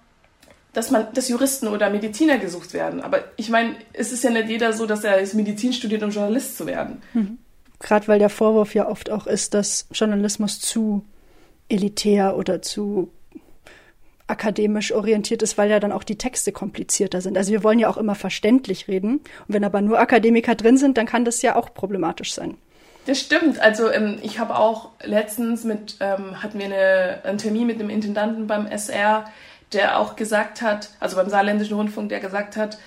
dass 0.75 0.91
man, 0.91 1.07
dass 1.13 1.29
Juristen 1.29 1.67
oder 1.67 1.89
Mediziner 1.89 2.37
gesucht 2.37 2.73
werden. 2.73 3.01
Aber 3.01 3.23
ich 3.37 3.49
meine, 3.49 3.75
es 3.93 4.11
ist 4.11 4.23
ja 4.23 4.29
nicht 4.29 4.49
jeder 4.49 4.73
so, 4.73 4.85
dass 4.85 5.03
er 5.03 5.21
Medizin 5.33 5.73
studiert, 5.73 6.03
um 6.03 6.11
Journalist 6.11 6.57
zu 6.57 6.67
werden. 6.67 7.01
Mhm. 7.13 7.39
Gerade 7.79 8.07
weil 8.07 8.19
der 8.19 8.29
Vorwurf 8.29 8.75
ja 8.75 8.87
oft 8.87 9.09
auch 9.09 9.25
ist, 9.25 9.53
dass 9.53 9.87
Journalismus 9.91 10.59
zu 10.59 11.05
elitär 11.69 12.37
oder 12.37 12.61
zu 12.61 13.09
akademisch 14.27 14.91
orientiert 14.91 15.41
ist, 15.43 15.57
weil 15.57 15.69
ja 15.69 15.79
dann 15.79 15.91
auch 15.91 16.03
die 16.03 16.17
Texte 16.17 16.51
komplizierter 16.51 17.21
sind. 17.21 17.37
Also 17.37 17.51
wir 17.51 17.63
wollen 17.63 17.79
ja 17.79 17.89
auch 17.89 17.97
immer 17.97 18.15
verständlich 18.15 18.87
reden. 18.87 19.17
Und 19.17 19.23
wenn 19.47 19.63
aber 19.63 19.81
nur 19.81 19.99
Akademiker 19.99 20.55
drin 20.55 20.77
sind, 20.77 20.97
dann 20.97 21.05
kann 21.05 21.25
das 21.25 21.41
ja 21.41 21.55
auch 21.55 21.73
problematisch 21.73 22.33
sein. 22.33 22.57
Das 23.05 23.19
stimmt. 23.19 23.59
Also 23.59 23.91
ähm, 23.91 24.17
ich 24.23 24.39
habe 24.39 24.57
auch 24.57 24.89
letztens 25.03 25.63
mit, 25.63 25.97
ähm, 25.99 26.41
hatten 26.41 26.57
wir 26.57 26.65
eine, 26.65 27.19
einen 27.23 27.37
Termin 27.37 27.67
mit 27.67 27.79
einem 27.79 27.89
Intendanten 27.89 28.47
beim 28.47 28.65
SR, 28.65 29.25
der 29.73 29.99
auch 29.99 30.15
gesagt 30.15 30.61
hat, 30.61 30.89
also 30.99 31.15
beim 31.15 31.29
Saarländischen 31.29 31.75
Rundfunk, 31.75 32.09
der 32.09 32.19
gesagt 32.19 32.55
hat, 32.57 32.77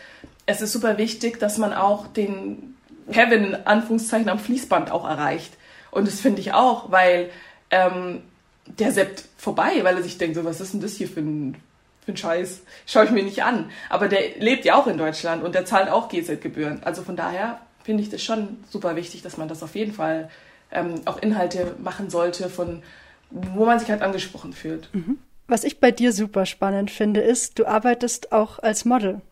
es 0.47 0.63
ist 0.63 0.73
super 0.73 0.97
wichtig, 0.99 1.39
dass 1.39 1.59
man 1.59 1.73
auch 1.73 2.07
den 2.07 2.77
Kevin 3.13 3.45
in 3.45 3.55
Anführungszeichen 3.55 4.29
am 4.29 4.39
Fließband 4.39 4.91
auch 4.91 5.07
erreicht. 5.07 5.55
Und 5.91 6.07
das 6.07 6.21
finde 6.21 6.41
ich 6.41 6.53
auch, 6.53 6.91
weil 6.91 7.31
ähm, 7.71 8.23
der 8.67 8.93
seppt 8.93 9.25
vorbei, 9.37 9.81
weil 9.83 9.97
er 9.97 10.03
sich 10.03 10.19
denkt, 10.19 10.37
so 10.37 10.45
was 10.45 10.61
ist 10.61 10.73
denn 10.73 10.81
das 10.81 10.95
hier 10.95 11.09
für 11.09 11.21
ein, 11.21 11.57
für 12.05 12.13
ein 12.13 12.17
Scheiß? 12.17 12.63
Schaue 12.87 13.05
ich 13.05 13.11
mir 13.11 13.23
nicht 13.23 13.43
an. 13.43 13.71
Aber 13.89 14.09
der 14.09 14.39
lebt 14.39 14.65
ja 14.65 14.75
auch 14.75 14.87
in 14.87 14.99
Deutschland 14.99 15.43
und 15.43 15.55
der 15.55 15.65
zahlt 15.65 15.91
auch 15.91 16.09
GZ-Gebühren. 16.09 16.83
Also 16.85 17.03
von 17.03 17.17
daher 17.17 17.61
finde 17.83 18.03
ich 18.03 18.11
das 18.11 18.23
schon 18.23 18.59
super 18.69 18.97
wichtig, 18.97 19.23
dass 19.23 19.37
man 19.37 19.49
das 19.49 19.63
auf 19.63 19.75
jeden 19.75 19.93
Fall 19.93 20.31
ähm, 20.71 21.01
auch 21.07 21.19
Inhalte 21.19 21.75
machen 21.83 22.11
sollte, 22.11 22.51
von 22.51 22.83
wo 23.31 23.65
man 23.65 23.79
sich 23.79 23.91
halt 23.91 24.03
angesprochen 24.03 24.53
fühlt. 24.53 24.89
Mhm. 24.95 25.19
Was 25.49 25.65
ich 25.65 25.81
bei 25.81 25.91
dir 25.91 26.13
super 26.13 26.45
spannend 26.45 26.91
finde, 26.91 27.21
ist, 27.21 27.59
du 27.59 27.67
arbeitest 27.67 28.33
auch 28.33 28.59
als 28.59 28.85
Model. 28.85 29.23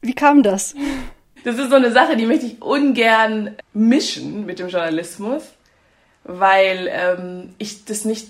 Wie 0.00 0.14
kam 0.14 0.44
das? 0.44 0.76
Das 1.42 1.58
ist 1.58 1.70
so 1.70 1.76
eine 1.76 1.90
Sache, 1.90 2.16
die 2.16 2.26
möchte 2.26 2.46
ich 2.46 2.62
ungern 2.62 3.56
mischen 3.72 4.46
mit 4.46 4.60
dem 4.60 4.68
Journalismus, 4.68 5.42
weil 6.22 6.88
ähm, 6.88 7.54
ich 7.58 7.84
das 7.84 8.04
nicht, 8.04 8.28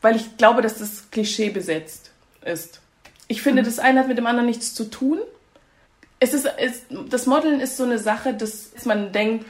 weil 0.00 0.16
ich 0.16 0.38
glaube, 0.38 0.62
dass 0.62 0.78
das 0.78 1.10
Klischee 1.10 1.50
besetzt 1.50 2.10
ist. 2.42 2.80
Ich 3.28 3.42
finde, 3.42 3.60
mhm. 3.60 3.66
das 3.66 3.78
eine 3.78 4.00
hat 4.00 4.08
mit 4.08 4.16
dem 4.16 4.26
anderen 4.26 4.46
nichts 4.46 4.74
zu 4.74 4.84
tun. 4.84 5.18
Es 6.20 6.32
ist, 6.32 6.48
es, 6.58 6.86
das 7.10 7.26
Modeln 7.26 7.60
ist 7.60 7.76
so 7.76 7.84
eine 7.84 7.98
Sache, 7.98 8.32
dass 8.32 8.72
man 8.86 9.12
denkt, 9.12 9.44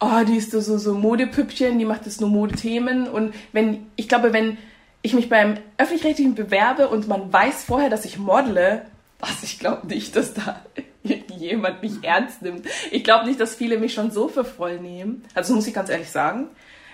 oh, 0.00 0.24
die 0.26 0.36
ist 0.36 0.52
so, 0.52 0.60
so, 0.60 0.94
Modepüppchen, 0.94 1.78
die 1.78 1.84
macht 1.84 2.06
jetzt 2.06 2.20
nur 2.20 2.30
Modethemen. 2.30 3.08
Und 3.08 3.34
wenn, 3.52 3.86
ich 3.96 4.08
glaube, 4.08 4.32
wenn 4.32 4.58
ich 5.02 5.14
mich 5.14 5.28
beim 5.28 5.58
öffentlich-rechtlichen 5.78 6.34
bewerbe 6.34 6.88
und 6.88 7.08
man 7.08 7.32
weiß 7.32 7.64
vorher, 7.64 7.90
dass 7.90 8.04
ich 8.04 8.18
modele, 8.18 8.86
was 9.18 9.42
ich 9.42 9.58
glaube 9.58 9.86
nicht, 9.88 10.16
dass 10.16 10.34
da 10.34 10.60
jemand 11.02 11.82
mich 11.82 12.02
ernst 12.02 12.42
nimmt. 12.42 12.66
Ich 12.90 13.02
glaube 13.02 13.26
nicht, 13.26 13.40
dass 13.40 13.56
viele 13.56 13.78
mich 13.78 13.94
schon 13.94 14.10
so 14.10 14.28
für 14.28 14.44
voll 14.44 14.78
nehmen. 14.78 15.24
Also 15.34 15.54
muss 15.54 15.66
ich 15.66 15.74
ganz 15.74 15.90
ehrlich 15.90 16.10
sagen. 16.10 16.48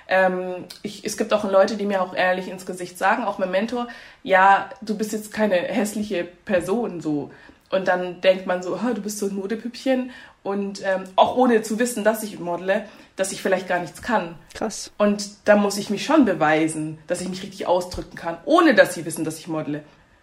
Ähm, 0.08 0.64
ich, 0.82 1.04
es 1.04 1.18
gibt 1.18 1.34
auch 1.34 1.44
Leute, 1.44 1.76
die 1.76 1.84
mir 1.84 2.00
auch 2.00 2.14
ehrlich 2.14 2.48
ins 2.48 2.64
Gesicht 2.64 2.96
sagen, 2.96 3.24
auch 3.24 3.38
mein 3.38 3.50
Mentor, 3.50 3.88
ja, 4.22 4.70
du 4.80 4.96
bist 4.96 5.12
jetzt 5.12 5.32
keine 5.32 5.56
hässliche 5.56 6.24
Person 6.24 7.02
so. 7.02 7.30
Und 7.70 7.86
dann 7.88 8.22
denkt 8.22 8.46
man 8.46 8.62
so, 8.62 8.76
du 8.76 9.02
bist 9.02 9.18
so 9.18 9.26
ein 9.26 9.34
Modepüppchen 9.34 10.10
und 10.42 10.82
ähm, 10.82 11.04
auch 11.16 11.36
ohne 11.36 11.60
zu 11.60 11.78
wissen, 11.78 12.04
dass 12.04 12.22
ich 12.22 12.38
modele, 12.38 12.86
dass 13.18 13.32
ich 13.32 13.42
vielleicht 13.42 13.66
gar 13.66 13.80
nichts 13.80 14.00
kann. 14.00 14.36
Krass. 14.54 14.92
Und 14.96 15.28
da 15.44 15.56
muss 15.56 15.76
ich 15.76 15.90
mich 15.90 16.04
schon 16.04 16.24
beweisen, 16.24 16.98
dass 17.08 17.20
ich 17.20 17.28
mich 17.28 17.42
richtig 17.42 17.66
ausdrücken 17.66 18.16
kann, 18.16 18.38
ohne 18.44 18.74
dass 18.74 18.94
sie 18.94 19.04
wissen, 19.04 19.24
dass 19.24 19.38
ich 19.38 19.48
modele. 19.48 19.82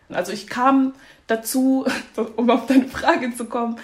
Also 0.10 0.32
ich 0.32 0.48
kam 0.48 0.94
dazu, 1.28 1.86
um 2.38 2.50
auf 2.50 2.68
deine 2.68 2.88
Frage 2.88 3.36
zu 3.36 3.46
kommen, 3.46 3.78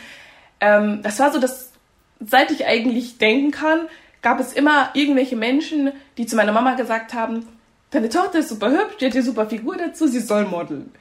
ähm, 0.62 1.02
das 1.04 1.19
war 1.19 1.32
so, 1.32 1.39
dass 1.39 1.71
seit 2.19 2.52
ich 2.52 2.65
eigentlich 2.65 3.17
denken 3.17 3.52
kann, 3.52 3.89
gab 4.21 4.39
es 4.39 4.54
immer 4.54 4.91
irgendwelche 4.93 5.36
Menschen, 5.36 5.91
die 6.17 6.26
zu 6.26 6.38
meiner 6.38 6.54
Mama 6.54 6.76
gesagt 6.76 7.13
haben, 7.13 7.47
deine 7.89 8.08
Tochter 8.08 8.39
ist 8.39 8.50
super 8.50 8.69
hübsch, 8.69 8.97
die 9.00 9.08
hat 9.08 9.13
eine 9.13 9.24
super 9.24 9.47
Figur 9.47 9.76
dazu, 9.76 10.08
sie 10.08 10.19
soll 10.19 10.45
modeln. 10.45 10.91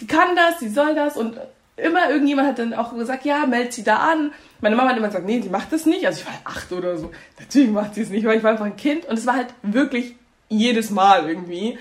Die 0.00 0.06
kann 0.06 0.36
das, 0.36 0.60
sie 0.60 0.68
soll 0.68 0.94
das 0.94 1.16
und 1.16 1.38
immer 1.78 2.10
irgendjemand 2.10 2.48
hat 2.48 2.58
dann 2.58 2.74
auch 2.74 2.94
gesagt, 2.94 3.24
ja, 3.24 3.46
meld 3.46 3.72
sie 3.72 3.84
da 3.84 3.96
an. 3.96 4.32
Meine 4.60 4.76
Mama 4.76 4.90
hat 4.90 4.96
immer 4.96 5.08
gesagt, 5.08 5.26
nee, 5.26 5.40
die 5.40 5.48
macht 5.48 5.72
das 5.72 5.86
nicht. 5.86 6.06
Also 6.06 6.20
ich 6.20 6.26
war 6.26 6.34
acht 6.44 6.72
oder 6.72 6.96
so. 6.98 7.10
Natürlich 7.38 7.70
macht 7.70 7.94
sie 7.94 8.02
es 8.02 8.10
nicht, 8.10 8.26
weil 8.26 8.38
ich 8.38 8.42
war 8.42 8.50
einfach 8.50 8.66
ein 8.66 8.76
Kind. 8.76 9.04
Und 9.06 9.18
es 9.18 9.26
war 9.26 9.34
halt 9.34 9.54
wirklich 9.62 10.16
jedes 10.48 10.90
Mal 10.90 11.28
irgendwie. 11.28 11.78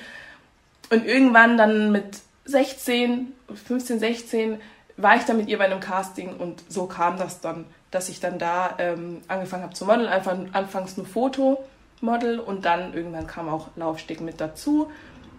Und 0.89 1.05
irgendwann 1.05 1.57
dann 1.57 1.91
mit 1.91 2.19
16, 2.45 3.33
15, 3.67 3.99
16 3.99 4.61
war 4.97 5.15
ich 5.15 5.23
dann 5.23 5.37
mit 5.37 5.47
ihr 5.47 5.57
bei 5.57 5.65
einem 5.65 5.79
Casting 5.79 6.37
und 6.37 6.63
so 6.69 6.87
kam 6.87 7.17
das 7.17 7.39
dann, 7.39 7.65
dass 7.91 8.09
ich 8.09 8.19
dann 8.19 8.39
da 8.39 8.75
ähm, 8.79 9.21
angefangen 9.27 9.63
habe 9.63 9.73
zu 9.73 9.85
modeln. 9.85 10.07
Einfach 10.07 10.35
anfangs 10.53 10.97
nur 10.97 11.05
Fotomodel 11.05 12.39
und 12.39 12.65
dann 12.65 12.93
irgendwann 12.93 13.27
kam 13.27 13.47
auch 13.47 13.69
Laufsteg 13.75 14.21
mit 14.21 14.41
dazu. 14.41 14.89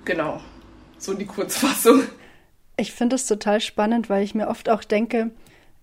Genau, 0.05 0.41
so 0.99 1.15
die 1.15 1.27
Kurzfassung. 1.27 2.03
Ich 2.79 2.93
finde 2.93 3.17
es 3.17 3.27
total 3.27 3.61
spannend, 3.61 4.09
weil 4.09 4.23
ich 4.23 4.35
mir 4.35 4.49
oft 4.49 4.69
auch 4.71 4.85
denke, 4.85 5.31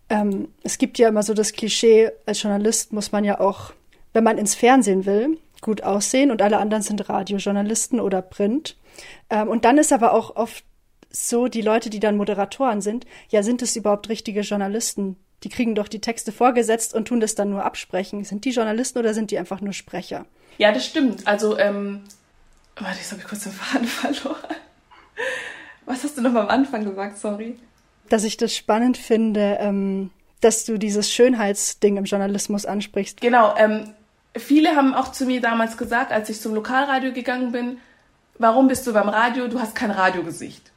ähm, 0.09 0.47
es 0.63 0.77
gibt 0.77 0.97
ja 0.97 1.09
immer 1.09 1.23
so 1.23 1.33
das 1.33 1.53
Klischee, 1.53 2.11
als 2.25 2.41
Journalist 2.41 2.93
muss 2.93 3.11
man 3.11 3.23
ja 3.23 3.39
auch, 3.39 3.73
wenn 4.13 4.23
man 4.23 4.37
ins 4.37 4.55
Fernsehen 4.55 5.05
will, 5.05 5.37
gut 5.61 5.83
aussehen 5.83 6.31
und 6.31 6.41
alle 6.41 6.57
anderen 6.57 6.83
sind 6.83 7.09
Radiojournalisten 7.09 7.99
oder 7.99 8.21
Print. 8.21 8.77
Ähm, 9.29 9.49
und 9.49 9.65
dann 9.65 9.77
ist 9.77 9.91
aber 9.91 10.13
auch 10.13 10.35
oft 10.35 10.63
so, 11.11 11.47
die 11.47 11.61
Leute, 11.61 11.89
die 11.89 11.99
dann 11.99 12.17
Moderatoren 12.17 12.81
sind, 12.81 13.05
ja, 13.29 13.43
sind 13.43 13.61
es 13.61 13.75
überhaupt 13.75 14.09
richtige 14.09 14.41
Journalisten? 14.41 15.17
Die 15.43 15.49
kriegen 15.49 15.75
doch 15.75 15.87
die 15.87 16.01
Texte 16.01 16.31
vorgesetzt 16.31 16.93
und 16.93 17.07
tun 17.07 17.19
das 17.19 17.35
dann 17.35 17.49
nur 17.49 17.63
absprechen. 17.63 18.23
Sind 18.23 18.45
die 18.45 18.51
Journalisten 18.51 18.99
oder 18.99 19.13
sind 19.13 19.31
die 19.31 19.37
einfach 19.37 19.61
nur 19.61 19.73
Sprecher? 19.73 20.25
Ja, 20.57 20.71
das 20.71 20.85
stimmt. 20.85 21.27
Also, 21.27 21.57
ähm, 21.57 22.01
warte, 22.77 22.97
jetzt 22.97 23.11
habe 23.11 23.21
ich 23.21 23.27
kurz 23.27 23.43
den 23.43 23.51
Faden 23.51 23.87
verloren. 23.87 24.55
Was 25.85 26.03
hast 26.03 26.17
du 26.17 26.21
noch 26.21 26.35
am 26.35 26.47
Anfang 26.47 26.83
gesagt, 26.85 27.17
sorry? 27.17 27.57
Dass 28.09 28.23
ich 28.23 28.37
das 28.37 28.55
spannend 28.55 28.97
finde, 28.97 29.57
ähm, 29.59 30.11
dass 30.41 30.65
du 30.65 30.77
dieses 30.77 31.11
Schönheitsding 31.11 31.97
im 31.97 32.05
Journalismus 32.05 32.65
ansprichst. 32.65 33.21
Genau, 33.21 33.55
ähm, 33.57 33.93
viele 34.35 34.75
haben 34.75 34.93
auch 34.93 35.11
zu 35.11 35.25
mir 35.25 35.41
damals 35.41 35.77
gesagt, 35.77 36.11
als 36.11 36.29
ich 36.29 36.39
zum 36.41 36.53
Lokalradio 36.53 37.13
gegangen 37.13 37.51
bin, 37.51 37.77
warum 38.37 38.67
bist 38.67 38.85
du 38.85 38.93
beim 38.93 39.09
Radio? 39.09 39.47
Du 39.47 39.59
hast 39.59 39.75
kein 39.75 39.91
Radiogesicht. 39.91 40.71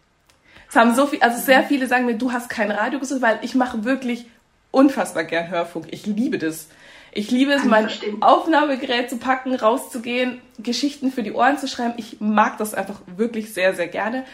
Es 0.69 0.77
haben 0.77 0.95
so 0.95 1.07
viel, 1.07 1.21
also 1.23 1.39
sehr 1.39 1.63
viele 1.65 1.87
sagen 1.87 2.07
mir, 2.07 2.17
du 2.17 2.33
hast 2.33 2.49
kein 2.51 2.71
Radiogesicht, 2.71 3.23
weil 3.23 3.39
ich 3.43 3.55
mache 3.55 3.85
wirklich 3.85 4.27
unfassbar 4.71 5.25
gern 5.25 5.49
Hörfunk. 5.49 5.87
Ich 5.91 6.07
liebe 6.07 6.39
das. 6.39 6.69
Ich 7.13 7.31
liebe 7.31 7.53
es, 7.53 7.65
mein. 7.65 7.89
Aufnahmegerät 8.21 9.09
zu 9.09 9.17
packen, 9.17 9.55
rauszugehen, 9.55 10.41
Geschichten 10.59 11.11
für 11.11 11.23
die 11.23 11.33
Ohren 11.33 11.59
zu 11.59 11.67
schreiben. 11.67 11.95
Ich 11.97 12.21
mag 12.21 12.59
das 12.59 12.75
einfach 12.75 13.01
wirklich 13.17 13.55
sehr, 13.55 13.75
sehr 13.75 13.89
gerne. 13.89 14.25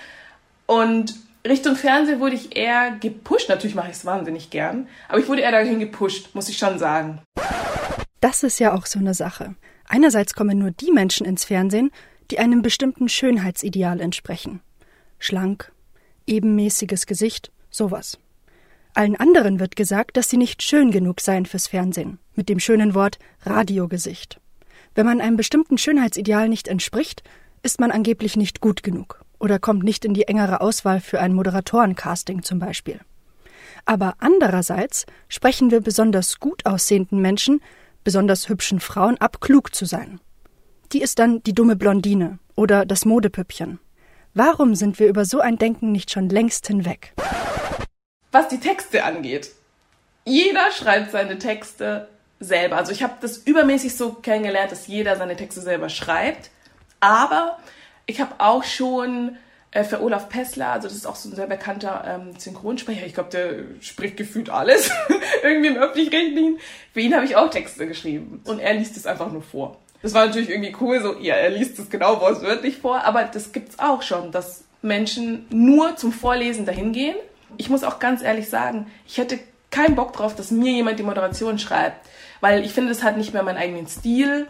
Und 0.67 1.15
Richtung 1.47 1.77
Fernsehen 1.77 2.21
wurde 2.21 2.37
ich 2.37 2.57
eher 2.57 2.97
gepusht. 3.01 3.49
Natürlich 3.49 3.75
mache 3.75 3.91
ich 3.91 3.97
es 3.97 4.07
wahnsinnig 4.07 4.51
gern, 4.51 4.89
aber 5.09 5.19
ich 5.19 5.29
wurde 5.29 5.43
eher 5.43 5.53
dahin 5.53 5.79
gepusht, 5.79 6.35
muss 6.35 6.49
ich 6.49 6.57
schon 6.57 6.79
sagen. 6.79 7.21
Das 8.21 8.43
ist 8.43 8.59
ja 8.59 8.73
auch 8.75 8.87
so 8.87 8.99
eine 8.99 9.12
Sache. 9.12 9.55
Einerseits 9.87 10.35
kommen 10.35 10.59
nur 10.59 10.71
die 10.71 10.91
Menschen 10.91 11.27
ins 11.27 11.45
Fernsehen, 11.45 11.91
die 12.31 12.39
einem 12.39 12.62
bestimmten 12.62 13.11
Schönheitsideal 13.11 14.01
entsprechen. 14.01 14.61
Schlank, 15.19 15.71
ebenmäßiges 16.27 17.05
Gesicht, 17.05 17.53
sowas. 17.71 18.19
Allen 18.95 19.17
anderen 19.17 19.61
wird 19.61 19.77
gesagt, 19.77 20.17
dass 20.17 20.31
sie 20.31 20.39
nicht 20.39 20.62
schön 20.62 20.91
genug 20.91 21.21
seien 21.21 21.45
fürs 21.45 21.67
Fernsehen. 21.67 22.19
mit 22.37 22.49
dem 22.49 22.59
schönen 22.59 22.95
Wort 22.95 23.21
Radiogesicht. 23.43 24.41
Wenn 24.97 25.07
man 25.07 25.21
einem 25.21 25.37
bestimmten 25.37 25.79
Schönheitsideal 25.79 26.49
nicht 26.49 26.67
entspricht, 26.67 27.23
ist 27.62 27.79
man 27.79 27.93
angeblich 27.93 28.37
nicht 28.37 28.61
gut 28.61 28.83
genug 28.83 29.25
oder 29.45 29.59
kommt 29.59 29.85
nicht 29.85 30.07
in 30.07 30.15
die 30.15 30.27
engere 30.27 30.63
Auswahl 30.63 31.01
für 31.01 31.21
ein 31.21 31.35
Moderatorencasting 31.35 32.43
zum 32.43 32.59
Beispiel. 32.59 32.99
Aber 33.85 34.15
andererseits 34.19 35.05
sprechen 35.29 35.71
wir 35.71 35.83
besonders 35.83 36.41
gut 36.41 36.65
aussehenden 36.65 37.21
Menschen, 37.21 37.61
besonders 38.05 38.49
hübschen 38.49 38.81
Frauen 38.81 39.19
ab, 39.19 39.43
klug 39.43 39.75
zu 39.75 39.85
sein. 39.85 40.19
Die 40.93 41.03
ist 41.03 41.19
dann 41.19 41.43
die 41.43 41.53
dumme 41.53 41.77
Blondine 41.77 42.39
oder 42.57 42.87
das 42.87 43.05
Modepüppchen. 43.05 43.79
Warum 44.33 44.75
sind 44.75 44.99
wir 44.99 45.09
über 45.09 45.27
so 45.27 45.41
ein 45.41 45.59
Denken 45.59 45.93
nicht 45.93 46.11
schon 46.11 46.31
längst 46.31 46.67
hinweg? 46.67 47.13
Was 48.33 48.49
die 48.49 48.59
Texte 48.59 49.05
angeht. 49.05 49.51
Jeder 50.25 50.71
schreibt 50.71 51.13
seine 51.13 51.39
Texte 51.39 52.09
selber. 52.41 52.79
Also 52.79 52.93
ich 52.93 53.03
habe 53.03 53.15
das 53.21 53.37
übermäßig 53.37 53.95
so 53.95 54.15
kennengelernt, 54.15 54.73
dass 54.73 54.87
jeder 54.87 55.17
seine 55.17 55.37
Texte 55.37 55.61
selber 55.61 55.91
schreibt. 55.91 56.51
Aber 57.01 57.59
ich 58.07 58.21
habe 58.21 58.35
auch 58.39 58.65
schon 58.65 59.37
äh, 59.71 59.85
für 59.85 60.03
Olaf 60.03 60.29
Pessler, 60.29 60.69
also 60.69 60.89
das 60.89 60.97
ist 60.97 61.07
auch 61.07 61.17
so 61.17 61.29
ein 61.29 61.35
sehr 61.35 61.47
bekannter 61.47 62.05
ähm, 62.07 62.39
Synchronsprecher, 62.39 63.07
ich 63.07 63.15
glaube, 63.15 63.31
der 63.31 63.65
spricht 63.81 64.17
gefühlt 64.17 64.51
alles, 64.51 64.91
irgendwie 65.43 65.69
im 65.69 65.77
öffentlich-rechtlichen. 65.77 66.59
Für 66.93 67.01
ihn 67.01 67.15
habe 67.15 67.25
ich 67.25 67.37
auch 67.37 67.51
Texte 67.51 67.87
geschrieben 67.87 68.41
und 68.45 68.61
er 68.61 68.75
liest 68.75 68.97
es 68.97 69.07
einfach 69.07 69.31
nur 69.33 69.43
vor. 69.43 69.79
Das 70.03 70.13
war 70.13 70.27
natürlich 70.27 70.51
irgendwie 70.51 70.77
cool, 70.81 71.01
so, 71.01 71.17
ja, 71.19 71.35
er 71.35 71.51
liest 71.51 71.79
es 71.79 71.91
genau 71.91 72.21
wortwörtlich 72.21 72.77
vor, 72.77 73.05
aber 73.05 73.25
das 73.25 73.53
gibt's 73.53 73.79
auch 73.79 74.03
schon, 74.03 74.33
dass 74.33 74.65
Menschen 74.83 75.47
nur 75.51 75.97
zum 75.97 76.13
Vorlesen 76.13 76.67
dahin 76.67 76.93
gehen. 76.93 77.17
Ich 77.57 77.71
muss 77.71 77.85
auch 77.85 77.99
ganz 77.99 78.23
ehrlich 78.23 78.51
sagen, 78.51 78.87
ich 79.07 79.17
hätte 79.19 79.39
keinen 79.71 79.97
Bock 79.97 80.13
drauf, 80.13 80.37
dass 80.37 80.51
mir 80.51 80.73
jemand 80.73 80.99
die 80.99 81.05
Moderation 81.05 81.59
schreibt, 81.59 82.07
weil 82.41 82.65
ich 82.65 82.73
finde, 82.73 82.91
das 82.91 83.03
hat 83.03 83.17
nicht 83.17 83.33
mehr 83.33 83.43
meinen 83.43 83.57
eigenen 83.57 83.89
Stil. 83.89 84.47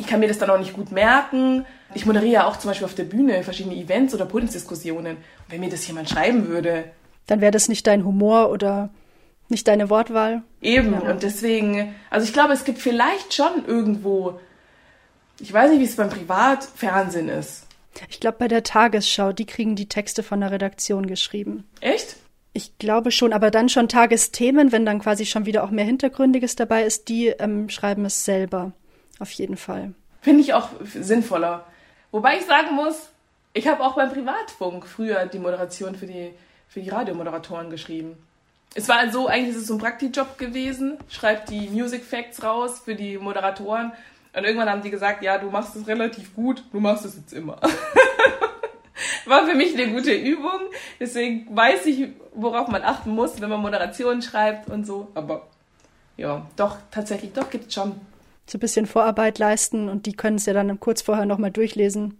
Ich 0.00 0.06
kann 0.06 0.20
mir 0.20 0.28
das 0.28 0.38
dann 0.38 0.50
auch 0.50 0.58
nicht 0.58 0.72
gut 0.72 0.90
merken. 0.92 1.66
Ich 1.94 2.06
moderiere 2.06 2.32
ja 2.32 2.46
auch 2.46 2.56
zum 2.56 2.70
Beispiel 2.70 2.86
auf 2.86 2.94
der 2.94 3.04
Bühne 3.04 3.42
verschiedene 3.42 3.76
Events 3.76 4.14
oder 4.14 4.24
Podiumsdiskussionen. 4.24 5.16
Und 5.16 5.44
wenn 5.48 5.60
mir 5.60 5.68
das 5.68 5.86
jemand 5.86 6.08
schreiben 6.08 6.48
würde, 6.48 6.84
dann 7.26 7.40
wäre 7.40 7.52
das 7.52 7.68
nicht 7.68 7.86
dein 7.86 8.04
Humor 8.04 8.50
oder 8.50 8.88
nicht 9.48 9.68
deine 9.68 9.90
Wortwahl. 9.90 10.42
Eben. 10.62 10.94
Ja. 10.94 11.10
Und 11.10 11.22
deswegen, 11.22 11.94
also 12.08 12.26
ich 12.26 12.32
glaube, 12.32 12.54
es 12.54 12.64
gibt 12.64 12.78
vielleicht 12.78 13.34
schon 13.34 13.66
irgendwo, 13.66 14.40
ich 15.38 15.52
weiß 15.52 15.70
nicht, 15.70 15.80
wie 15.80 15.84
es 15.84 15.96
beim 15.96 16.08
Privatfernsehen 16.08 17.28
ist. 17.28 17.66
Ich 18.08 18.20
glaube, 18.20 18.38
bei 18.38 18.48
der 18.48 18.62
Tagesschau, 18.62 19.32
die 19.32 19.46
kriegen 19.46 19.76
die 19.76 19.88
Texte 19.88 20.22
von 20.22 20.40
der 20.40 20.50
Redaktion 20.50 21.06
geschrieben. 21.06 21.68
Echt? 21.80 22.16
Ich 22.52 22.78
glaube 22.78 23.10
schon, 23.10 23.32
aber 23.32 23.50
dann 23.50 23.68
schon 23.68 23.88
Tagesthemen, 23.88 24.72
wenn 24.72 24.86
dann 24.86 25.00
quasi 25.00 25.26
schon 25.26 25.46
wieder 25.46 25.62
auch 25.62 25.70
mehr 25.70 25.84
Hintergründiges 25.84 26.56
dabei 26.56 26.84
ist, 26.84 27.08
die 27.08 27.28
ähm, 27.28 27.68
schreiben 27.68 28.04
es 28.04 28.24
selber. 28.24 28.72
Auf 29.20 29.30
jeden 29.32 29.56
Fall. 29.56 29.92
Finde 30.20 30.40
ich 30.40 30.52
auch 30.52 30.68
sinnvoller. 30.82 31.64
Wobei 32.10 32.38
ich 32.38 32.46
sagen 32.46 32.74
muss, 32.74 33.10
ich 33.52 33.68
habe 33.68 33.84
auch 33.84 33.94
beim 33.94 34.10
Privatfunk 34.10 34.86
früher 34.86 35.26
die 35.26 35.38
Moderation 35.38 35.94
für 35.94 36.06
die, 36.06 36.32
für 36.68 36.80
die 36.80 36.88
Radiomoderatoren 36.88 37.70
geschrieben. 37.70 38.16
Es 38.74 38.88
war 38.88 39.10
so, 39.10 39.28
eigentlich 39.28 39.54
ist 39.54 39.62
es 39.62 39.66
so 39.68 39.74
ein 39.74 39.80
Praktikjob 39.80 40.38
gewesen. 40.38 40.98
Schreibt 41.08 41.50
die 41.50 41.68
Music 41.68 42.04
Facts 42.04 42.42
raus 42.42 42.80
für 42.84 42.96
die 42.96 43.18
Moderatoren. 43.18 43.92
Und 44.32 44.44
irgendwann 44.44 44.68
haben 44.68 44.82
die 44.82 44.90
gesagt, 44.90 45.22
ja, 45.22 45.38
du 45.38 45.50
machst 45.50 45.76
es 45.76 45.86
relativ 45.86 46.34
gut, 46.34 46.64
du 46.72 46.80
machst 46.80 47.04
es 47.04 47.16
jetzt 47.16 47.32
immer. 47.32 47.60
war 49.30 49.46
für 49.46 49.54
mich 49.54 49.74
eine 49.74 49.92
gute 49.92 50.12
Übung. 50.12 50.60
Deswegen 50.98 51.46
weiß 51.56 51.86
ich, 51.86 52.08
worauf 52.34 52.68
man 52.68 52.82
achten 52.82 53.10
muss, 53.10 53.40
wenn 53.40 53.48
man 53.48 53.60
Moderationen 53.60 54.20
schreibt 54.20 54.68
und 54.68 54.86
so. 54.86 55.08
Aber 55.14 55.48
ja, 56.18 56.46
doch, 56.56 56.76
tatsächlich, 56.90 57.32
doch 57.32 57.48
gibt 57.48 57.68
es 57.68 57.74
schon. 57.74 57.98
So 58.50 58.56
ein 58.56 58.60
bisschen 58.60 58.86
Vorarbeit 58.86 59.38
leisten 59.38 59.88
und 59.88 60.06
die 60.06 60.12
können 60.12 60.34
es 60.34 60.46
ja 60.46 60.52
dann 60.52 60.80
kurz 60.80 61.02
vorher 61.02 61.24
nochmal 61.24 61.52
durchlesen, 61.52 62.18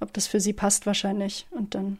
ob 0.00 0.12
das 0.12 0.26
für 0.26 0.38
sie 0.38 0.52
passt 0.52 0.84
wahrscheinlich. 0.84 1.46
Und 1.50 1.74
dann. 1.74 1.98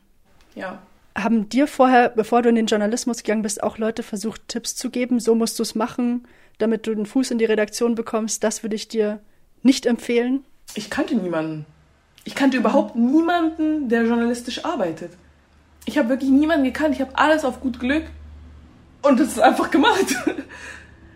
Ja. 0.54 0.82
Haben 1.16 1.48
dir 1.48 1.66
vorher, 1.66 2.10
bevor 2.10 2.42
du 2.42 2.50
in 2.50 2.56
den 2.56 2.66
Journalismus 2.66 3.22
gegangen 3.22 3.40
bist, 3.40 3.62
auch 3.62 3.78
Leute 3.78 4.02
versucht, 4.02 4.48
Tipps 4.48 4.76
zu 4.76 4.90
geben? 4.90 5.18
So 5.18 5.34
musst 5.34 5.58
du 5.58 5.62
es 5.62 5.74
machen, 5.74 6.28
damit 6.58 6.86
du 6.86 6.94
den 6.94 7.06
Fuß 7.06 7.30
in 7.30 7.38
die 7.38 7.46
Redaktion 7.46 7.94
bekommst. 7.94 8.44
Das 8.44 8.62
würde 8.62 8.76
ich 8.76 8.88
dir 8.88 9.20
nicht 9.62 9.86
empfehlen. 9.86 10.44
Ich 10.74 10.90
kannte 10.90 11.14
niemanden. 11.14 11.64
Ich 12.24 12.34
kannte 12.34 12.58
überhaupt 12.58 12.96
niemanden, 12.96 13.88
der 13.88 14.04
journalistisch 14.04 14.62
arbeitet. 14.62 15.12
Ich 15.86 15.96
habe 15.96 16.10
wirklich 16.10 16.30
niemanden 16.30 16.64
gekannt. 16.64 16.94
Ich 16.94 17.00
habe 17.00 17.16
alles 17.16 17.46
auf 17.46 17.60
gut 17.60 17.80
Glück 17.80 18.04
und 19.00 19.18
das 19.18 19.28
ist 19.28 19.40
einfach 19.40 19.70
gemacht. 19.70 20.14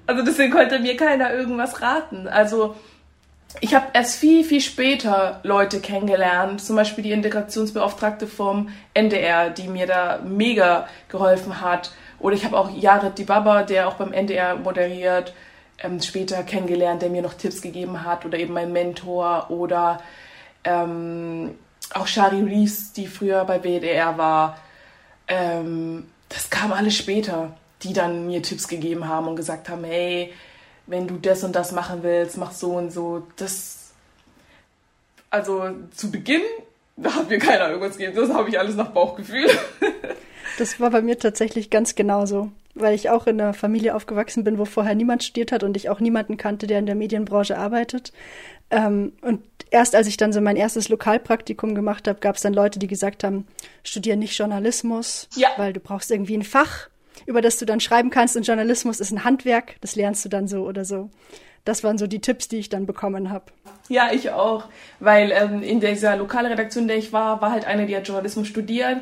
Also 0.07 0.25
deswegen 0.25 0.53
konnte 0.53 0.79
mir 0.79 0.97
keiner 0.97 1.33
irgendwas 1.33 1.81
raten. 1.81 2.29
Also 2.29 2.75
ich 3.61 3.75
habe 3.75 3.87
erst 3.93 4.17
viel, 4.17 4.45
viel 4.45 4.61
später 4.61 5.41
Leute 5.45 5.81
kennengelernt, 5.81 6.61
zum 6.61 6.77
Beispiel 6.77 7.05
die 7.05 7.13
Integrationsbeauftragte 7.13 8.27
vom 8.27 8.69
NDR, 8.95 9.51
die 9.51 9.69
mir 9.69 9.87
da 9.87 10.21
mega 10.25 10.89
geholfen 11.09 11.61
hat. 11.61 11.93
Oder 12.19 12.35
ich 12.35 12.45
habe 12.45 12.59
auch 12.59 12.71
Jared 12.71 13.19
Dibaba, 13.19 13.63
der 13.63 13.89
auch 13.89 13.95
beim 13.95 14.13
NDR 14.13 14.57
moderiert, 14.57 15.35
ähm, 15.83 16.01
später 16.01 16.43
kennengelernt, 16.43 17.03
der 17.03 17.11
mir 17.11 17.23
noch 17.23 17.35
Tipps 17.35 17.63
gegeben 17.63 18.05
hat. 18.05 18.25
Oder 18.25 18.39
eben 18.39 18.55
mein 18.55 18.73
Mentor. 18.73 19.51
Oder 19.51 20.01
ähm, 20.65 21.55
auch 21.93 22.07
Shari 22.07 22.43
Reeves, 22.43 22.93
die 22.93 23.07
früher 23.07 23.45
bei 23.45 23.63
WDR 23.63 24.19
war. 24.19 24.59
Ähm, 25.29 26.07
das 26.29 26.51
kam 26.51 26.73
alles 26.73 26.97
später, 26.97 27.55
die 27.85 27.93
dann 27.93 28.27
mir 28.27 28.43
Tipps 28.43 28.69
gegeben 28.69 29.09
haben 29.09 29.29
und 29.29 29.37
gesagt 29.37 29.69
haben, 29.69 29.85
hey, 29.85 30.33
wenn 30.87 31.07
du 31.07 31.17
das 31.17 31.45
und 31.45 31.55
das 31.55 31.73
machen 31.73 32.03
willst, 32.03 32.37
mach 32.37 32.53
so 32.53 32.73
und 32.73 32.91
so. 32.93 33.27
Das, 33.37 33.93
also 35.31 35.71
zu 35.95 36.11
Beginn, 36.11 36.43
da 36.97 37.15
hat 37.15 37.29
mir 37.31 37.39
keiner 37.39 37.69
irgendwas 37.69 37.97
gegeben. 37.97 38.17
Das 38.17 38.35
habe 38.35 38.49
ich 38.49 38.59
alles 38.59 38.77
nach 38.77 38.91
Bauchgefühl. 38.91 39.51
das 40.59 40.81
war 40.81 40.91
bei 40.91 41.03
mir 41.03 41.19
tatsächlich 41.19 41.71
ganz 41.71 41.95
genauso 41.95 42.51
weil 42.75 42.95
ich 42.95 43.11
auch 43.11 43.27
in 43.27 43.41
einer 43.41 43.55
Familie 43.55 43.95
aufgewachsen 43.95 44.45
bin, 44.45 44.59
wo 44.59 44.65
vorher 44.65 44.95
niemand 44.95 45.23
studiert 45.23 45.53
hat 45.53 45.63
und 45.63 45.77
ich 45.77 45.89
auch 45.89 46.01
niemanden 46.01 46.37
kannte, 46.37 46.67
der 46.67 46.81
in 46.81 46.87
der 46.87 46.95
Medienbranche 46.95 47.57
arbeitet. 47.57 48.13
Ähm, 48.71 49.13
und 49.23 49.43
erst 49.71 49.95
als 49.95 50.09
ich 50.09 50.17
dann 50.17 50.33
so 50.33 50.41
mein 50.41 50.57
erstes 50.57 50.89
Lokalpraktikum 50.89 51.75
gemacht 51.75 52.09
habe, 52.09 52.19
gab 52.21 52.37
es 52.37 52.43
dann 52.43 52.53
Leute, 52.53 52.79
die 52.79 52.87
gesagt 52.87 53.25
haben, 53.25 53.47
studier 53.85 54.17
nicht 54.17 54.37
Journalismus, 54.37 55.29
ja. 55.37 55.49
weil 55.57 55.73
du 55.73 55.81
brauchst 55.81 56.11
irgendwie 56.11 56.37
ein 56.37 56.43
Fach, 56.43 56.89
über 57.27 57.41
das 57.41 57.59
du 57.59 57.65
dann 57.65 57.81
schreiben 57.81 58.11
kannst. 58.11 58.37
Und 58.37 58.47
Journalismus 58.47 59.01
ist 59.01 59.13
ein 59.13 59.25
Handwerk, 59.25 59.77
das 59.81 59.97
lernst 59.97 60.25
du 60.25 60.29
dann 60.29 60.49
so 60.49 60.65
oder 60.65 60.85
so. 60.85 61.11
Das 61.65 61.83
waren 61.83 61.97
so 61.97 62.07
die 62.07 62.21
Tipps, 62.21 62.49
die 62.49 62.59
ich 62.59 62.69
dann 62.69 62.85
bekommen 62.85 63.31
habe. 63.31 63.47
Ja, 63.89 64.11
ich 64.13 64.31
auch, 64.31 64.65
weil 65.01 65.33
ähm, 65.33 65.63
in 65.63 65.81
dieser 65.81 66.17
Lokalredaktion, 66.17 66.85
in 66.85 66.89
der 66.89 66.99
ich 66.99 67.13
war, 67.13 67.41
war 67.41 67.51
halt 67.51 67.67
eine, 67.67 67.87
die 67.87 67.97
hat 67.97 68.07
Journalismus 68.07 68.49
studiert 68.49 68.99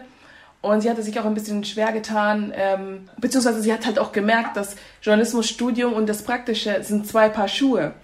und 0.60 0.80
sie 0.80 0.90
hatte 0.90 1.02
sich 1.02 1.18
auch 1.18 1.24
ein 1.24 1.34
bisschen 1.34 1.64
schwer 1.64 1.92
getan, 1.92 2.52
ähm, 2.56 3.08
beziehungsweise 3.18 3.60
sie 3.60 3.72
hat 3.72 3.84
halt 3.84 3.98
auch 3.98 4.12
gemerkt, 4.12 4.56
dass 4.56 4.76
Journalismusstudium 5.02 5.92
und 5.92 6.08
das 6.08 6.22
Praktische 6.22 6.82
sind 6.82 7.06
zwei 7.06 7.28
Paar 7.28 7.48
Schuhe. 7.48 7.94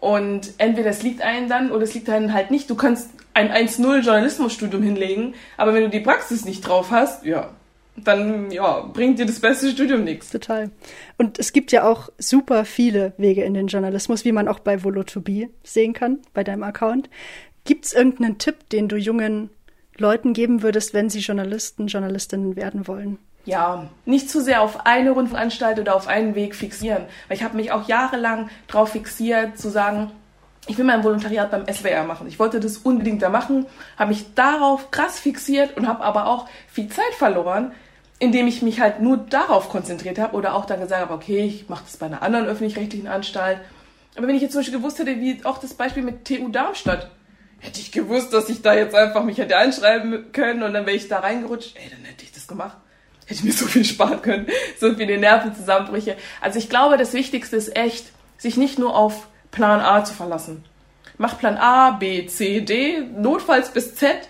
Und 0.00 0.52
entweder 0.58 0.90
es 0.90 1.02
liegt 1.02 1.22
einem 1.22 1.48
dann 1.48 1.70
oder 1.70 1.84
es 1.84 1.94
liegt 1.94 2.10
einem 2.10 2.34
halt 2.34 2.50
nicht. 2.50 2.68
Du 2.68 2.74
kannst 2.74 3.10
ein 3.32 3.50
1-0 3.50 4.00
Journalismusstudium 4.00 4.82
hinlegen, 4.82 5.34
aber 5.56 5.72
wenn 5.72 5.84
du 5.84 5.88
die 5.88 6.00
Praxis 6.00 6.44
nicht 6.44 6.66
drauf 6.66 6.90
hast, 6.90 7.24
ja, 7.24 7.50
dann 7.96 8.50
ja, 8.50 8.80
bringt 8.80 9.18
dir 9.18 9.26
das 9.26 9.40
beste 9.40 9.70
Studium 9.70 10.04
nichts. 10.04 10.30
Total. 10.30 10.70
Und 11.16 11.38
es 11.38 11.52
gibt 11.52 11.72
ja 11.72 11.88
auch 11.88 12.08
super 12.18 12.64
viele 12.64 13.12
Wege 13.18 13.44
in 13.44 13.54
den 13.54 13.68
Journalismus, 13.68 14.24
wie 14.24 14.32
man 14.32 14.48
auch 14.48 14.58
bei 14.58 14.76
Volo2Be 14.76 15.48
sehen 15.62 15.92
kann, 15.92 16.18
bei 16.32 16.42
deinem 16.42 16.64
Account. 16.64 17.08
Gibt 17.64 17.86
es 17.86 17.92
irgendeinen 17.92 18.38
Tipp, 18.38 18.68
den 18.70 18.88
du 18.88 18.96
jungen 18.96 19.50
Leuten 19.96 20.32
geben 20.32 20.62
würdest, 20.62 20.92
wenn 20.92 21.08
sie 21.08 21.20
Journalisten, 21.20 21.86
Journalistinnen 21.86 22.56
werden 22.56 22.88
wollen? 22.88 23.18
Ja, 23.44 23.90
nicht 24.06 24.30
zu 24.30 24.40
sehr 24.40 24.62
auf 24.62 24.86
eine 24.86 25.10
Rundfunkanstalt 25.10 25.78
oder 25.78 25.94
auf 25.94 26.08
einen 26.08 26.34
Weg 26.34 26.54
fixieren. 26.54 27.04
Weil 27.28 27.36
ich 27.36 27.44
habe 27.44 27.56
mich 27.56 27.72
auch 27.72 27.86
jahrelang 27.86 28.48
darauf 28.66 28.90
fixiert, 28.90 29.58
zu 29.58 29.68
sagen, 29.68 30.10
ich 30.66 30.78
will 30.78 30.84
mein 30.84 31.04
Volontariat 31.04 31.50
beim 31.50 31.66
SWR 31.66 32.04
machen. 32.04 32.26
Ich 32.26 32.38
wollte 32.38 32.58
das 32.58 32.78
unbedingt 32.78 33.22
da 33.22 33.28
machen, 33.28 33.66
habe 33.98 34.10
mich 34.10 34.34
darauf 34.34 34.90
krass 34.90 35.18
fixiert 35.18 35.76
und 35.76 35.86
habe 35.86 36.02
aber 36.02 36.26
auch 36.26 36.48
viel 36.68 36.88
Zeit 36.88 37.12
verloren, 37.18 37.72
indem 38.18 38.46
ich 38.46 38.62
mich 38.62 38.80
halt 38.80 39.00
nur 39.00 39.16
darauf 39.16 39.68
konzentriert 39.68 40.18
habe 40.18 40.36
oder 40.36 40.54
auch 40.54 40.64
dann 40.64 40.80
gesagt 40.80 41.02
habe, 41.02 41.14
okay, 41.14 41.44
ich 41.44 41.68
mache 41.68 41.84
das 41.84 41.96
bei 41.96 42.06
einer 42.06 42.22
anderen 42.22 42.46
öffentlich-rechtlichen 42.46 43.08
Anstalt. 43.08 43.58
Aber 44.16 44.28
wenn 44.28 44.36
ich 44.36 44.42
jetzt 44.42 44.52
zum 44.52 44.60
Beispiel 44.60 44.78
gewusst 44.78 44.98
hätte, 44.98 45.20
wie 45.20 45.44
auch 45.44 45.58
das 45.58 45.74
Beispiel 45.74 46.02
mit 46.02 46.24
TU 46.24 46.48
Darmstadt, 46.48 47.10
hätte 47.58 47.80
ich 47.80 47.90
gewusst, 47.90 48.32
dass 48.32 48.48
ich 48.48 48.62
da 48.62 48.74
jetzt 48.74 48.94
einfach 48.94 49.24
mich 49.24 49.38
hätte 49.38 49.56
einschreiben 49.56 50.32
können 50.32 50.62
und 50.62 50.74
dann 50.74 50.86
wäre 50.86 50.96
ich 50.96 51.08
da 51.08 51.20
reingerutscht, 51.20 51.76
ey, 51.76 51.90
dann 51.90 52.04
hätte 52.04 52.24
ich 52.24 52.32
das 52.32 52.46
gemacht. 52.46 52.76
Hätte 53.26 53.34
ich 53.34 53.44
mir 53.44 53.52
so 53.54 53.66
viel 53.66 53.84
sparen 53.84 54.22
können, 54.22 54.46
so 54.78 54.94
viele 54.94 55.18
Nervenzusammenbrüche. 55.18 56.16
Also 56.40 56.58
ich 56.58 56.68
glaube, 56.68 56.96
das 56.96 57.12
Wichtigste 57.14 57.56
ist 57.56 57.76
echt, 57.76 58.06
sich 58.38 58.56
nicht 58.56 58.78
nur 58.78 58.94
auf 58.94 59.28
Plan 59.50 59.80
A 59.80 60.04
zu 60.04 60.14
verlassen. 60.14 60.64
Mach 61.16 61.38
Plan 61.38 61.56
A, 61.56 61.92
B, 61.92 62.26
C, 62.26 62.60
D, 62.60 63.00
notfalls 63.16 63.70
bis 63.70 63.94
Z 63.94 64.28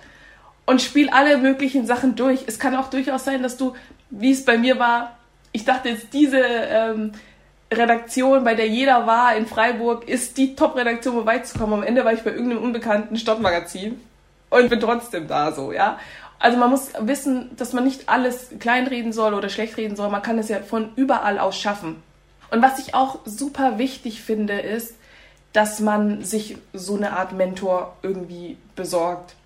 und 0.67 0.83
spiel 0.83 1.11
alle 1.11 1.39
möglichen 1.39 1.87
Sachen 1.87 2.17
durch. 2.17 2.45
Es 2.47 2.59
kann 2.59 2.75
auch 2.77 2.89
durchaus 2.91 3.25
sein, 3.25 3.43
dass 3.43 3.57
du, 3.57 3.75
wie 4.11 4.33
es 4.33 4.45
bei 4.45 4.59
mir 4.59 4.79
war, 4.79 5.17
ich 5.53 5.65
dachte 5.65 5.91
jetzt 5.91 6.13
diese 6.13 6.39
ähm, 6.41 7.13
Redaktion, 7.73 8.45
bei 8.45 8.55
der 8.55 8.69
jeder 8.69 9.07
war 9.07 9.37
in 9.37 9.47
Freiburg, 9.47 10.09
ist 10.09 10.37
die 10.37 10.57
Top-Redaktion, 10.57 11.19
um 11.19 11.27
weit 11.27 11.47
zu 11.47 11.59
kommen. 11.59 11.75
Am 11.75 11.83
Ende 11.83 12.05
war 12.05 12.13
ich 12.13 12.23
bei 12.23 12.31
irgendeinem 12.31 12.63
unbekannten 12.63 13.17
Stadtmagazin 13.17 14.01
und 14.51 14.69
bin 14.69 14.81
trotzdem 14.81 15.29
da 15.29 15.53
so, 15.53 15.73
ja. 15.73 15.99
Also 16.39 16.59
man 16.59 16.71
muss 16.71 16.91
wissen, 17.01 17.57
dass 17.57 17.73
man 17.73 17.85
nicht 17.85 18.09
alles 18.09 18.51
kleinreden 18.59 19.13
soll 19.13 19.35
oder 19.35 19.49
schlecht 19.49 19.77
reden 19.77 19.97
soll. 19.97 20.11
Man 20.11 20.23
kann 20.23 20.39
es 20.39 20.49
ja 20.49 20.61
von 20.61 20.91
überall 20.97 21.39
aus 21.39 21.59
schaffen. 21.59 22.03
Und 22.51 22.61
was 22.61 22.79
ich 22.79 22.95
auch 22.95 23.21
super 23.25 23.79
wichtig 23.79 24.23
finde, 24.23 24.61
ist, 24.61 24.95
dass 25.53 25.81
man 25.81 26.23
sich 26.23 26.59
so 26.73 26.97
eine 26.97 27.17
Art 27.17 27.33
Mentor 27.33 27.97
irgendwie 28.03 28.59
besorgt. 28.75 29.37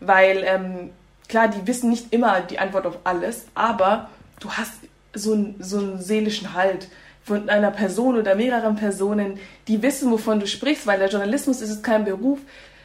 Weil, 0.00 0.44
ähm, 0.44 0.90
klar, 1.28 1.48
die 1.48 1.66
wissen 1.66 1.90
nicht 1.90 2.12
immer 2.12 2.40
die 2.40 2.58
Antwort 2.58 2.86
auf 2.86 2.98
alles, 3.04 3.46
aber 3.54 4.08
du 4.40 4.50
hast 4.50 4.74
so, 5.14 5.34
ein, 5.34 5.56
so 5.58 5.78
einen 5.78 6.00
seelischen 6.00 6.54
Halt 6.54 6.88
von 7.24 7.48
einer 7.48 7.70
Person 7.70 8.16
oder 8.16 8.34
mehreren 8.34 8.76
Personen, 8.76 9.38
die 9.68 9.82
wissen, 9.82 10.10
wovon 10.10 10.40
du 10.40 10.46
sprichst, 10.46 10.86
weil 10.86 10.98
der 10.98 11.10
Journalismus 11.10 11.60
ist 11.60 11.82
kein 11.84 12.04
Beruf, 12.04 12.38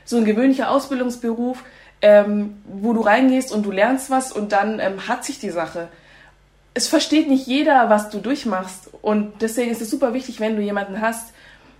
so 0.06 0.18
ein 0.18 0.26
gewöhnlicher 0.26 0.70
Ausbildungsberuf, 0.70 1.64
ähm, 2.02 2.62
wo 2.66 2.92
du 2.94 3.02
reingehst 3.02 3.52
und 3.52 3.66
du 3.66 3.72
lernst 3.72 4.10
was 4.10 4.32
und 4.34 4.52
dann 4.52 4.80
ähm, 4.80 5.08
hat 5.08 5.24
sich 5.24 5.40
die 5.40 5.50
Sache. 5.50 5.88
Es 6.74 6.88
versteht 6.88 7.30
nicht 7.30 7.48
jeder, 7.48 7.90
was 7.90 8.10
du 8.10 8.20
durchmachst 8.20 8.90
und 9.02 9.42
deswegen 9.42 9.72
ist 9.72 9.82
es 9.82 9.90
super 9.90 10.14
wichtig, 10.14 10.40
wenn 10.42 10.58
du 10.58 10.62
jemanden 10.62 11.00
hast, 11.00 11.34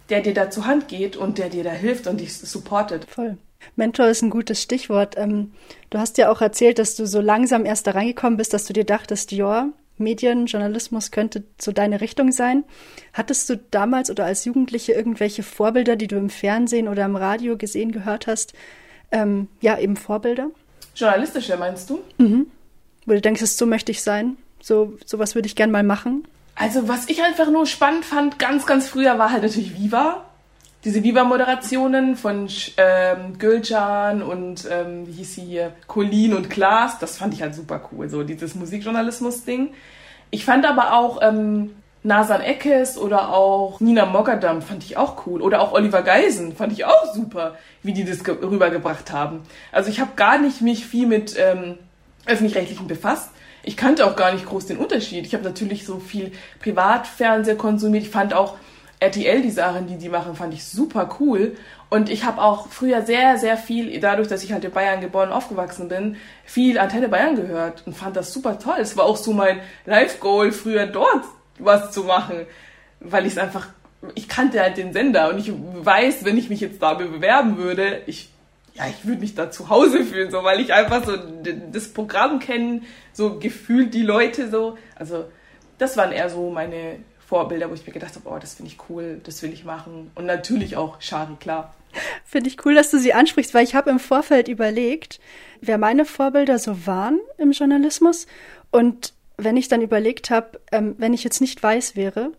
der 0.10 0.22
dir 0.22 0.34
da 0.34 0.50
zur 0.50 0.66
Hand 0.66 0.88
geht 0.88 1.18
und 1.18 1.38
der 1.38 1.50
dir 1.50 1.64
da 1.64 1.72
hilft 1.72 2.08
und 2.08 2.22
dich 2.22 2.38
supportet. 2.38 3.06
Voll. 3.10 3.38
Mentor 3.76 4.08
ist 4.08 4.22
ein 4.22 4.30
gutes 4.30 4.62
Stichwort. 4.62 5.16
Ähm, 5.18 5.54
du 5.90 6.00
hast 6.00 6.18
ja 6.18 6.32
auch 6.32 6.42
erzählt, 6.42 6.80
dass 6.80 6.96
du 6.96 7.06
so 7.06 7.22
langsam 7.22 7.66
erst 7.66 7.88
da 7.88 7.92
reingekommen 7.92 8.38
bist, 8.38 8.54
dass 8.54 8.66
du 8.66 8.74
dir 8.74 8.86
dachtest, 8.86 9.32
ja, 9.32 9.70
Medien, 9.98 10.48
Journalismus 10.48 11.12
könnte 11.12 11.44
so 11.60 11.72
deine 11.72 12.02
Richtung 12.02 12.32
sein. 12.32 12.64
Hattest 13.14 13.50
du 13.50 13.58
damals 13.72 14.10
oder 14.10 14.26
als 14.26 14.46
Jugendliche 14.46 14.94
irgendwelche 14.94 15.44
Vorbilder, 15.44 15.96
die 15.96 16.08
du 16.08 16.18
im 16.18 16.30
Fernsehen 16.30 16.88
oder 16.88 17.06
im 17.06 17.16
Radio 17.16 17.58
gesehen, 17.58 17.92
gehört 17.92 18.28
hast? 18.28 18.54
Ähm, 19.12 19.48
ja, 19.62 19.78
eben 19.78 19.96
Vorbilder? 19.96 20.50
Journalistische, 20.96 21.58
meinst 21.58 21.90
du? 21.90 22.00
Mhm. 22.18 22.48
Wo 23.06 23.14
du 23.14 23.22
denkst, 23.22 23.42
so 23.46 23.66
möchte 23.66 23.92
ich 23.92 24.02
sein? 24.02 24.38
So, 24.62 24.98
sowas 25.06 25.36
würde 25.36 25.48
ich 25.48 25.56
gern 25.56 25.72
mal 25.72 25.84
machen? 25.84 26.28
Also, 26.56 26.88
was 26.88 27.10
ich 27.10 27.22
einfach 27.24 27.50
nur 27.50 27.66
spannend 27.66 28.06
fand, 28.06 28.40
ganz, 28.40 28.66
ganz 28.66 28.88
früher, 28.88 29.18
war 29.18 29.32
halt 29.32 29.44
natürlich 29.44 29.78
Viva. 29.78 30.26
Diese 30.86 31.02
Viva-Moderationen 31.02 32.18
von 32.18 32.50
ähm, 32.78 33.38
Gülcan 33.40 34.22
und, 34.22 34.68
ähm, 34.70 35.08
wie 35.08 35.14
hieß 35.14 35.36
sie 35.36 35.42
hier, 35.42 35.74
Colin 35.88 36.34
und 36.34 36.50
Klaas, 36.50 37.00
das 37.00 37.18
fand 37.18 37.34
ich 37.34 37.42
halt 37.42 37.56
super 37.56 37.90
cool, 37.92 38.10
so 38.10 38.24
dieses 38.24 38.54
Musikjournalismus-Ding. 38.56 39.74
Ich 40.30 40.44
fand 40.44 40.66
aber 40.66 40.94
auch 40.94 41.22
ähm, 41.22 41.72
Nasan 42.04 42.42
Eckes 42.42 42.98
oder 42.98 43.34
auch 43.34 43.80
Nina 43.80 44.06
Mogadam 44.06 44.62
fand 44.62 44.84
ich 44.84 44.98
auch 44.98 45.26
cool. 45.26 45.42
Oder 45.42 45.62
auch 45.62 45.72
Oliver 45.72 46.02
Geisen 46.02 46.54
fand 46.54 46.74
ich 46.74 46.84
auch 46.84 47.14
super, 47.14 47.56
wie 47.82 47.94
die 47.94 48.04
das 48.04 48.28
rübergebracht 48.28 49.12
haben. 49.12 49.42
Also 49.72 49.90
ich 49.90 50.02
habe 50.02 50.12
gar 50.18 50.38
nicht 50.38 50.62
mich 50.62 50.86
viel 50.86 51.08
mit 51.08 51.36
ähm, 51.38 51.78
öffentlich-rechtlichen 52.26 52.88
befasst. 52.88 53.30
Ich 53.64 53.78
kannte 53.78 54.06
auch 54.06 54.18
gar 54.18 54.34
nicht 54.34 54.46
groß 54.46 54.66
den 54.66 54.78
Unterschied. 54.78 55.26
Ich 55.26 55.34
habe 55.34 55.46
natürlich 55.46 55.86
so 55.86 56.00
viel 56.00 56.34
Privatfernsehen 56.62 57.58
konsumiert. 57.58 58.04
Ich 58.04 58.10
fand 58.10 58.34
auch 58.34 58.58
RTL, 59.04 59.42
die 59.42 59.52
Sachen, 59.52 59.88
die 59.88 59.98
die 59.98 60.10
machen, 60.10 60.36
fand 60.36 60.54
ich 60.54 60.64
super 60.64 61.18
cool. 61.20 61.56
Und 61.90 62.10
ich 62.10 62.24
habe 62.24 62.42
auch 62.42 62.70
früher 62.70 63.04
sehr, 63.04 63.38
sehr 63.38 63.58
viel, 63.58 64.00
dadurch, 64.00 64.28
dass 64.28 64.44
ich 64.44 64.52
halt 64.52 64.64
in 64.64 64.72
Bayern 64.72 65.02
geboren 65.02 65.30
und 65.30 65.36
aufgewachsen 65.36 65.90
bin, 65.90 66.16
viel 66.46 66.80
Antenne 66.80 67.10
Bayern 67.10 67.36
gehört 67.36 67.84
und 67.86 67.96
fand 67.96 68.16
das 68.16 68.34
super 68.34 68.58
toll. 68.58 68.78
Es 68.80 68.98
war 68.98 69.06
auch 69.06 69.18
so 69.18 69.34
mein 69.34 69.60
Live-Goal, 69.86 70.52
früher 70.52 70.88
dort 70.88 71.24
was 71.60 71.92
zu 71.92 72.04
machen, 72.04 72.48
weil 73.00 73.26
ich 73.26 73.34
es 73.34 73.38
einfach, 73.38 73.68
ich 74.16 74.28
kannte 74.28 74.60
halt 74.60 74.78
den 74.78 74.92
Sender 74.94 75.30
und 75.30 75.38
ich 75.38 75.52
weiß, 75.54 76.26
wenn 76.26 76.38
ich 76.38 76.50
mich 76.50 76.62
jetzt 76.62 76.82
da 76.82 76.96
bewerben 76.96 77.58
würde, 77.58 78.02
ich, 78.08 78.30
ja, 78.74 78.86
ich 78.88 79.06
würde 79.06 79.22
mich 79.22 79.36
da 79.36 79.52
zu 79.52 79.70
Hause 79.70 80.04
fühlen, 80.04 80.32
so, 80.32 80.44
weil 80.44 80.62
ich 80.62 80.74
einfach 80.74 81.06
so 81.06 81.14
das 81.72 81.90
Programm 81.90 82.40
kenne, 82.40 82.82
so 83.12 83.38
gefühlt 83.38 83.94
die 83.94 84.02
Leute 84.02 84.50
so. 84.50 84.78
Also, 84.96 85.26
das 85.78 85.96
waren 85.96 86.12
eher 86.12 86.30
so 86.30 86.50
meine 86.50 86.98
Vorbilder, 87.34 87.68
wo 87.72 87.74
ich 87.74 87.88
mir 87.88 87.94
gedacht 87.94 88.14
habe, 88.14 88.30
oh, 88.30 88.38
das 88.38 88.54
finde 88.54 88.72
ich 88.72 88.78
cool, 88.90 89.20
das 89.24 89.42
will 89.42 89.52
ich 89.52 89.66
machen. 89.66 90.12
Und 90.14 90.28
natürlich 90.28 90.78
auch 90.78 91.02
Shari, 91.02 91.34
klar. 91.40 91.74
Finde 92.24 92.48
ich 92.48 92.64
cool, 92.64 92.76
dass 92.76 92.92
du 92.92 93.00
sie 93.00 93.16
ansprichst, 93.16 93.56
weil 93.56 93.64
ich 93.64 93.74
habe 93.74 93.90
im 93.90 93.98
Vorfeld 93.98 94.48
überlegt, 94.48 95.20
wer 95.60 95.80
meine 95.80 96.06
Vorbilder 96.06 96.60
so 96.60 96.86
waren 96.86 97.20
im 97.40 97.52
Journalismus. 97.52 98.28
Und 98.70 99.14
wenn 99.38 99.58
ich 99.58 99.68
dann 99.68 99.82
überlegt 99.82 100.30
habe, 100.30 100.62
ähm, 100.72 100.94
wenn 101.00 101.16
ich 101.16 101.24
jetzt 101.24 101.42
nicht 101.42 101.64
weiß 101.64 101.96
wäre, 101.96 102.34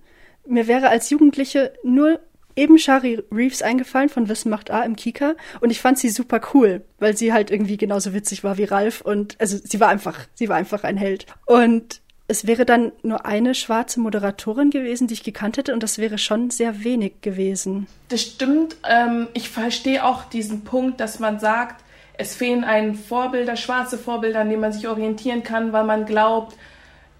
mir 0.47 0.69
wäre 0.69 0.91
als 0.91 1.11
Jugendliche 1.11 1.73
nur 1.83 2.21
eben 2.55 2.79
Shari 2.79 3.21
Reeves 3.33 3.63
eingefallen 3.63 4.09
von 4.09 4.29
Wissen 4.29 4.49
macht 4.49 4.71
A 4.71 4.85
im 4.85 4.95
Kika 4.95 5.35
und 5.61 5.71
ich 5.71 5.81
fand 5.81 5.99
sie 5.99 6.09
super 6.09 6.41
cool, 6.55 6.85
weil 7.01 7.17
sie 7.17 7.33
halt 7.33 7.51
irgendwie 7.51 7.79
genauso 7.79 8.15
witzig 8.15 8.45
war 8.45 8.59
wie 8.59 8.65
Ralf 8.65 9.01
und 9.01 9.35
also 9.41 9.59
sie 9.61 9.81
war 9.81 9.89
einfach, 9.89 10.21
sie 10.35 10.49
war 10.49 10.57
einfach 10.57 10.85
ein 10.85 10.97
Held. 10.97 11.27
Und 11.47 12.01
es 12.27 12.47
wäre 12.47 12.65
dann 12.65 12.93
nur 13.03 13.27
eine 13.27 13.55
schwarze 13.55 14.01
Moderatorin 14.01 14.71
gewesen, 14.71 15.07
die 15.07 15.15
ich 15.15 15.23
gekannt 15.25 15.59
hätte, 15.59 15.75
und 15.75 15.83
das 15.83 15.99
wäre 15.99 16.17
schon 16.19 16.51
sehr 16.51 16.83
wenig 16.83 17.21
gewesen. 17.21 17.87
Das 18.09 18.23
stimmt. 18.23 18.77
Ähm, 18.89 19.29
ich 19.35 19.51
verstehe 19.51 20.05
auch 20.05 20.25
diesen 20.25 20.65
Punkt, 20.65 21.01
dass 21.01 21.19
man 21.19 21.39
sagt, 21.39 21.85
es 22.17 22.35
fehlen 22.35 22.65
einen 22.65 22.95
Vorbilder, 22.95 23.57
schwarze 23.57 23.99
Vorbilder, 23.99 24.41
an 24.41 24.49
denen 24.49 24.61
man 24.61 24.73
sich 24.73 24.89
orientieren 24.89 25.43
kann, 25.43 25.73
weil 25.73 25.85
man 25.85 26.07
glaubt, 26.07 26.57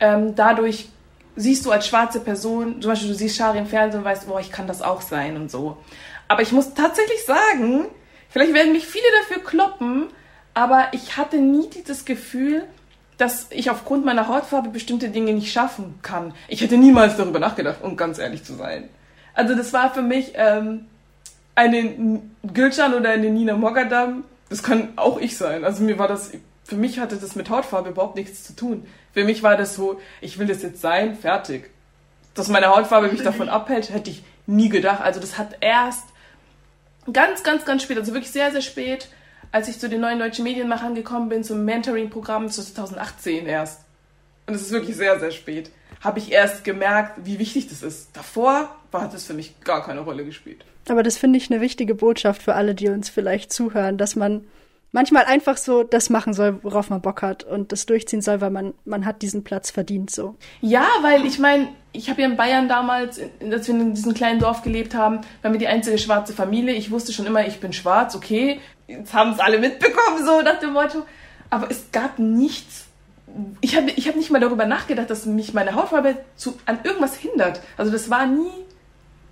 ähm, 0.01 0.35
dadurch 0.35 0.89
siehst 1.37 1.67
du 1.67 1.73
als 1.73 1.87
schwarze 1.87 2.21
Person, 2.21 2.81
zum 2.81 2.91
Beispiel 2.91 3.09
du 3.09 3.15
siehst 3.15 3.37
Shari 3.37 3.59
im 3.59 3.67
Fernsehen 3.67 4.01
und 4.01 4.05
weißt, 4.05 4.29
boah, 4.29 4.41
ich 4.41 4.53
kann 4.53 4.67
das 4.67 4.83
auch 4.83 5.03
sein 5.03 5.37
und 5.37 5.51
so. 5.51 5.77
Aber 6.29 6.43
ich 6.43 6.53
muss 6.53 6.75
tatsächlich 6.75 7.25
sagen, 7.25 7.87
vielleicht 8.31 8.55
werden 8.55 8.73
mich 8.73 8.87
viele 8.87 9.05
dafür 9.21 9.43
kloppen, 9.45 10.07
aber 10.55 10.89
ich 10.93 11.17
hatte 11.17 11.39
nie 11.39 11.69
dieses 11.69 12.05
Gefühl, 12.05 12.63
dass 13.19 13.47
ich 13.51 13.71
aufgrund 13.71 14.05
meiner 14.05 14.29
Hautfarbe 14.29 14.71
bestimmte 14.71 15.09
Dinge 15.09 15.33
nicht 15.33 15.53
schaffen 15.53 15.99
kann. 16.03 16.35
Ich 16.49 16.61
hätte 16.61 16.77
niemals 16.77 17.17
darüber 17.17 17.39
nachgedacht, 17.39 17.77
um 17.83 17.97
ganz 17.97 18.19
ehrlich 18.19 18.45
zu 18.45 18.55
sein. 18.55 18.89
Also 19.35 19.55
das 19.55 19.73
war 19.73 19.93
für 19.93 20.03
mich 20.03 20.33
ähm, 20.35 20.87
eine 21.55 22.21
Gülcan 22.53 22.95
oder 22.95 23.11
eine 23.11 23.31
Nina 23.31 23.57
Mogadam. 23.57 24.25
Das 24.49 24.63
kann 24.63 24.93
auch 24.97 25.19
ich 25.19 25.37
sein. 25.37 25.65
Also 25.65 25.83
mir 25.83 25.99
war 25.99 26.09
das, 26.09 26.33
für 26.65 26.77
mich 26.77 26.99
hatte 26.99 27.17
das 27.17 27.37
mit 27.37 27.51
Hautfarbe 27.51 27.91
überhaupt 27.91 28.17
nichts 28.17 28.45
zu 28.45 28.55
tun. 28.55 28.87
Für 29.13 29.25
mich 29.25 29.43
war 29.43 29.57
das 29.57 29.75
so, 29.75 30.01
ich 30.21 30.39
will 30.39 30.47
das 30.47 30.63
jetzt 30.63 30.81
sein, 30.81 31.17
fertig. 31.17 31.71
Dass 32.35 32.49
meine 32.49 32.67
Hautfarbe 32.67 33.09
mich 33.09 33.23
davon 33.23 33.49
abhält, 33.49 33.91
hätte 33.91 34.11
ich 34.11 34.25
nie 34.47 34.69
gedacht. 34.69 35.01
Also 35.01 35.21
das 35.21 35.39
hat 35.39 35.57
erst 35.61 36.05
ganz, 37.13 37.43
ganz, 37.43 37.65
ganz 37.65 37.83
spät, 37.83 37.99
also 37.99 38.13
wirklich 38.13 38.33
sehr, 38.33 38.51
sehr 38.51 38.61
spät, 38.61 39.09
als 39.55 39.69
ich 39.69 39.79
zu 39.79 39.89
den 39.89 40.01
neuen 40.01 40.19
deutschen 40.19 40.43
Medienmachern 40.43 40.97
gekommen 40.97 41.29
bin, 41.29 41.45
zum 41.45 41.65
Mentoring-Programm 41.65 42.51
2018 42.51 43.47
erst. 43.47 43.83
Und 44.49 44.55
es 44.55 44.63
ist 44.63 44.73
wirklich 44.73 44.97
sehr, 44.97 45.21
sehr 45.21 45.31
spät. 45.31 45.71
Habe 46.01 46.19
ich 46.19 46.33
erst 46.33 46.65
gemerkt, 46.65 47.25
wie 47.25 47.39
wichtig 47.39 47.69
das 47.69 47.85
ist. 47.85 48.09
Davor 48.15 48.75
hat 48.93 49.15
es 49.15 49.27
für 49.27 49.33
mich 49.33 49.61
gar 49.61 49.87
keine 49.87 50.01
Rolle 50.01 50.25
gespielt. 50.25 50.65
Aber 50.89 51.05
das 51.05 51.17
finde 51.17 51.37
ich 51.37 51.53
eine 51.53 51.61
wichtige 51.61 51.95
Botschaft 51.95 52.43
für 52.43 52.57
alle, 52.57 52.75
die 52.75 52.89
uns 52.89 53.11
vielleicht 53.11 53.53
zuhören, 53.53 53.97
dass 53.97 54.17
man 54.17 54.45
manchmal 54.95 55.25
einfach 55.25 55.57
so 55.57 55.83
das 55.83 56.09
machen 56.09 56.35
soll, 56.35 56.63
worauf 56.63 56.89
man 56.89 57.03
Bock 57.03 57.21
hat 57.21 57.43
und 57.43 57.73
das 57.73 57.85
durchziehen 57.85 58.23
soll, 58.23 58.41
weil 58.41 58.51
man, 58.51 58.75
man 58.85 59.05
hat 59.05 59.23
diesen 59.23 59.43
Platz 59.43 59.73
verdient 59.73 60.11
so. 60.11 60.37
Ja, 60.61 60.87
weil 61.03 61.27
ich 61.27 61.41
meine, 61.41 61.69
ich 61.93 62.09
habe 62.09 62.23
ja 62.23 62.29
in 62.29 62.37
Bayern 62.37 62.69
damals, 62.69 63.21
als 63.51 63.67
wir 63.67 63.75
in 63.75 63.95
diesem 63.95 64.15
kleinen 64.15 64.39
Dorf 64.39 64.63
gelebt 64.63 64.95
haben, 64.95 65.21
waren 65.43 65.53
wir 65.53 65.59
die 65.59 65.67
einzige 65.67 65.99
schwarze 65.99 66.33
Familie. 66.33 66.75
Ich 66.75 66.93
wusste 66.93 67.13
schon 67.13 67.27
immer, 67.27 67.45
ich 67.45 67.59
bin 67.59 67.73
schwarz, 67.73 68.15
okay. 68.15 68.61
Jetzt 68.87 69.13
haben 69.13 69.33
es 69.33 69.41
alle 69.41 69.59
mitbekommen, 69.59 70.25
so 70.25 70.41
nach 70.43 70.61
dem 70.61 70.73
Motto. 70.73 71.03
Aber 71.51 71.69
es 71.71 71.91
gab 71.91 72.21
nichts. 72.21 72.87
Ich 73.61 73.77
habe 73.77 73.91
ich 73.91 74.07
hab 74.07 74.15
nicht 74.15 74.31
mal 74.31 74.41
darüber 74.41 74.65
nachgedacht, 74.65 75.11
dass 75.11 75.27
mich 75.27 75.55
meine 75.55 75.75
Hautfarbe 75.75 76.19
zu, 76.37 76.57
an 76.67 76.79
irgendwas 76.85 77.17
hindert. 77.17 77.61
Also 77.77 77.91
das 77.91 78.11
war 78.11 78.27
nie 78.27 78.53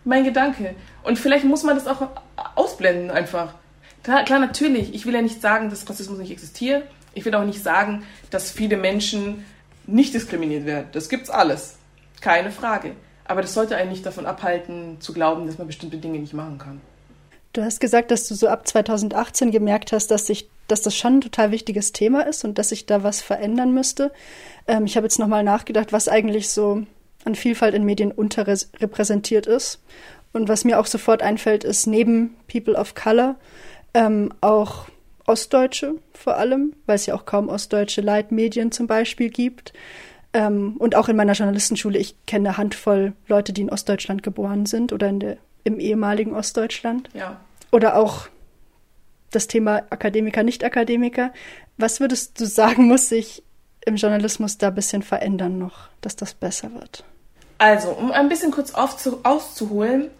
mein 0.05 0.25
Gedanke. 0.25 0.75
Und 1.05 1.21
vielleicht 1.21 1.45
muss 1.45 1.63
man 1.63 1.77
das 1.77 1.87
auch 1.87 2.09
ausblenden 2.57 3.13
einfach. 3.13 3.55
Klar, 4.03 4.25
klar, 4.25 4.41
natürlich. 4.41 4.95
Ich 4.95 5.07
will 5.07 5.15
ja 5.15 5.23
nicht 5.23 5.41
sagen, 5.41 5.71
dass 5.71 5.89
Rassismus 5.89 6.19
nicht 6.19 6.33
existiert. 6.33 6.85
Ich 7.15 7.25
will 7.25 7.35
auch 7.35 7.45
nicht 7.45 7.63
sagen, 7.63 8.05
dass 8.31 8.51
viele 8.51 8.77
Menschen 8.77 9.45
nicht 9.87 10.15
diskriminiert 10.15 10.65
werden. 10.65 10.89
Das 10.93 11.09
gibt's 11.09 11.31
alles. 11.31 11.77
Keine 12.21 12.51
Frage. 12.51 12.95
Aber 13.25 13.43
das 13.43 13.55
sollte 13.55 13.77
einen 13.77 13.91
nicht 13.91 14.05
davon 14.05 14.27
abhalten, 14.27 15.01
zu 15.01 15.13
glauben, 15.13 15.47
dass 15.47 15.59
man 15.59 15.67
bestimmte 15.67 15.99
Dinge 15.99 16.19
nicht 16.19 16.35
machen 16.35 16.59
kann. 16.59 16.81
Du 17.53 17.63
hast 17.63 17.81
gesagt, 17.81 18.11
dass 18.11 18.27
du 18.29 18.35
so 18.35 18.49
ab 18.49 18.67
2018 18.67 19.51
gemerkt 19.51 19.93
hast, 19.93 20.11
dass 20.11 20.27
sich, 20.27 20.49
dass 20.69 20.83
das 20.83 20.97
schon 20.97 21.19
ein 21.19 21.21
total 21.21 21.51
wichtiges 21.51 21.93
Thema 21.93 22.27
ist 22.27 22.45
und 22.45 22.59
dass 22.59 22.71
sich 22.71 22.87
da 22.87 23.03
was 23.03 23.21
verändern 23.21 23.75
müsste. 23.75 24.11
Ähm, 24.67 24.87
ich 24.87 24.97
habe 24.97 25.05
jetzt 25.05 25.19
nochmal 25.19 25.45
nachgedacht, 25.45 25.93
was 25.93 26.09
eigentlich 26.09 26.49
so 26.49 26.83
an 27.25 27.35
Vielfalt 27.35 27.75
in 27.75 27.85
Medien 27.85 28.11
unterrepräsentiert 28.11 29.47
ist. 29.47 29.81
Und 30.33 30.49
was 30.49 30.65
mir 30.65 30.81
auch 30.81 30.87
sofort 30.87 31.23
einfällt, 31.23 31.63
ist 31.63 31.87
neben 31.87 32.37
People 32.51 32.75
of 32.75 32.95
Color 32.95 33.37
ähm, 33.95 34.33
auch 34.41 34.87
Ostdeutsche 35.27 35.95
vor 36.15 36.37
allem, 36.37 36.75
weil 36.87 36.97
es 36.97 37.07
ja 37.07 37.15
auch 37.15 37.25
kaum 37.25 37.49
ostdeutsche 37.49 38.01
Leitmedien 38.01 38.73
zum 38.73 38.87
Beispiel 38.87 39.31
gibt. 39.31 39.73
Ähm, 40.33 40.77
und 40.79 40.95
auch 40.95 41.09
in 41.09 41.17
meiner 41.17 41.35
Journalistenschule, 41.35 41.99
ich 41.99 42.17
kenne 42.27 42.51
eine 42.51 42.59
Handvoll 42.59 43.13
Leute, 43.29 43.53
die 43.53 43.63
in 43.63 43.71
Ostdeutschland 43.71 44.23
geboren 44.23 44.67
sind 44.67 44.93
oder 44.93 45.09
in 45.09 45.21
der, 45.21 45.37
im 45.65 45.79
ehemaligen 45.79 46.35
Ostdeutschland. 46.35 47.11
Ja. 47.13 47.41
Oder 47.71 47.97
auch 47.97 48.29
das 49.31 49.47
Thema 49.47 49.83
Akademiker, 49.91 50.43
Nicht-Akademiker. 50.43 51.33
Was 51.77 52.01
würdest 52.01 52.41
du 52.41 52.47
sagen, 52.47 52.85
muss 52.87 53.09
sich 53.09 53.43
im 53.85 53.97
Journalismus 53.97 54.59
da 54.59 54.69
ein 54.69 54.75
bisschen 54.75 55.03
verändern 55.03 55.59
noch, 55.59 55.89
dass 56.01 56.17
das 56.17 56.35
besser 56.35 56.73
wird? 56.75 57.05
Also, 57.59 57.91
um 57.91 58.11
ein 58.11 58.29
bisschen 58.29 58.51
kurz 58.51 58.75
aufzu 58.75 59.21
auszuholen, 59.23 60.11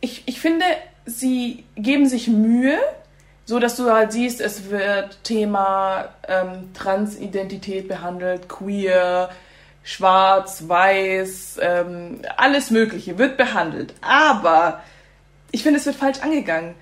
ich, 0.00 0.22
ich 0.26 0.40
finde, 0.40 0.64
sie 1.06 1.64
geben 1.76 2.06
sich 2.06 2.28
Mühe, 2.28 2.78
so 3.44 3.58
dass 3.58 3.76
du 3.76 3.90
halt 3.90 4.12
siehst, 4.12 4.40
es 4.40 4.70
wird 4.70 5.22
Thema 5.22 6.08
ähm, 6.28 6.72
Transidentität 6.74 7.88
behandelt, 7.88 8.48
queer, 8.48 9.30
schwarz, 9.82 10.64
weiß, 10.66 11.58
ähm, 11.60 12.22
alles 12.36 12.70
Mögliche 12.70 13.18
wird 13.18 13.36
behandelt. 13.36 13.94
Aber 14.00 14.82
ich 15.50 15.62
finde, 15.62 15.78
es 15.78 15.86
wird 15.86 15.96
falsch 15.96 16.20
angegangen 16.20 16.74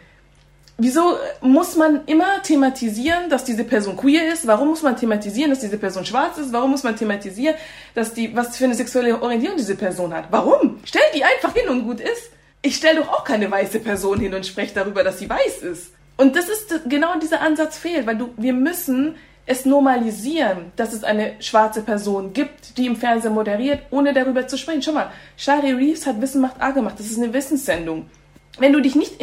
wieso 0.82 1.16
muss 1.40 1.76
man 1.76 2.04
immer 2.06 2.42
thematisieren, 2.42 3.30
dass 3.30 3.44
diese 3.44 3.64
Person 3.64 3.96
queer 3.96 4.32
ist? 4.32 4.46
Warum 4.46 4.68
muss 4.68 4.82
man 4.82 4.96
thematisieren, 4.96 5.50
dass 5.50 5.60
diese 5.60 5.78
Person 5.78 6.04
schwarz 6.04 6.38
ist? 6.38 6.52
Warum 6.52 6.70
muss 6.72 6.82
man 6.82 6.96
thematisieren, 6.96 7.54
dass 7.94 8.14
die, 8.14 8.34
was 8.34 8.56
für 8.56 8.64
eine 8.64 8.74
sexuelle 8.74 9.20
Orientierung 9.22 9.56
diese 9.56 9.76
Person 9.76 10.12
hat? 10.12 10.26
Warum? 10.30 10.80
Stell 10.84 11.02
die 11.14 11.24
einfach 11.24 11.54
hin 11.54 11.68
und 11.68 11.84
gut 11.84 12.00
ist. 12.00 12.30
Ich 12.62 12.76
stelle 12.76 13.00
doch 13.00 13.08
auch 13.08 13.24
keine 13.24 13.50
weiße 13.50 13.80
Person 13.80 14.20
hin 14.20 14.34
und 14.34 14.46
spreche 14.46 14.74
darüber, 14.74 15.02
dass 15.02 15.18
sie 15.18 15.28
weiß 15.28 15.58
ist. 15.58 15.92
Und 16.22 16.36
das 16.36 16.48
ist 16.48 16.88
genau 16.88 17.18
dieser 17.18 17.40
Ansatz 17.40 17.76
fehlt, 17.76 18.06
weil 18.06 18.16
du, 18.16 18.32
wir 18.36 18.52
müssen 18.52 19.16
es 19.44 19.64
normalisieren, 19.64 20.70
dass 20.76 20.92
es 20.92 21.02
eine 21.02 21.34
schwarze 21.40 21.82
Person 21.82 22.32
gibt, 22.32 22.78
die 22.78 22.86
im 22.86 22.94
Fernsehen 22.94 23.34
moderiert, 23.34 23.80
ohne 23.90 24.12
darüber 24.12 24.46
zu 24.46 24.56
sprechen. 24.56 24.82
Schau 24.82 24.92
mal, 24.92 25.10
Shari 25.36 25.72
Reeves 25.72 26.06
hat 26.06 26.20
Wissen 26.20 26.40
macht 26.40 26.62
A 26.62 26.70
gemacht. 26.70 26.94
Das 26.96 27.06
ist 27.06 27.18
eine 27.18 27.34
Wissenssendung. 27.34 28.08
Wenn 28.56 28.72
du 28.72 28.80
dich 28.80 28.94
nicht 28.94 29.20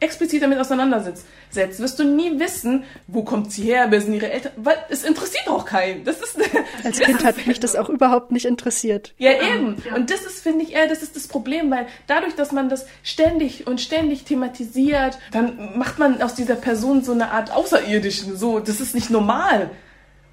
explizit 0.00 0.42
damit 0.42 0.58
auseinandersetzt, 0.58 1.26
wirst 1.52 1.98
du 1.98 2.04
nie 2.04 2.38
wissen, 2.38 2.84
wo 3.06 3.24
kommt 3.24 3.52
sie 3.52 3.62
her, 3.62 3.86
wer 3.90 4.00
sind 4.00 4.14
ihre 4.14 4.30
Eltern, 4.30 4.52
weil 4.56 4.76
es 4.90 5.02
interessiert 5.02 5.48
auch 5.48 5.64
keinen. 5.64 6.04
Das 6.04 6.20
ist, 6.20 6.38
Als 6.84 7.00
Kind 7.00 7.24
hat 7.24 7.46
mich 7.46 7.58
das 7.58 7.74
auch 7.74 7.88
überhaupt 7.88 8.30
nicht 8.30 8.44
interessiert. 8.44 9.14
Ja, 9.18 9.32
eben. 9.32 9.76
Und 9.94 10.10
das 10.10 10.22
ist, 10.22 10.42
finde 10.42 10.64
ich, 10.64 10.74
eher, 10.74 10.86
das 10.86 11.02
ist 11.02 11.16
das 11.16 11.26
Problem, 11.26 11.70
weil 11.70 11.86
dadurch, 12.06 12.34
dass 12.34 12.52
man 12.52 12.68
das 12.68 12.86
ständig 13.02 13.66
und 13.66 13.80
ständig 13.80 14.24
thematisiert, 14.24 15.18
dann 15.32 15.76
macht 15.78 15.98
man 15.98 16.22
aus 16.22 16.34
dieser 16.34 16.56
Person 16.56 17.02
so 17.02 17.12
eine 17.12 17.30
Art 17.32 17.50
Außerirdischen, 17.50 18.36
so, 18.36 18.60
das 18.60 18.80
ist 18.80 18.94
nicht 18.94 19.10
normal. 19.10 19.70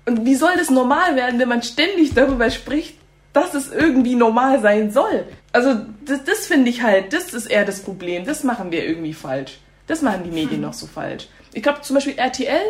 Und 0.06 0.26
wie 0.26 0.36
soll 0.36 0.54
das 0.58 0.70
normal 0.70 1.16
werden, 1.16 1.40
wenn 1.40 1.50
man 1.50 1.64
ständig 1.64 2.14
darüber 2.14 2.52
spricht, 2.52 2.96
dass 3.36 3.54
es 3.54 3.72
irgendwie 3.72 4.16
normal 4.16 4.62
sein 4.62 4.92
soll. 4.92 5.26
Also 5.52 5.76
das, 6.06 6.24
das 6.24 6.48
finde 6.48 6.70
ich 6.70 6.82
halt, 6.82 7.12
das 7.12 7.34
ist 7.34 7.48
eher 7.48 7.66
das 7.66 7.82
Problem. 7.82 8.26
Das 8.26 8.44
machen 8.44 8.72
wir 8.72 8.86
irgendwie 8.86 9.14
falsch. 9.14 9.60
Das 9.88 10.02
machen 10.02 10.24
die 10.24 10.32
Medien 10.32 10.62
noch 10.62 10.74
so 10.74 10.88
falsch. 10.88 11.28
Ich 11.54 11.62
glaube 11.62 11.82
zum 11.82 11.96
Beispiel 11.96 12.18
RTL, 12.18 12.64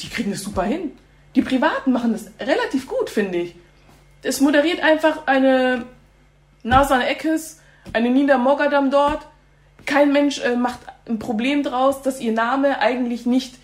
die 0.00 0.08
kriegen 0.08 0.30
das 0.30 0.42
super 0.42 0.62
hin. 0.62 0.92
Die 1.34 1.42
Privaten 1.42 1.92
machen 1.92 2.12
das 2.12 2.26
relativ 2.38 2.86
gut, 2.86 3.08
finde 3.08 3.38
ich. 3.38 3.54
Es 4.22 4.40
moderiert 4.42 4.82
einfach 4.82 5.26
eine 5.26 5.86
Nasan 6.62 7.00
Eckes, 7.00 7.60
eine 7.94 8.10
Nina 8.10 8.36
Mogadam 8.36 8.90
dort. 8.90 9.26
Kein 9.86 10.12
Mensch 10.12 10.40
äh, 10.40 10.54
macht 10.54 10.80
ein 11.08 11.18
Problem 11.18 11.62
draus, 11.62 12.02
dass 12.02 12.20
ihr 12.20 12.32
Name 12.32 12.80
eigentlich 12.80 13.24
nicht 13.24 13.54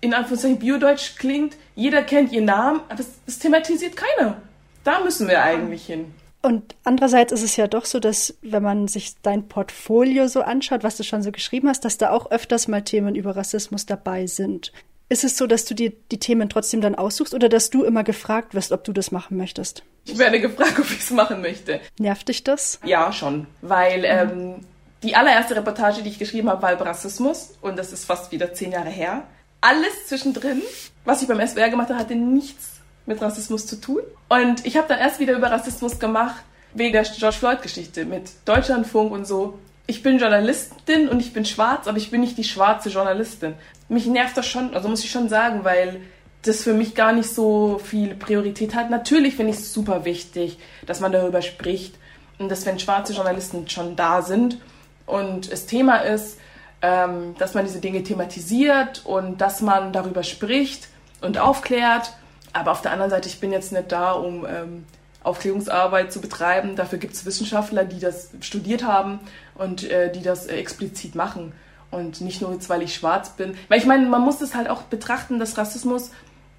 in 0.00 0.14
Anführungszeichen 0.14 0.60
Biodeutsch 0.60 1.16
klingt. 1.18 1.56
Jeder 1.74 2.02
kennt 2.02 2.30
ihren 2.30 2.44
Namen, 2.44 2.80
aber 2.88 2.96
das, 2.98 3.08
das 3.26 3.40
thematisiert 3.40 3.96
keiner. 3.96 4.36
Da 4.84 5.00
müssen 5.00 5.28
wir 5.28 5.42
eigentlich 5.42 5.86
hin. 5.86 6.14
Und 6.42 6.74
andererseits 6.84 7.32
ist 7.32 7.42
es 7.42 7.56
ja 7.56 7.66
doch 7.66 7.86
so, 7.86 7.98
dass 8.00 8.34
wenn 8.42 8.62
man 8.62 8.86
sich 8.86 9.14
dein 9.22 9.48
Portfolio 9.48 10.28
so 10.28 10.42
anschaut, 10.42 10.84
was 10.84 10.98
du 10.98 11.02
schon 11.02 11.22
so 11.22 11.32
geschrieben 11.32 11.68
hast, 11.68 11.86
dass 11.86 11.96
da 11.96 12.10
auch 12.10 12.30
öfters 12.30 12.68
mal 12.68 12.82
Themen 12.82 13.14
über 13.14 13.34
Rassismus 13.34 13.86
dabei 13.86 14.26
sind. 14.26 14.70
Ist 15.08 15.24
es 15.24 15.38
so, 15.38 15.46
dass 15.46 15.64
du 15.64 15.74
dir 15.74 15.92
die 16.10 16.18
Themen 16.18 16.50
trotzdem 16.50 16.82
dann 16.82 16.94
aussuchst 16.94 17.32
oder 17.32 17.48
dass 17.48 17.70
du 17.70 17.82
immer 17.82 18.04
gefragt 18.04 18.54
wirst, 18.54 18.72
ob 18.72 18.84
du 18.84 18.92
das 18.92 19.10
machen 19.10 19.38
möchtest? 19.38 19.84
Ich 20.04 20.18
werde 20.18 20.38
gefragt, 20.38 20.74
ob 20.78 20.90
ich 20.90 21.00
es 21.00 21.10
machen 21.10 21.40
möchte. 21.40 21.80
Nervt 21.98 22.28
dich 22.28 22.44
das? 22.44 22.78
Ja, 22.84 23.10
schon. 23.10 23.46
Weil 23.62 24.00
mhm. 24.00 24.04
ähm, 24.04 24.54
die 25.02 25.16
allererste 25.16 25.56
Reportage, 25.56 26.02
die 26.02 26.10
ich 26.10 26.18
geschrieben 26.18 26.50
habe, 26.50 26.60
war 26.60 26.74
über 26.74 26.84
Rassismus 26.84 27.54
und 27.62 27.78
das 27.78 27.90
ist 27.92 28.04
fast 28.04 28.32
wieder 28.32 28.52
zehn 28.52 28.72
Jahre 28.72 28.90
her. 28.90 29.22
Alles 29.62 30.08
zwischendrin, 30.08 30.60
was 31.06 31.22
ich 31.22 31.28
beim 31.28 31.46
SWR 31.46 31.70
gemacht 31.70 31.88
habe, 31.88 31.98
hatte 31.98 32.16
nichts 32.16 32.73
mit 33.06 33.20
Rassismus 33.20 33.66
zu 33.66 33.80
tun. 33.80 34.02
Und 34.28 34.64
ich 34.66 34.76
habe 34.76 34.88
dann 34.88 34.98
erst 34.98 35.20
wieder 35.20 35.34
über 35.34 35.50
Rassismus 35.50 35.98
gemacht, 35.98 36.42
wegen 36.72 36.92
der 36.92 37.02
George 37.02 37.36
Floyd-Geschichte 37.36 38.04
mit 38.04 38.30
Deutschlandfunk 38.44 39.12
und 39.12 39.26
so. 39.26 39.58
Ich 39.86 40.02
bin 40.02 40.18
Journalistin 40.18 41.08
und 41.08 41.20
ich 41.20 41.32
bin 41.32 41.44
schwarz, 41.44 41.86
aber 41.86 41.98
ich 41.98 42.10
bin 42.10 42.20
nicht 42.20 42.38
die 42.38 42.44
schwarze 42.44 42.88
Journalistin. 42.88 43.54
Mich 43.88 44.06
nervt 44.06 44.36
das 44.36 44.46
schon, 44.46 44.74
also 44.74 44.88
muss 44.88 45.04
ich 45.04 45.10
schon 45.10 45.28
sagen, 45.28 45.64
weil 45.64 46.00
das 46.42 46.62
für 46.62 46.74
mich 46.74 46.94
gar 46.94 47.12
nicht 47.12 47.28
so 47.28 47.78
viel 47.82 48.14
Priorität 48.14 48.74
hat. 48.74 48.90
Natürlich 48.90 49.36
finde 49.36 49.52
ich 49.52 49.58
es 49.58 49.72
super 49.72 50.04
wichtig, 50.04 50.58
dass 50.86 51.00
man 51.00 51.12
darüber 51.12 51.42
spricht 51.42 51.94
und 52.38 52.50
dass 52.50 52.66
wenn 52.66 52.78
schwarze 52.78 53.12
Journalisten 53.12 53.68
schon 53.68 53.96
da 53.96 54.22
sind 54.22 54.58
und 55.06 55.50
es 55.50 55.66
Thema 55.66 55.98
ist, 55.98 56.38
ähm, 56.82 57.34
dass 57.38 57.54
man 57.54 57.64
diese 57.64 57.80
Dinge 57.80 58.02
thematisiert 58.02 59.02
und 59.04 59.40
dass 59.40 59.60
man 59.60 59.92
darüber 59.92 60.22
spricht 60.22 60.88
und 61.20 61.38
aufklärt 61.38 62.12
aber 62.54 62.72
auf 62.72 62.82
der 62.82 62.92
anderen 62.92 63.10
Seite, 63.10 63.28
ich 63.28 63.40
bin 63.40 63.52
jetzt 63.52 63.72
nicht 63.72 63.92
da, 63.92 64.12
um 64.12 64.46
ähm, 64.46 64.84
Aufklärungsarbeit 65.22 66.12
zu 66.12 66.20
betreiben. 66.20 66.76
Dafür 66.76 66.98
gibt 66.98 67.14
es 67.14 67.26
Wissenschaftler, 67.26 67.84
die 67.84 67.98
das 67.98 68.30
studiert 68.40 68.84
haben 68.84 69.20
und 69.56 69.90
äh, 69.90 70.12
die 70.12 70.22
das 70.22 70.46
äh, 70.46 70.56
explizit 70.56 71.14
machen. 71.14 71.52
Und 71.90 72.20
nicht 72.20 72.40
nur 72.40 72.52
jetzt, 72.52 72.68
weil 72.68 72.82
ich 72.82 72.94
schwarz 72.94 73.30
bin. 73.30 73.54
Weil 73.68 73.78
ich 73.78 73.86
meine, 73.86 74.06
man 74.06 74.22
muss 74.22 74.40
es 74.40 74.54
halt 74.54 74.68
auch 74.68 74.82
betrachten, 74.82 75.38
dass 75.38 75.56
Rassismus 75.58 76.10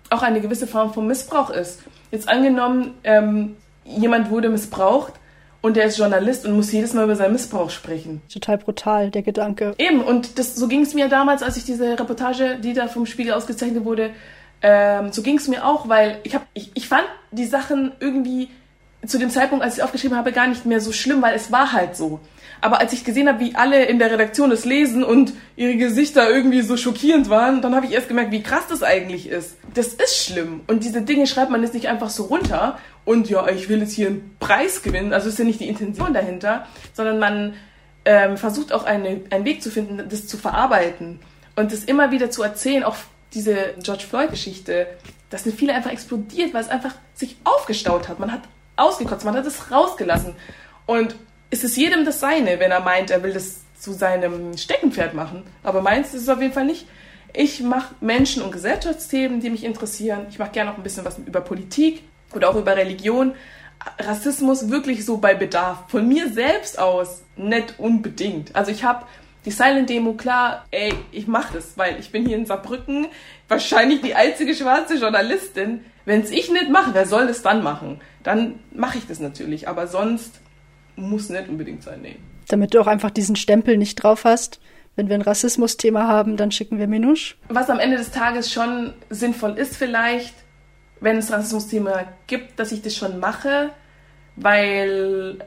auch 0.10 0.22
eine 0.22 0.42
gewisse 0.42 0.68
Form 0.68 0.94
von 0.94 1.08
Missbrauch 1.08 1.50
ist. 1.50 1.82
Jetzt 2.12 2.30
angenommen, 2.30 2.94
ähm, 3.04 3.58
jemand 3.84 4.30
wurde 4.30 4.50
missbraucht 4.50 5.14
und 5.62 5.76
der 5.76 5.86
ist 5.86 5.98
Journalist 5.98 6.46
und 6.46 6.56
muss 6.56 6.72
jedes 6.72 6.94
Mal 6.94 7.06
über 7.06 7.16
seinen 7.16 7.34
Missbrauch 7.34 7.70
sprechen. 7.70 8.22
Total 8.32 8.58
brutal, 8.58 9.12
der 9.12 9.24
Gedanke. 9.24 9.74
Eben, 9.78 10.02
und 10.02 10.38
das, 10.40 10.56
so 10.56 10.68
ging 10.68 10.82
es 10.82 10.94
mir 10.94 11.10
damals, 11.10 11.44
als 11.44 11.58
ich 11.58 11.66
diese 11.66 12.00
Reportage, 12.00 12.58
die 12.64 12.74
da 12.74 12.88
vom 12.88 13.06
Spiegel 13.06 13.34
ausgezeichnet 13.34 13.84
wurde, 13.84 14.12
ähm, 14.62 15.12
so 15.12 15.22
ging 15.22 15.38
es 15.38 15.48
mir 15.48 15.66
auch, 15.66 15.90
weil 15.90 16.20
ich, 16.24 16.36
hab, 16.36 16.46
ich, 16.54 16.72
ich 16.74 16.88
fand 16.88 17.06
die 17.32 17.46
Sachen 17.46 17.92
irgendwie 18.00 18.50
zu 19.06 19.20
dem 19.20 19.30
Zeitpunkt, 19.30 19.64
als 19.64 19.78
ich 19.78 19.84
aufgeschrieben 19.84 20.18
habe, 20.18 20.32
gar 20.32 20.48
nicht 20.48 20.66
mehr 20.66 20.82
so 20.82 20.92
schlimm, 20.92 21.22
weil 21.22 21.36
es 21.36 21.52
war 21.52 21.72
halt 21.72 21.96
so. 21.96 22.20
Aber 22.62 22.80
als 22.80 22.94
ich 22.94 23.04
gesehen 23.04 23.28
habe, 23.28 23.40
wie 23.40 23.56
alle 23.56 23.86
in 23.86 24.00
der 24.00 24.10
Redaktion 24.12 24.52
es 24.52 24.66
lesen 24.66 25.04
und 25.04 25.34
ihre 25.56 25.76
Gesichter 25.76 26.30
irgendwie 26.30 26.62
so 26.62 26.78
schockierend 26.78 27.30
waren, 27.30 27.62
dann 27.62 27.76
habe 27.76 27.86
ich 27.86 27.92
erst 27.92 28.08
gemerkt, 28.08 28.32
wie 28.32 28.42
krass 28.42 28.64
das 28.68 28.82
eigentlich 28.82 29.30
ist. 29.30 29.58
Das 29.74 29.88
ist 29.88 30.26
schlimm. 30.26 30.62
Und 30.68 30.84
diese 30.84 31.02
Dinge 31.02 31.28
schreibt 31.28 31.52
man 31.52 31.62
jetzt 31.62 31.74
nicht 31.74 31.90
einfach 31.90 32.10
so 32.10 32.24
runter 32.24 32.80
und 33.04 33.30
ja, 33.30 33.48
ich 33.50 33.70
will 33.70 33.80
jetzt 33.80 33.94
hier 33.94 34.08
einen 34.08 34.36
Preis 34.40 34.82
gewinnen. 34.82 35.14
Also 35.14 35.30
ist 35.30 35.38
ja 35.38 35.46
nicht 35.46 35.60
die 35.60 35.68
Intention 35.68 36.14
dahinter, 36.14 36.66
sondern 36.94 37.20
man 37.20 37.54
ähm, 38.06 38.38
versucht 38.38 38.74
auch 38.74 38.86
eine, 38.86 39.22
einen 39.30 39.46
Weg 39.46 39.62
zu 39.62 39.70
finden, 39.70 40.02
das 40.10 40.28
zu 40.28 40.38
verarbeiten 40.38 41.20
und 41.56 41.72
das 41.72 41.84
immer 41.84 42.12
wieder 42.12 42.32
zu 42.32 42.42
erzählen, 42.42 42.84
auch 42.84 42.96
diese 43.34 43.74
George 43.84 44.04
Floyd-Geschichte, 44.10 44.88
das 45.30 45.44
sind 45.44 45.58
viele 45.58 45.74
einfach 45.74 45.92
explodiert, 45.92 46.54
weil 46.54 46.62
es 46.62 46.70
einfach 46.70 46.96
sich 47.14 47.36
aufgestaut 47.44 48.08
hat. 48.08 48.20
Man 48.20 48.32
hat 48.32 48.42
ausgekotzt, 48.76 49.26
man 49.26 49.36
hat 49.36 49.46
es 49.46 49.72
rausgelassen. 49.72 50.36
Und 50.86 51.16
es 51.50 51.64
ist 51.64 51.78
jedem 51.78 52.06
das 52.06 52.20
Seine, 52.20 52.60
wenn 52.60 52.72
er 52.72 52.82
meint, 52.82 53.12
er 53.12 53.24
will 53.24 53.34
das 53.34 53.62
zu 53.80 53.94
seinem 53.94 54.58
Steckenpferd 54.58 55.14
machen. 55.14 55.44
Aber 55.64 55.82
meins 55.82 56.14
ist 56.14 56.24
es 56.24 56.30
auf 56.30 56.42
jeden 56.42 56.54
Fall 56.54 56.66
nicht. 56.66 56.88
Ich 57.34 57.62
mache 57.62 57.94
Menschen- 58.00 58.44
und 58.44 58.52
Gesellschaftsthemen, 58.52 59.42
die 59.42 59.50
mich 59.50 59.64
interessieren. 59.64 60.28
Ich 60.30 60.40
mache 60.40 60.52
gerne 60.52 60.72
auch 60.72 60.78
ein 60.78 60.84
bisschen 60.84 61.06
was 61.06 61.18
über 61.18 61.42
Politik 61.42 62.04
oder 62.34 62.50
auch 62.50 62.56
über 62.56 62.76
Religion. 62.78 63.34
Rassismus 64.00 64.70
wirklich 64.70 65.06
so 65.06 65.18
bei 65.18 65.36
Bedarf. 65.36 65.84
Von 65.90 66.08
mir 66.08 66.32
selbst 66.32 66.80
aus 66.80 67.24
nicht 67.36 67.76
unbedingt. 67.78 68.56
Also 68.56 68.72
ich 68.72 68.84
habe 68.84 69.06
die 69.46 69.52
Silent 69.52 69.90
Demo, 69.90 70.14
klar, 70.14 70.66
ey, 70.72 70.94
ich 71.12 71.28
mach 71.28 71.52
das, 71.54 71.78
weil 71.78 72.00
ich 72.00 72.12
bin 72.12 72.26
hier 72.26 72.36
in 72.36 72.46
Saarbrücken 72.46 73.08
wahrscheinlich 73.48 74.02
die 74.02 74.16
einzige 74.16 74.56
schwarze 74.56 74.96
Journalistin. 74.96 75.86
Wenn's 76.06 76.32
ich 76.32 76.52
nicht 76.52 76.70
mache, 76.70 76.94
wer 76.94 77.06
soll 77.06 77.28
das 77.28 77.42
dann 77.42 77.64
machen? 77.64 78.02
Dann 78.24 78.60
mache 78.74 78.98
ich 78.98 79.08
das 79.08 79.20
natürlich, 79.20 79.68
aber 79.68 79.88
sonst 79.88 80.40
muss 80.96 81.30
nicht 81.30 81.48
unbedingt 81.48 81.84
sein, 81.84 82.02
nee. 82.02 82.18
Damit 82.48 82.74
du 82.74 82.80
auch 82.80 82.88
einfach 82.88 83.12
diesen 83.12 83.36
Stempel 83.36 83.78
nicht 83.78 83.96
drauf 83.96 84.24
hast. 84.24 84.60
Wenn 84.96 85.10
wir 85.10 85.16
ein 85.16 85.22
Rassismus-Thema 85.22 86.08
haben, 86.08 86.38
dann 86.38 86.52
schicken 86.52 86.80
wir 86.80 86.88
Menusch. 86.88 87.38
Was 87.50 87.70
am 87.70 87.80
Ende 87.80 87.98
des 87.98 88.12
Tages 88.12 88.52
schon 88.52 88.94
sinnvoll 89.10 89.58
ist 89.58 89.76
vielleicht, 89.76 90.34
wenn 91.02 91.18
es 91.18 91.32
Rassismus-Thema 91.32 92.06
gibt, 92.28 92.60
dass 92.60 92.72
ich 92.72 92.82
das 92.82 92.96
schon 92.96 93.20
mache, 93.20 93.72
weil 94.38 95.40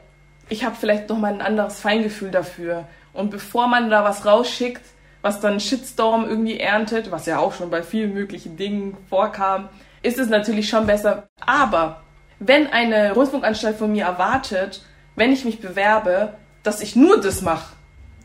ich 0.49 0.63
habe 0.63 0.75
vielleicht 0.79 1.09
noch 1.09 1.17
mal 1.17 1.33
ein 1.33 1.41
anderes 1.41 1.79
Feingefühl 1.79 2.31
dafür 2.31 2.87
und 3.13 3.31
bevor 3.31 3.67
man 3.67 3.89
da 3.89 4.03
was 4.03 4.25
rausschickt, 4.25 4.83
was 5.21 5.41
dann 5.41 5.59
Shitstorm 5.59 6.25
irgendwie 6.27 6.59
erntet, 6.59 7.11
was 7.11 7.25
ja 7.25 7.39
auch 7.39 7.53
schon 7.53 7.69
bei 7.69 7.83
vielen 7.83 8.13
möglichen 8.13 8.55
Dingen 8.55 8.97
vorkam, 9.09 9.69
ist 10.01 10.17
es 10.17 10.29
natürlich 10.29 10.69
schon 10.69 10.87
besser. 10.87 11.27
Aber 11.45 12.03
wenn 12.39 12.67
eine 12.67 13.13
Rundfunkanstalt 13.13 13.77
von 13.77 13.91
mir 13.91 14.05
erwartet, 14.05 14.81
wenn 15.15 15.33
ich 15.33 15.43
mich 15.43 15.59
bewerbe, 15.59 16.35
dass 16.63 16.81
ich 16.81 16.95
nur 16.95 17.19
das 17.19 17.41
mache, 17.41 17.75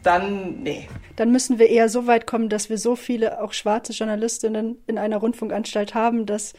dann 0.04 0.62
nee. 0.62 0.88
Dann 1.16 1.32
müssen 1.32 1.58
wir 1.58 1.68
eher 1.68 1.88
so 1.88 2.06
weit 2.06 2.26
kommen, 2.26 2.48
dass 2.48 2.68
wir 2.68 2.78
so 2.78 2.94
viele 2.94 3.40
auch 3.42 3.52
schwarze 3.52 3.92
Journalistinnen 3.92 4.78
in 4.86 4.98
einer 4.98 5.16
Rundfunkanstalt 5.16 5.94
haben, 5.94 6.26
dass 6.26 6.52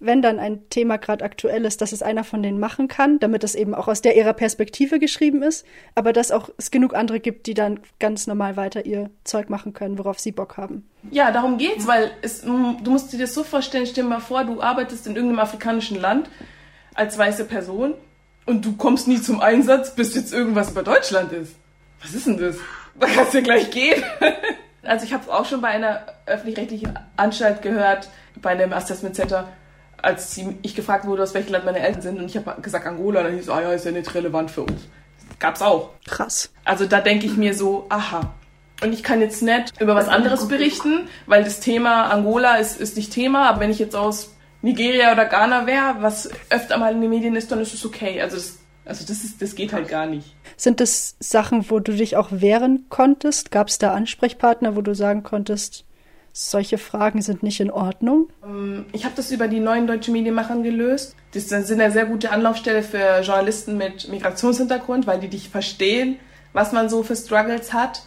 wenn 0.00 0.22
dann 0.22 0.38
ein 0.38 0.68
Thema 0.68 0.96
gerade 0.98 1.24
aktuell 1.24 1.64
ist, 1.64 1.80
dass 1.80 1.92
es 1.92 2.02
einer 2.02 2.24
von 2.24 2.42
denen 2.42 2.58
machen 2.58 2.88
kann, 2.88 3.18
damit 3.18 3.44
es 3.44 3.54
eben 3.54 3.74
auch 3.74 3.88
aus 3.88 4.02
der 4.02 4.16
ihrer 4.16 4.32
Perspektive 4.32 4.98
geschrieben 4.98 5.42
ist, 5.42 5.64
aber 5.94 6.12
dass 6.12 6.30
auch 6.30 6.50
es 6.58 6.70
genug 6.70 6.94
andere 6.94 7.20
gibt, 7.20 7.46
die 7.46 7.54
dann 7.54 7.80
ganz 8.00 8.26
normal 8.26 8.56
weiter 8.56 8.84
ihr 8.84 9.10
Zeug 9.24 9.48
machen 9.48 9.72
können, 9.72 9.98
worauf 9.98 10.18
sie 10.18 10.32
Bock 10.32 10.56
haben. 10.56 10.88
Ja, 11.10 11.30
darum 11.30 11.58
geht's, 11.58 11.86
weil 11.86 12.10
es, 12.22 12.42
du 12.42 12.90
musst 12.90 13.12
dir 13.12 13.18
das 13.18 13.34
so 13.34 13.44
vorstellen, 13.44 13.86
stell 13.86 14.04
dir 14.04 14.10
mal 14.10 14.20
vor, 14.20 14.44
du 14.44 14.60
arbeitest 14.60 15.06
in 15.06 15.16
irgendeinem 15.16 15.40
afrikanischen 15.40 16.00
Land 16.00 16.28
als 16.94 17.16
weiße 17.16 17.44
Person 17.44 17.94
und 18.46 18.64
du 18.64 18.76
kommst 18.76 19.08
nie 19.08 19.20
zum 19.20 19.40
Einsatz, 19.40 19.94
bis 19.94 20.14
jetzt 20.14 20.32
irgendwas 20.32 20.70
über 20.70 20.82
Deutschland 20.82 21.32
ist. 21.32 21.54
Was 22.02 22.14
ist 22.14 22.26
denn 22.26 22.36
das? 22.36 22.56
Da 22.98 23.06
kannst 23.06 23.32
du 23.32 23.38
ja 23.38 23.44
gleich 23.44 23.70
gehen. 23.70 24.02
Also 24.86 25.06
ich 25.06 25.14
habe 25.14 25.32
auch 25.32 25.46
schon 25.46 25.62
bei 25.62 25.68
einer 25.68 26.04
öffentlich-rechtlichen 26.26 26.92
Anstalt 27.16 27.62
gehört, 27.62 28.10
bei 28.42 28.50
einem 28.50 28.74
Assessment 28.74 29.16
Center, 29.16 29.48
als 30.04 30.38
ich 30.62 30.74
gefragt 30.74 31.06
wurde, 31.06 31.22
aus 31.22 31.34
welchem 31.34 31.52
Land 31.52 31.64
meine 31.64 31.80
Eltern 31.80 32.02
sind 32.02 32.18
und 32.18 32.26
ich 32.26 32.36
habe 32.36 32.60
gesagt 32.60 32.86
Angola, 32.86 33.22
dann 33.22 33.32
hieß 33.32 33.44
es, 33.44 33.48
ah 33.48 33.62
ja, 33.62 33.72
ist 33.72 33.84
ja 33.84 33.90
nicht 33.90 34.14
relevant 34.14 34.50
für 34.50 34.62
uns. 34.62 34.82
Gab's 35.38 35.62
auch. 35.62 35.90
Krass. 36.06 36.50
Also 36.64 36.86
da 36.86 37.00
denke 37.00 37.26
ich 37.26 37.36
mir 37.36 37.54
so, 37.54 37.86
aha. 37.88 38.34
Und 38.82 38.92
ich 38.92 39.02
kann 39.02 39.20
jetzt 39.20 39.42
nicht 39.42 39.80
über 39.80 39.94
was 39.94 40.08
anderes 40.08 40.48
berichten, 40.48 41.08
weil 41.26 41.44
das 41.44 41.60
Thema 41.60 42.10
Angola 42.10 42.56
ist, 42.56 42.80
ist 42.80 42.96
nicht 42.96 43.12
Thema, 43.12 43.48
aber 43.48 43.60
wenn 43.60 43.70
ich 43.70 43.78
jetzt 43.78 43.96
aus 43.96 44.34
Nigeria 44.62 45.12
oder 45.12 45.26
Ghana 45.26 45.66
wäre, 45.66 45.96
was 46.00 46.30
öfter 46.50 46.76
mal 46.76 46.92
in 46.92 47.00
den 47.00 47.10
Medien 47.10 47.36
ist, 47.36 47.50
dann 47.50 47.60
ist 47.60 47.72
es 47.72 47.84
okay. 47.84 48.20
Also 48.20 48.36
das, 48.36 48.58
also 48.84 49.04
das, 49.06 49.24
ist, 49.24 49.40
das 49.40 49.54
geht 49.54 49.72
halt 49.72 49.88
gar 49.88 50.06
nicht. 50.06 50.34
Sind 50.56 50.80
das 50.80 51.16
Sachen, 51.18 51.70
wo 51.70 51.78
du 51.78 51.92
dich 51.92 52.16
auch 52.16 52.28
wehren 52.30 52.86
konntest? 52.88 53.50
Gab 53.50 53.68
es 53.68 53.78
da 53.78 53.94
Ansprechpartner, 53.94 54.76
wo 54.76 54.82
du 54.82 54.94
sagen 54.94 55.22
konntest, 55.22 55.83
solche 56.36 56.78
Fragen 56.78 57.22
sind 57.22 57.44
nicht 57.44 57.60
in 57.60 57.70
Ordnung? 57.70 58.28
Ich 58.92 59.04
habe 59.04 59.14
das 59.14 59.30
über 59.30 59.46
die 59.46 59.60
neuen 59.60 59.86
deutschen 59.86 60.12
Medienmachern 60.12 60.64
gelöst. 60.64 61.14
Das 61.32 61.48
sind 61.48 61.80
eine 61.80 61.92
sehr 61.92 62.06
gute 62.06 62.32
Anlaufstelle 62.32 62.82
für 62.82 63.20
Journalisten 63.20 63.78
mit 63.78 64.08
Migrationshintergrund, 64.08 65.06
weil 65.06 65.20
die 65.20 65.28
dich 65.28 65.48
verstehen, 65.48 66.18
was 66.52 66.72
man 66.72 66.88
so 66.88 67.04
für 67.04 67.14
Struggles 67.14 67.72
hat. 67.72 68.02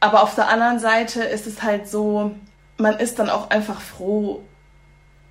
Aber 0.00 0.22
auf 0.22 0.34
der 0.34 0.48
anderen 0.48 0.78
Seite 0.78 1.22
ist 1.22 1.46
es 1.46 1.62
halt 1.62 1.88
so, 1.88 2.32
man 2.78 2.96
ist 2.98 3.18
dann 3.18 3.28
auch 3.28 3.50
einfach 3.50 3.82
froh, 3.82 4.42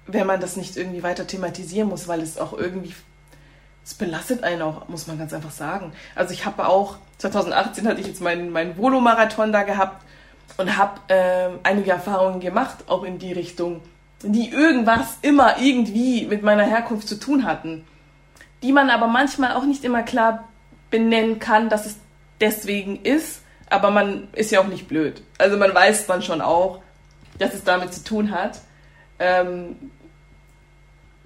wenn 0.05 0.27
man 0.27 0.39
das 0.39 0.57
nicht 0.57 0.77
irgendwie 0.77 1.01
weiter 1.01 1.25
thematisieren 1.25 1.89
muss, 1.89 2.07
weil 2.07 2.21
es 2.21 2.37
auch 2.37 2.53
irgendwie 2.53 2.93
es 3.83 3.93
belastet 3.93 4.43
einen 4.43 4.61
auch, 4.61 4.89
muss 4.89 5.07
man 5.07 5.17
ganz 5.17 5.33
einfach 5.33 5.51
sagen. 5.51 5.93
Also 6.13 6.33
ich 6.33 6.45
habe 6.45 6.67
auch 6.67 6.97
2018 7.19 7.87
hatte 7.87 8.01
ich 8.01 8.07
jetzt 8.07 8.21
meinen 8.21 8.51
meinen 8.51 8.77
Volo-Marathon 8.77 9.53
da 9.53 9.63
gehabt 9.63 10.03
und 10.55 10.77
habe 10.77 11.01
äh, 11.09 11.49
einige 11.63 11.91
Erfahrungen 11.91 12.39
gemacht, 12.39 12.85
auch 12.87 13.03
in 13.03 13.19
die 13.19 13.33
Richtung, 13.33 13.81
die 14.23 14.49
irgendwas 14.49 15.17
immer 15.21 15.59
irgendwie 15.59 16.25
mit 16.25 16.41
meiner 16.41 16.63
Herkunft 16.63 17.07
zu 17.07 17.19
tun 17.19 17.45
hatten, 17.45 17.85
die 18.63 18.71
man 18.71 18.89
aber 18.89 19.07
manchmal 19.07 19.53
auch 19.53 19.65
nicht 19.65 19.83
immer 19.83 20.03
klar 20.03 20.47
benennen 20.89 21.39
kann, 21.39 21.69
dass 21.69 21.85
es 21.85 21.97
deswegen 22.39 23.01
ist, 23.03 23.41
aber 23.69 23.91
man 23.91 24.29
ist 24.33 24.51
ja 24.51 24.61
auch 24.61 24.67
nicht 24.67 24.87
blöd. 24.87 25.21
Also 25.37 25.57
man 25.57 25.73
weiß 25.73 26.07
dann 26.07 26.21
schon 26.21 26.41
auch, 26.41 26.81
dass 27.37 27.53
es 27.53 27.63
damit 27.63 27.93
zu 27.93 28.03
tun 28.03 28.31
hat. 28.31 28.61
Ähm, 29.19 29.75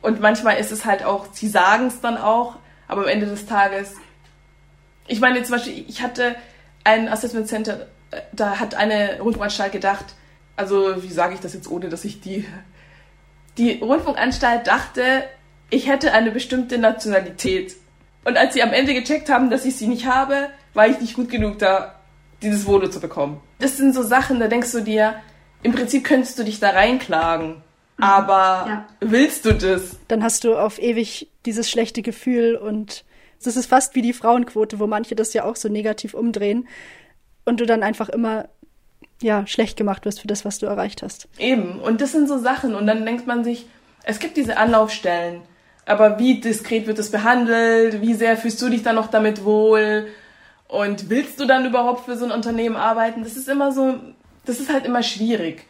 und 0.02 0.20
manchmal 0.20 0.58
ist 0.58 0.72
es 0.72 0.86
halt 0.86 1.04
auch, 1.04 1.28
sie 1.32 1.48
sagen 1.48 1.88
es 1.88 2.02
dann 2.02 2.18
auch, 2.18 2.56
aber 2.88 3.04
am 3.04 3.08
Ende 3.08 3.28
des 3.28 3.46
Tages, 3.46 3.96
ich 5.08 5.20
meine 5.20 5.44
zum 5.44 5.56
Beispiel, 5.56 5.86
ich 5.88 6.02
hatte 6.02 6.36
ein 6.84 7.08
Assessment 7.08 7.48
Center 7.48 7.88
da 8.32 8.60
hat 8.60 8.76
eine 8.76 9.20
Rundfunkanstalt 9.20 9.72
gedacht, 9.72 10.06
also 10.56 11.02
wie 11.04 11.12
sage 11.12 11.34
ich 11.34 11.40
das 11.40 11.54
jetzt, 11.54 11.70
ohne 11.70 11.90
dass 11.90 12.06
ich 12.06 12.22
die. 12.22 12.46
Die 13.58 13.80
Rundfunkanstalt 13.80 14.68
dachte, 14.68 15.24
ich 15.70 15.88
hätte 15.88 16.14
eine 16.14 16.32
bestimmte 16.32 16.78
Nationalität. 16.78 17.76
Und 18.24 18.38
als 18.38 18.54
sie 18.54 18.64
am 18.64 18.72
Ende 18.72 18.94
gecheckt 18.94 19.30
haben, 19.30 19.50
dass 19.50 19.66
ich 19.66 19.76
sie 19.76 19.88
nicht 19.88 20.06
habe, 20.06 20.50
war 20.74 20.88
ich 20.88 21.00
nicht 21.02 21.16
gut 21.16 21.30
genug 21.30 21.60
da, 21.60 21.96
dieses 22.42 22.66
Voto 22.66 22.88
zu 22.88 23.00
bekommen. 23.00 23.42
Das 23.60 23.78
sind 23.78 23.94
so 23.94 24.04
Sachen, 24.04 24.40
da 24.40 24.48
denkst 24.48 24.72
du 24.72 24.82
dir, 24.82 25.16
im 25.64 25.74
Prinzip 25.74 26.04
könntest 26.04 26.40
du 26.40 26.44
dich 26.44 26.60
da 26.60 26.70
reinklagen. 26.70 27.62
Mhm. 27.98 28.04
Aber 28.04 28.66
ja. 28.68 28.88
willst 29.00 29.46
du 29.46 29.54
das? 29.54 29.98
Dann 30.08 30.24
hast 30.24 30.44
du 30.44 30.56
auf 30.56 30.80
ewig 30.80 31.30
dieses 31.46 31.70
schlechte 31.70 32.02
Gefühl 32.02 32.56
und 32.56 33.04
das 33.44 33.58
ist 33.58 33.66
fast 33.66 33.96
wie 33.96 34.02
die 34.02 34.14
Frauenquote, 34.14 34.80
wo 34.80 34.88
manche 34.88 35.16
das 35.16 35.34
ja 35.34 35.44
auch 35.44 35.56
so 35.56 35.68
negativ 35.68 36.14
umdrehen 36.14 36.68
und 37.46 37.60
du 37.60 37.66
dann 37.66 37.84
einfach 37.84 38.10
immer 38.10 38.48
ja 39.22 39.46
schlecht 39.48 39.78
gemacht 39.78 40.06
wirst 40.06 40.22
für 40.22 40.28
das, 40.28 40.46
was 40.46 40.60
du 40.60 40.66
erreicht 40.66 41.04
hast. 41.04 41.28
Eben, 41.38 41.80
und 41.80 42.02
das 42.02 42.12
sind 42.12 42.28
so 42.28 42.38
Sachen 42.40 42.76
und 42.76 42.88
dann 42.88 43.06
denkt 43.06 43.28
man 43.28 43.44
sich, 43.44 43.68
es 44.04 44.20
gibt 44.20 44.38
diese 44.38 44.58
Anlaufstellen, 44.58 45.42
aber 45.86 46.20
wie 46.20 46.40
diskret 46.40 46.88
wird 46.88 47.00
es 47.00 47.12
behandelt? 47.12 48.02
Wie 48.02 48.14
sehr 48.14 48.38
fühlst 48.38 48.62
du 48.62 48.70
dich 48.70 48.84
dann 48.84 48.96
noch 48.96 49.08
damit 49.08 49.44
wohl? 49.44 50.08
Und 50.68 51.10
willst 51.10 51.40
du 51.40 51.46
dann 51.46 51.66
überhaupt 51.66 52.06
für 52.06 52.18
so 52.18 52.26
ein 52.26 52.32
Unternehmen 52.32 52.76
arbeiten? 52.76 53.24
Das 53.24 53.36
ist 53.36 53.50
immer 53.50 53.72
so, 53.72 53.96
das 54.46 54.60
ist 54.60 54.72
halt 54.72 54.86
immer 54.86 55.04
schwierig. 55.04 55.66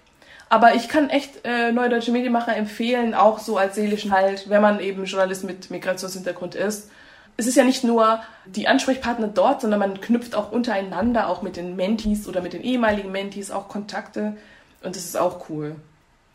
Aber 0.49 0.75
ich 0.75 0.89
kann 0.89 1.09
echt 1.09 1.45
äh, 1.45 1.71
Neue 1.71 1.89
Deutsche 1.89 2.11
Medienmacher 2.11 2.55
empfehlen, 2.55 3.13
auch 3.13 3.39
so 3.39 3.57
als 3.57 3.75
seelischen 3.75 4.11
Halt, 4.11 4.49
wenn 4.49 4.61
man 4.61 4.79
eben 4.79 5.05
Journalist 5.05 5.43
mit 5.43 5.71
Migrationshintergrund 5.71 6.55
ist 6.55 6.89
es 7.37 7.47
ist 7.47 7.55
ja 7.55 7.63
nicht 7.63 7.83
nur 7.83 8.19
die 8.45 8.67
Ansprechpartner 8.67 9.27
dort, 9.27 9.61
sondern 9.61 9.79
man 9.79 10.01
knüpft 10.01 10.35
auch 10.35 10.51
untereinander, 10.51 11.27
auch 11.27 11.41
mit 11.41 11.57
den 11.57 11.75
Mentees 11.75 12.27
oder 12.27 12.41
mit 12.41 12.53
den 12.53 12.63
ehemaligen 12.63 13.11
Mentees 13.11 13.51
auch 13.51 13.67
Kontakte. 13.67 14.37
Und 14.83 14.95
das 14.95 15.05
ist 15.05 15.17
auch 15.17 15.49
cool. 15.49 15.75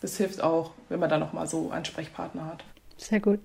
Das 0.01 0.16
hilft 0.16 0.42
auch, 0.42 0.72
wenn 0.88 1.01
man 1.01 1.11
da 1.11 1.18
nochmal 1.18 1.47
so 1.47 1.70
Ansprechpartner 1.70 2.47
hat. 2.47 2.64
Sehr 2.97 3.20
gut. 3.20 3.40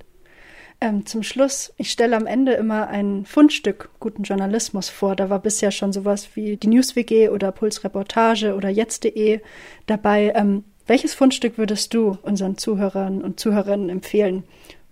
Ähm, 0.84 1.06
zum 1.06 1.22
Schluss, 1.22 1.74
ich 1.78 1.91
stelle 1.91 2.16
am 2.16 2.26
Ende 2.26 2.54
immer 2.54 2.88
ein 2.88 3.26
Fundstück 3.26 3.89
guten 3.99 4.24
Journalismus 4.24 4.89
vor. 4.89 5.16
Da 5.16 5.30
war 5.30 5.39
bisher 5.39 5.70
schon 5.70 5.93
sowas 5.93 6.30
wie 6.36 6.58
die 6.58 6.68
NewsWG 6.68 7.30
oder 7.30 7.52
Pulsreportage 7.52 8.56
oder 8.56 8.70
jetzt.de 8.70 9.41
dabei. 9.86 10.34
Ähm, 10.36 10.64
welches 10.88 11.14
Fundstück 11.14 11.60
würdest 11.60 11.93
du 11.93 12.18
unseren 12.24 12.58
Zuhörern 12.58 13.22
und 13.22 13.39
Zuhörerinnen 13.39 13.89
empfehlen? 13.89 14.43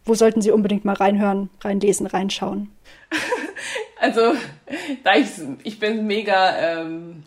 Wo 0.09 0.15
sollten 0.15 0.41
Sie 0.41 0.51
unbedingt 0.51 0.83
mal 0.83 0.95
reinhören, 0.95 1.49
reinlesen, 1.61 2.07
reinschauen? 2.07 2.69
Also, 4.01 4.33
da 5.03 5.15
ich, 5.15 5.27
ich 5.63 5.77
bin 5.77 6.07
mega 6.07 6.55
ähm, 6.57 7.23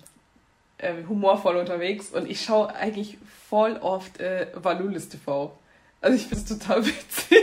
äh, 0.78 0.94
humorvoll 1.06 1.56
unterwegs 1.56 2.10
und 2.10 2.30
ich 2.30 2.40
schaue 2.40 2.74
eigentlich 2.74 3.18
voll 3.50 3.76
oft 3.82 4.20
äh, 4.20 4.46
Valulis 4.54 5.10
TV. 5.10 5.52
Also 6.00 6.16
ich 6.16 6.22
finde 6.22 6.36
es 6.36 6.46
total 6.46 6.86
witzig. 6.86 7.38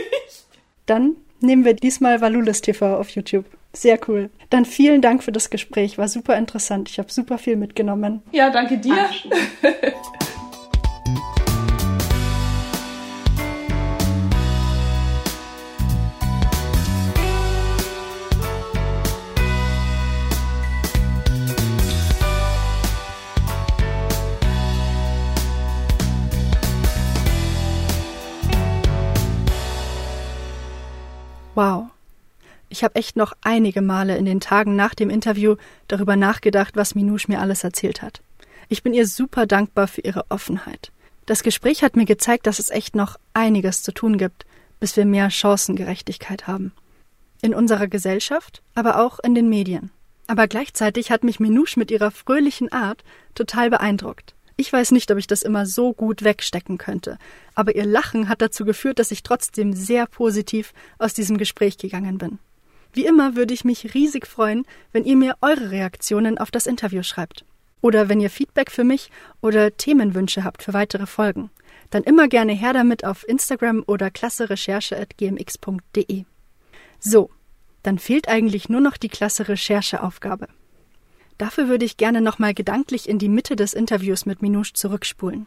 Dann 0.86 1.14
nehmen 1.40 1.64
wir 1.64 1.74
diesmal 1.74 2.20
Valulis 2.20 2.60
TV 2.60 2.96
auf 2.96 3.10
YouTube. 3.10 3.44
Sehr 3.72 4.00
cool. 4.08 4.30
Dann 4.50 4.64
vielen 4.64 5.00
Dank 5.00 5.22
für 5.22 5.32
das 5.32 5.48
Gespräch. 5.48 5.96
War 5.96 6.08
super 6.08 6.36
interessant. 6.36 6.90
Ich 6.90 6.98
habe 6.98 7.12
super 7.12 7.38
viel 7.38 7.54
mitgenommen. 7.54 8.22
Ja, 8.32 8.50
danke 8.50 8.78
dir. 8.78 9.08
Ich 32.80 32.84
habe 32.84 32.94
echt 32.94 33.14
noch 33.14 33.34
einige 33.42 33.82
Male 33.82 34.16
in 34.16 34.24
den 34.24 34.40
Tagen 34.40 34.74
nach 34.74 34.94
dem 34.94 35.10
Interview 35.10 35.56
darüber 35.86 36.16
nachgedacht, 36.16 36.76
was 36.76 36.94
Minouche 36.94 37.26
mir 37.28 37.38
alles 37.38 37.62
erzählt 37.62 38.00
hat. 38.00 38.22
Ich 38.70 38.82
bin 38.82 38.94
ihr 38.94 39.06
super 39.06 39.44
dankbar 39.44 39.86
für 39.86 40.00
ihre 40.00 40.24
Offenheit. 40.30 40.90
Das 41.26 41.42
Gespräch 41.42 41.82
hat 41.82 41.94
mir 41.94 42.06
gezeigt, 42.06 42.46
dass 42.46 42.58
es 42.58 42.70
echt 42.70 42.96
noch 42.96 43.18
einiges 43.34 43.82
zu 43.82 43.92
tun 43.92 44.16
gibt, 44.16 44.46
bis 44.78 44.96
wir 44.96 45.04
mehr 45.04 45.28
Chancengerechtigkeit 45.28 46.46
haben. 46.46 46.72
In 47.42 47.54
unserer 47.54 47.86
Gesellschaft, 47.86 48.62
aber 48.74 48.98
auch 48.98 49.18
in 49.18 49.34
den 49.34 49.50
Medien. 49.50 49.90
Aber 50.26 50.48
gleichzeitig 50.48 51.10
hat 51.10 51.22
mich 51.22 51.38
Minouche 51.38 51.78
mit 51.78 51.90
ihrer 51.90 52.10
fröhlichen 52.10 52.72
Art 52.72 53.04
total 53.34 53.68
beeindruckt. 53.68 54.34
Ich 54.56 54.72
weiß 54.72 54.92
nicht, 54.92 55.10
ob 55.10 55.18
ich 55.18 55.26
das 55.26 55.42
immer 55.42 55.66
so 55.66 55.92
gut 55.92 56.24
wegstecken 56.24 56.78
könnte, 56.78 57.18
aber 57.54 57.76
ihr 57.76 57.84
Lachen 57.84 58.30
hat 58.30 58.40
dazu 58.40 58.64
geführt, 58.64 58.98
dass 58.98 59.10
ich 59.10 59.22
trotzdem 59.22 59.74
sehr 59.74 60.06
positiv 60.06 60.72
aus 60.98 61.12
diesem 61.12 61.36
Gespräch 61.36 61.76
gegangen 61.76 62.16
bin. 62.16 62.38
Wie 62.92 63.06
immer 63.06 63.36
würde 63.36 63.54
ich 63.54 63.64
mich 63.64 63.94
riesig 63.94 64.26
freuen, 64.26 64.66
wenn 64.92 65.04
ihr 65.04 65.16
mir 65.16 65.36
eure 65.40 65.70
Reaktionen 65.70 66.36
auf 66.38 66.50
das 66.50 66.66
Interview 66.66 67.02
schreibt. 67.02 67.44
Oder 67.82 68.08
wenn 68.08 68.20
ihr 68.20 68.30
Feedback 68.30 68.70
für 68.70 68.84
mich 68.84 69.10
oder 69.40 69.76
Themenwünsche 69.76 70.44
habt 70.44 70.62
für 70.62 70.74
weitere 70.74 71.06
Folgen. 71.06 71.50
Dann 71.90 72.02
immer 72.02 72.28
gerne 72.28 72.52
her 72.52 72.72
damit 72.72 73.04
auf 73.04 73.26
Instagram 73.26 73.82
oder 73.86 74.10
klasserecherche.gmx.de. 74.10 76.24
So, 76.98 77.30
dann 77.82 77.98
fehlt 77.98 78.28
eigentlich 78.28 78.68
nur 78.68 78.80
noch 78.80 78.96
die 78.96 79.08
klasse 79.08 79.48
Rechercheaufgabe. 79.48 80.46
Dafür 81.38 81.68
würde 81.68 81.86
ich 81.86 81.96
gerne 81.96 82.20
nochmal 82.20 82.52
gedanklich 82.52 83.08
in 83.08 83.18
die 83.18 83.30
Mitte 83.30 83.56
des 83.56 83.72
Interviews 83.72 84.26
mit 84.26 84.42
Minouche 84.42 84.74
zurückspulen. 84.74 85.46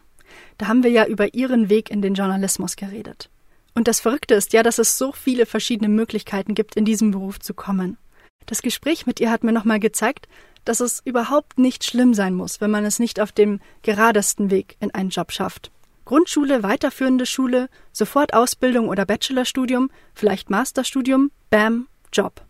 Da 0.58 0.68
haben 0.68 0.84
wir 0.84 0.90
ja 0.90 1.06
über 1.06 1.36
ihren 1.36 1.70
Weg 1.70 1.92
in 1.92 2.02
den 2.02 2.16
Journalismus 2.16 2.76
geredet. 2.76 3.30
Und 3.76 3.88
das 3.88 4.00
Verrückte 4.00 4.36
ist 4.36 4.54
ja, 4.54 4.64
dass 4.64 4.78
es 4.78 4.98
so 4.98 5.12
viele 5.12 5.46
verschiedene 5.46 5.90
Möglichkeiten 5.90 6.54
gibt, 6.54 6.76
in 6.76 6.86
diesem 6.86 7.12
Beruf 7.12 7.40
zu 7.40 7.54
kommen. 7.54 7.98
Das 8.46 8.62
Gespräch 8.62 9.06
mit 9.06 9.20
ihr 9.20 9.32
hat 9.32 9.44
mir 9.44 9.52
nochmal 9.52 9.80
gezeigt, 9.80 10.28
dass 10.66 10.80
es 10.80 11.02
überhaupt 11.06 11.60
nicht 11.60 11.84
schlimm 11.84 12.14
sein 12.14 12.36
muss, 12.36 12.62
wenn 12.62 12.72
man 12.72 12.86
es 12.86 13.00
nicht 13.00 13.20
auf 13.20 13.32
dem 13.32 13.60
geradesten 13.82 14.52
Weg 14.52 14.78
in 14.80 14.94
einen 14.94 15.10
Job 15.10 15.32
schafft. 15.32 15.72
Grundschule, 16.06 16.64
weiterführende 16.64 17.26
Schule, 17.26 17.70
sofort 17.92 18.34
Ausbildung 18.34 18.90
oder 18.90 19.06
Bachelorstudium, 19.06 19.90
vielleicht 20.14 20.50
Masterstudium, 20.50 21.32
bam, 21.50 21.88
Job. 22.12 22.42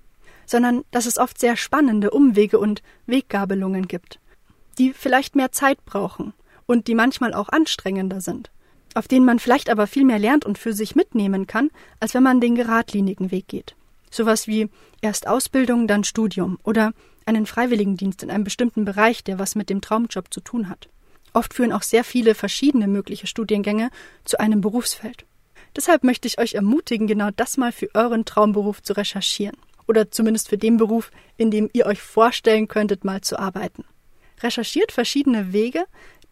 Sondern 0.45 0.83
dass 0.91 1.05
es 1.05 1.17
oft 1.17 1.39
sehr 1.39 1.55
spannende 1.55 2.11
Umwege 2.11 2.59
und 2.59 2.81
Weggabelungen 3.05 3.87
gibt, 3.87 4.19
die 4.77 4.91
vielleicht 4.93 5.35
mehr 5.35 5.51
Zeit 5.51 5.83
brauchen 5.85 6.33
und 6.65 6.87
die 6.87 6.95
manchmal 6.95 7.33
auch 7.33 7.49
anstrengender 7.49 8.21
sind, 8.21 8.51
auf 8.95 9.07
denen 9.07 9.25
man 9.25 9.39
vielleicht 9.39 9.69
aber 9.69 9.87
viel 9.87 10.05
mehr 10.05 10.19
lernt 10.19 10.45
und 10.45 10.57
für 10.57 10.73
sich 10.73 10.95
mitnehmen 10.95 11.47
kann, 11.47 11.69
als 11.99 12.13
wenn 12.13 12.23
man 12.23 12.41
den 12.41 12.55
geradlinigen 12.55 13.31
Weg 13.31 13.47
geht. 13.47 13.75
Sowas 14.09 14.47
wie 14.47 14.69
erst 15.01 15.27
Ausbildung, 15.27 15.87
dann 15.87 16.03
Studium 16.03 16.59
oder 16.63 16.93
einen 17.25 17.45
Freiwilligendienst 17.45 18.23
in 18.23 18.29
einem 18.29 18.43
bestimmten 18.43 18.85
Bereich, 18.85 19.23
der 19.23 19.39
was 19.39 19.55
mit 19.55 19.69
dem 19.69 19.81
Traumjob 19.81 20.33
zu 20.33 20.41
tun 20.41 20.69
hat. 20.69 20.89
Oft 21.33 21.53
führen 21.53 21.71
auch 21.71 21.81
sehr 21.81 22.03
viele 22.03 22.35
verschiedene 22.35 22.87
mögliche 22.87 23.27
Studiengänge 23.27 23.89
zu 24.23 24.39
einem 24.39 24.61
Berufsfeld. 24.61 25.25
Deshalb 25.75 26.03
möchte 26.03 26.27
ich 26.27 26.39
euch 26.39 26.53
ermutigen, 26.53 27.07
genau 27.07 27.29
das 27.35 27.57
mal 27.57 27.71
für 27.71 27.89
euren 27.95 28.25
Traumberuf 28.25 28.83
zu 28.83 28.93
recherchieren. 28.93 29.57
Oder 29.87 30.11
zumindest 30.11 30.49
für 30.49 30.57
den 30.57 30.77
Beruf, 30.77 31.11
in 31.35 31.49
dem 31.49 31.69
ihr 31.73 31.87
euch 31.87 32.01
vorstellen 32.01 32.67
könntet, 32.67 33.03
mal 33.03 33.21
zu 33.21 33.39
arbeiten. 33.39 33.83
Recherchiert 34.41 34.91
verschiedene 34.91 35.51
Wege, 35.51 35.85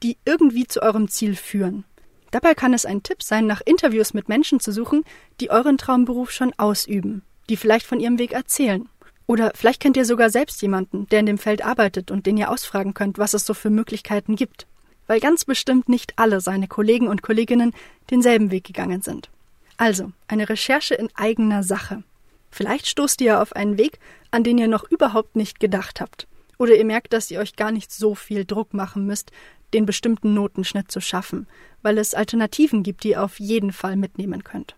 die 0.04 0.18
irgendwie 0.26 0.68
zu 0.68 0.82
eurem 0.82 1.08
Ziel 1.08 1.36
führen. 1.36 1.84
Dabei 2.32 2.56
kann 2.56 2.74
es 2.74 2.86
ein 2.86 3.04
Tipp 3.04 3.22
sein, 3.22 3.46
nach 3.46 3.62
Interviews 3.64 4.14
mit 4.14 4.30
Menschen 4.30 4.60
zu 4.60 4.72
suchen, 4.72 5.04
die 5.40 5.52
euren 5.52 5.78
Traumberuf 5.78 6.32
schon 6.32 6.54
ausüben, 6.58 7.24
die 7.50 7.58
vielleicht 7.58 7.86
von 7.86 8.00
ihrem 8.00 8.20
Weg 8.20 8.32
erzählen. 8.32 8.88
Oder 9.28 9.52
vielleicht 9.54 9.82
kennt 9.82 9.98
ihr 9.98 10.06
sogar 10.06 10.30
selbst 10.30 10.62
jemanden, 10.62 11.08
der 11.10 11.20
in 11.20 11.26
dem 11.26 11.38
Feld 11.38 11.64
arbeitet 11.64 12.12
und 12.12 12.26
den 12.26 12.38
ihr 12.38 12.50
ausfragen 12.50 12.94
könnt, 12.94 13.18
was 13.18 13.34
es 13.34 13.46
so 13.46 13.54
für 13.54 13.70
Möglichkeiten 13.70 14.36
gibt 14.36 14.66
weil 15.12 15.20
ganz 15.20 15.44
bestimmt 15.44 15.90
nicht 15.90 16.14
alle 16.16 16.40
seine 16.40 16.70
Kollegen 16.70 17.10
und 17.10 17.22
Kolleginnen 17.22 17.74
denselben 18.10 18.50
Weg 18.50 18.64
gegangen 18.64 19.02
sind. 19.02 19.30
Also, 19.76 20.14
eine 20.30 20.48
Recherche 20.48 20.96
in 20.96 21.10
eigener 21.16 21.64
Sache. 21.64 22.04
Vielleicht 22.50 22.88
stoßt 22.88 23.20
ihr 23.20 23.42
auf 23.42 23.54
einen 23.54 23.78
Weg, 23.78 24.00
an 24.32 24.46
den 24.46 24.58
ihr 24.58 24.70
noch 24.70 24.90
überhaupt 24.90 25.36
nicht 25.36 25.60
gedacht 25.60 26.00
habt. 26.00 26.28
Oder 26.58 26.76
ihr 26.76 26.86
merkt, 26.86 27.12
dass 27.12 27.30
ihr 27.30 27.42
euch 27.42 27.58
gar 27.58 27.74
nicht 27.74 27.92
so 27.92 28.16
viel 28.16 28.46
Druck 28.46 28.74
machen 28.74 29.06
müsst, 29.06 29.34
den 29.74 29.86
bestimmten 29.86 30.34
Notenschnitt 30.34 30.90
zu 30.90 31.02
schaffen, 31.02 31.46
weil 31.82 31.98
es 31.98 32.14
Alternativen 32.14 32.84
gibt, 32.84 33.04
die 33.04 33.12
ihr 33.12 33.24
auf 33.24 33.40
jeden 33.40 33.72
Fall 33.72 33.96
mitnehmen 33.96 34.44
könnt. 34.44 34.76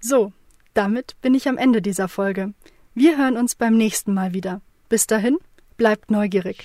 So, 0.00 0.32
damit 0.74 1.20
bin 1.20 1.34
ich 1.34 1.48
am 1.48 1.58
Ende 1.58 1.82
dieser 1.82 2.08
Folge. 2.08 2.54
Wir 2.94 3.18
hören 3.18 3.36
uns 3.36 3.54
beim 3.54 3.76
nächsten 3.76 4.14
Mal 4.14 4.34
wieder. 4.34 4.60
Bis 4.88 5.06
dahin, 5.06 5.38
bleibt 5.76 6.10
neugierig. 6.10 6.64